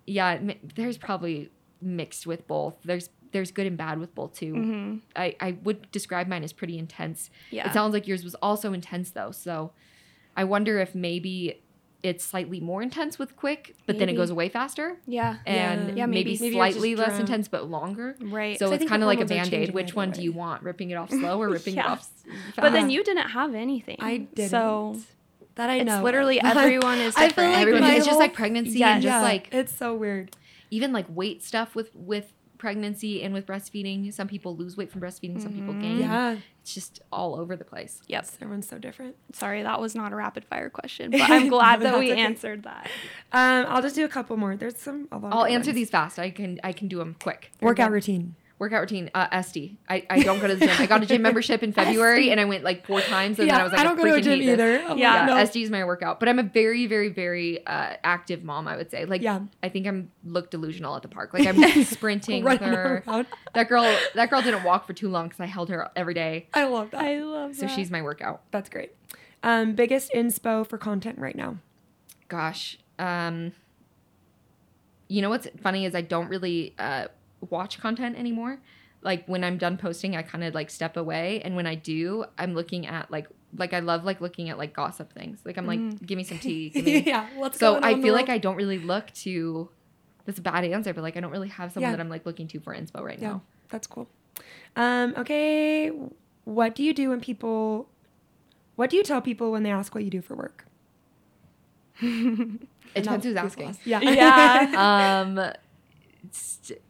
[0.06, 0.38] yeah,
[0.76, 1.50] there's probably
[1.82, 2.76] mixed with both.
[2.84, 4.54] There's there's good and bad with both too.
[4.54, 7.30] hmm I I would describe mine as pretty intense.
[7.52, 7.68] Yeah.
[7.70, 9.32] It sounds like yours was also intense though.
[9.32, 9.72] So
[10.40, 11.62] I wonder if maybe
[12.02, 14.98] it's slightly more intense with quick, but then it goes away faster.
[15.06, 15.38] yeah.
[15.46, 16.40] And Yeah, maybe, maybe.
[16.44, 17.22] Maybe slightly less drowned.
[17.22, 18.16] intense but longer.
[18.22, 18.58] Right.
[18.58, 19.74] So it's kind of like a hormones band aid.
[19.74, 20.64] Which either one do you want?
[20.64, 22.56] Ripping it off slow or ripping it off fast?
[22.56, 23.98] but then you didn't have anything.
[24.00, 24.50] I didn't.
[24.50, 24.98] So
[25.56, 26.02] that I it's know.
[26.02, 27.30] literally everyone is different.
[27.38, 28.94] I feel like Everyone, my it's just like pregnancy Yes.
[28.96, 30.32] and just yeah, like it's so weird.
[30.72, 34.14] even like weight stuff with with pregnancy and with breastfeeding.
[34.14, 35.42] Some people lose weight from breastfeeding.
[35.42, 36.00] Some people gain.
[36.02, 38.02] Yeah, It's just all over the place.
[38.08, 38.28] Yep.
[38.42, 39.16] everyone's so different.
[39.34, 42.22] Sorry, that was not a rapid fire question, but I'm glad that we okay.
[42.22, 42.88] answered that.
[43.32, 44.56] Um, I'll just do a couple more.
[44.56, 45.08] There's some.
[45.12, 45.76] A lot I'll answer ones.
[45.76, 46.20] these fast.
[46.20, 47.52] I can I can do them quick.
[47.62, 48.36] Workout routine.
[48.60, 49.10] Workout routine.
[49.16, 49.78] Uh, SD.
[49.88, 50.76] I, I don't go to the gym.
[50.78, 53.60] I got a gym membership in February and I went like four times and then
[53.60, 54.82] I was like, I don't go to a gym either.
[54.82, 55.36] I'm Yeah, Yeah, no.
[55.36, 58.68] SD is my workout, but I'm a very, very, very uh, active mom.
[58.68, 59.40] I would say, like, Yeah.
[59.64, 61.34] I think I'm look delusional at the park.
[61.34, 63.02] Like I'm sprinting with her.
[63.08, 63.28] around.
[63.54, 63.84] That girl,
[64.14, 66.48] that girl didn't walk for too long because I held her every day.
[66.54, 67.02] I love that.
[67.02, 67.60] I love that.
[67.62, 68.42] So she's my workout.
[68.52, 68.92] That's great.
[69.42, 71.60] Um, biggest inspo for content right now.
[72.28, 73.54] Gosh, um,
[75.08, 77.08] you know what's funny is I don't really uh,
[77.50, 78.60] watch content anymore.
[79.02, 82.26] Like when I'm done posting, I kind of like step away, and when I do,
[82.38, 85.40] I'm looking at like like I love like looking at like gossip things.
[85.46, 86.70] Like I'm like, give me some tea.
[86.74, 87.28] Give me yeah.
[87.38, 88.30] What's so I on in the feel like?
[88.30, 89.70] I don't really look to.
[90.26, 91.96] That's a bad answer, but like I don't really have someone Yeah.
[91.96, 93.42] that I'm like looking to for inspo right Yeah, now.
[93.70, 94.08] that's cool.
[94.76, 95.92] Um, okay,
[96.44, 97.88] what do you do when people?
[98.76, 100.66] What do you tell people when they ask what you do for work?
[102.02, 103.78] It depends who's asking.
[103.86, 104.00] Yeah.
[104.04, 105.24] Yeah.
[105.26, 105.54] um,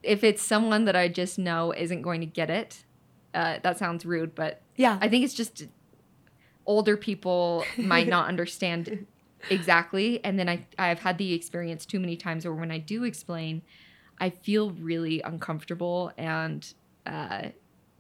[0.03, 2.84] if it's someone that I just know isn't going to get it,
[3.34, 4.97] uh, that sounds rude, but yeah.
[5.01, 5.68] I think it's just
[6.65, 9.06] older people might not understand
[9.49, 10.23] exactly.
[10.23, 13.61] And then I I've had the experience too many times where when I do explain,
[14.19, 16.72] I feel really uncomfortable and
[17.06, 17.49] uh,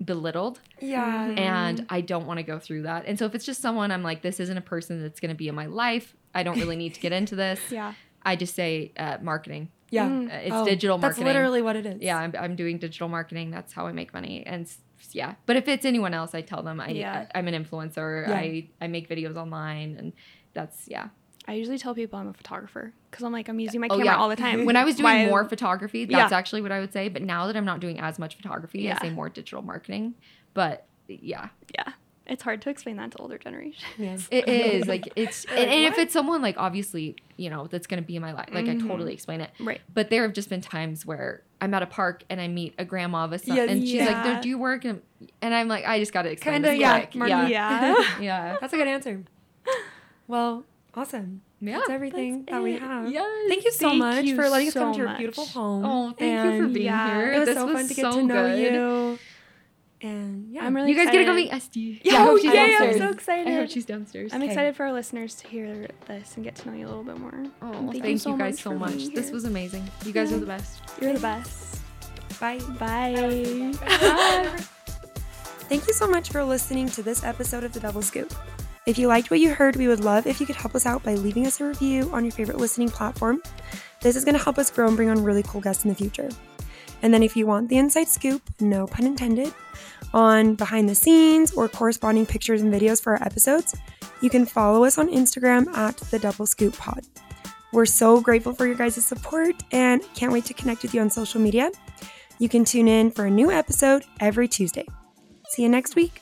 [0.03, 0.59] belittled.
[0.79, 1.27] yeah.
[1.27, 3.05] And I don't want to go through that.
[3.05, 5.35] And so if it's just someone I'm like, this isn't a person that's going to
[5.35, 6.15] be in my life.
[6.33, 7.59] I don't really need to get into this.
[7.71, 7.93] yeah.
[8.23, 9.69] I just say uh, marketing.
[9.91, 10.07] Yeah.
[10.07, 10.27] Mm.
[10.29, 11.23] Uh, it's Oh, digital marketing.
[11.25, 12.01] That's literally what it is.
[12.01, 13.51] yeah, I'm, I'm doing digital marketing.
[13.51, 14.43] That's how I make money.
[14.45, 14.71] And
[15.11, 17.25] yeah, but if it's anyone else, I tell them I, Yeah.
[17.33, 18.27] I, am an influencer.
[18.27, 18.35] Yeah.
[18.35, 20.13] I, I make videos online, and
[20.53, 21.07] that's yeah.
[21.47, 24.05] I usually tell people I'm a photographer because I'm like I'm using my Oh, camera
[24.05, 24.17] yeah.
[24.17, 24.65] all the time.
[24.69, 26.37] When I was doing Why- more photography, that's Yeah.
[26.37, 27.09] actually what I would say.
[27.09, 28.97] But now that I'm not doing as much photography, Yeah.
[29.01, 30.13] I say more digital marketing.
[30.53, 31.93] But yeah, yeah,
[32.29, 33.83] it's hard to explain that to older generations.
[33.97, 34.27] Yes.
[34.31, 38.01] It is like it's and, and if it's someone like obviously you know that's gonna
[38.01, 38.83] be in my life like Mhm.
[38.85, 39.49] I totally explain it.
[39.59, 39.81] Right.
[39.93, 42.85] But there have just been times where I'm at a park and I meet a
[42.85, 43.69] grandma of a son Yes.
[43.69, 44.35] and she's like, Yeah.
[44.37, 45.01] "Do- "Do you work?" And,
[45.41, 46.67] and I'm like, "I just gotta explain." It.
[46.67, 48.05] Kinda, this yeah, quick." Martin- yeah, Yeah.
[48.21, 49.23] yeah, That's a good answer.
[50.27, 51.41] Well, awesome.
[51.59, 51.77] yeah.
[51.79, 53.11] That's everything That's that we have.
[53.11, 53.49] Yes.
[53.49, 55.85] Thank you so Thank much you for letting us come so to your beautiful home.
[55.85, 57.33] Oh, thank you for being yeah, here.
[57.33, 58.59] It was this so was fun to get so to know good.
[58.73, 59.19] you.
[60.01, 61.71] And yeah, I'm really You guys gotta go meet excited.
[61.73, 62.01] SD.
[62.03, 63.47] Yeah, I hope oh, she's yay, I'm so excited.
[63.47, 64.33] I hope she's downstairs.
[64.33, 64.51] I'm Okay.
[64.51, 67.17] excited for our listeners to hear this and get to know you a little bit
[67.19, 67.33] more.
[67.61, 69.13] Oh, And thank, you, so guys much so much.
[69.13, 69.33] This here.
[69.33, 69.83] was amazing.
[70.05, 70.37] You guys Yeah.
[70.37, 70.81] are the best.
[71.01, 71.81] You're the best.
[72.39, 72.59] Bye.
[72.79, 73.73] bye.
[73.81, 74.55] Bye.
[75.69, 78.33] Thank you so much for listening to this episode of The Double Scoop.
[78.87, 81.03] If you liked what you heard, we would love if you could help us out
[81.03, 83.41] by leaving us a review on your favorite listening platform.
[84.01, 85.95] This is going to help us grow and bring on really cool guests in the
[85.95, 86.29] future.
[87.03, 89.53] And then if you want the inside scoop, no pun intended,
[90.13, 93.75] on behind the scenes or corresponding pictures and videos for our episodes,
[94.21, 97.05] you can follow us on Instagram at The Double Scoop Pod.
[97.71, 101.09] We're so grateful for your guys' support and can't wait to connect with you on
[101.09, 101.71] social media.
[102.39, 104.87] You can tune in for a new episode every Tuesday.
[105.49, 106.21] See you next week.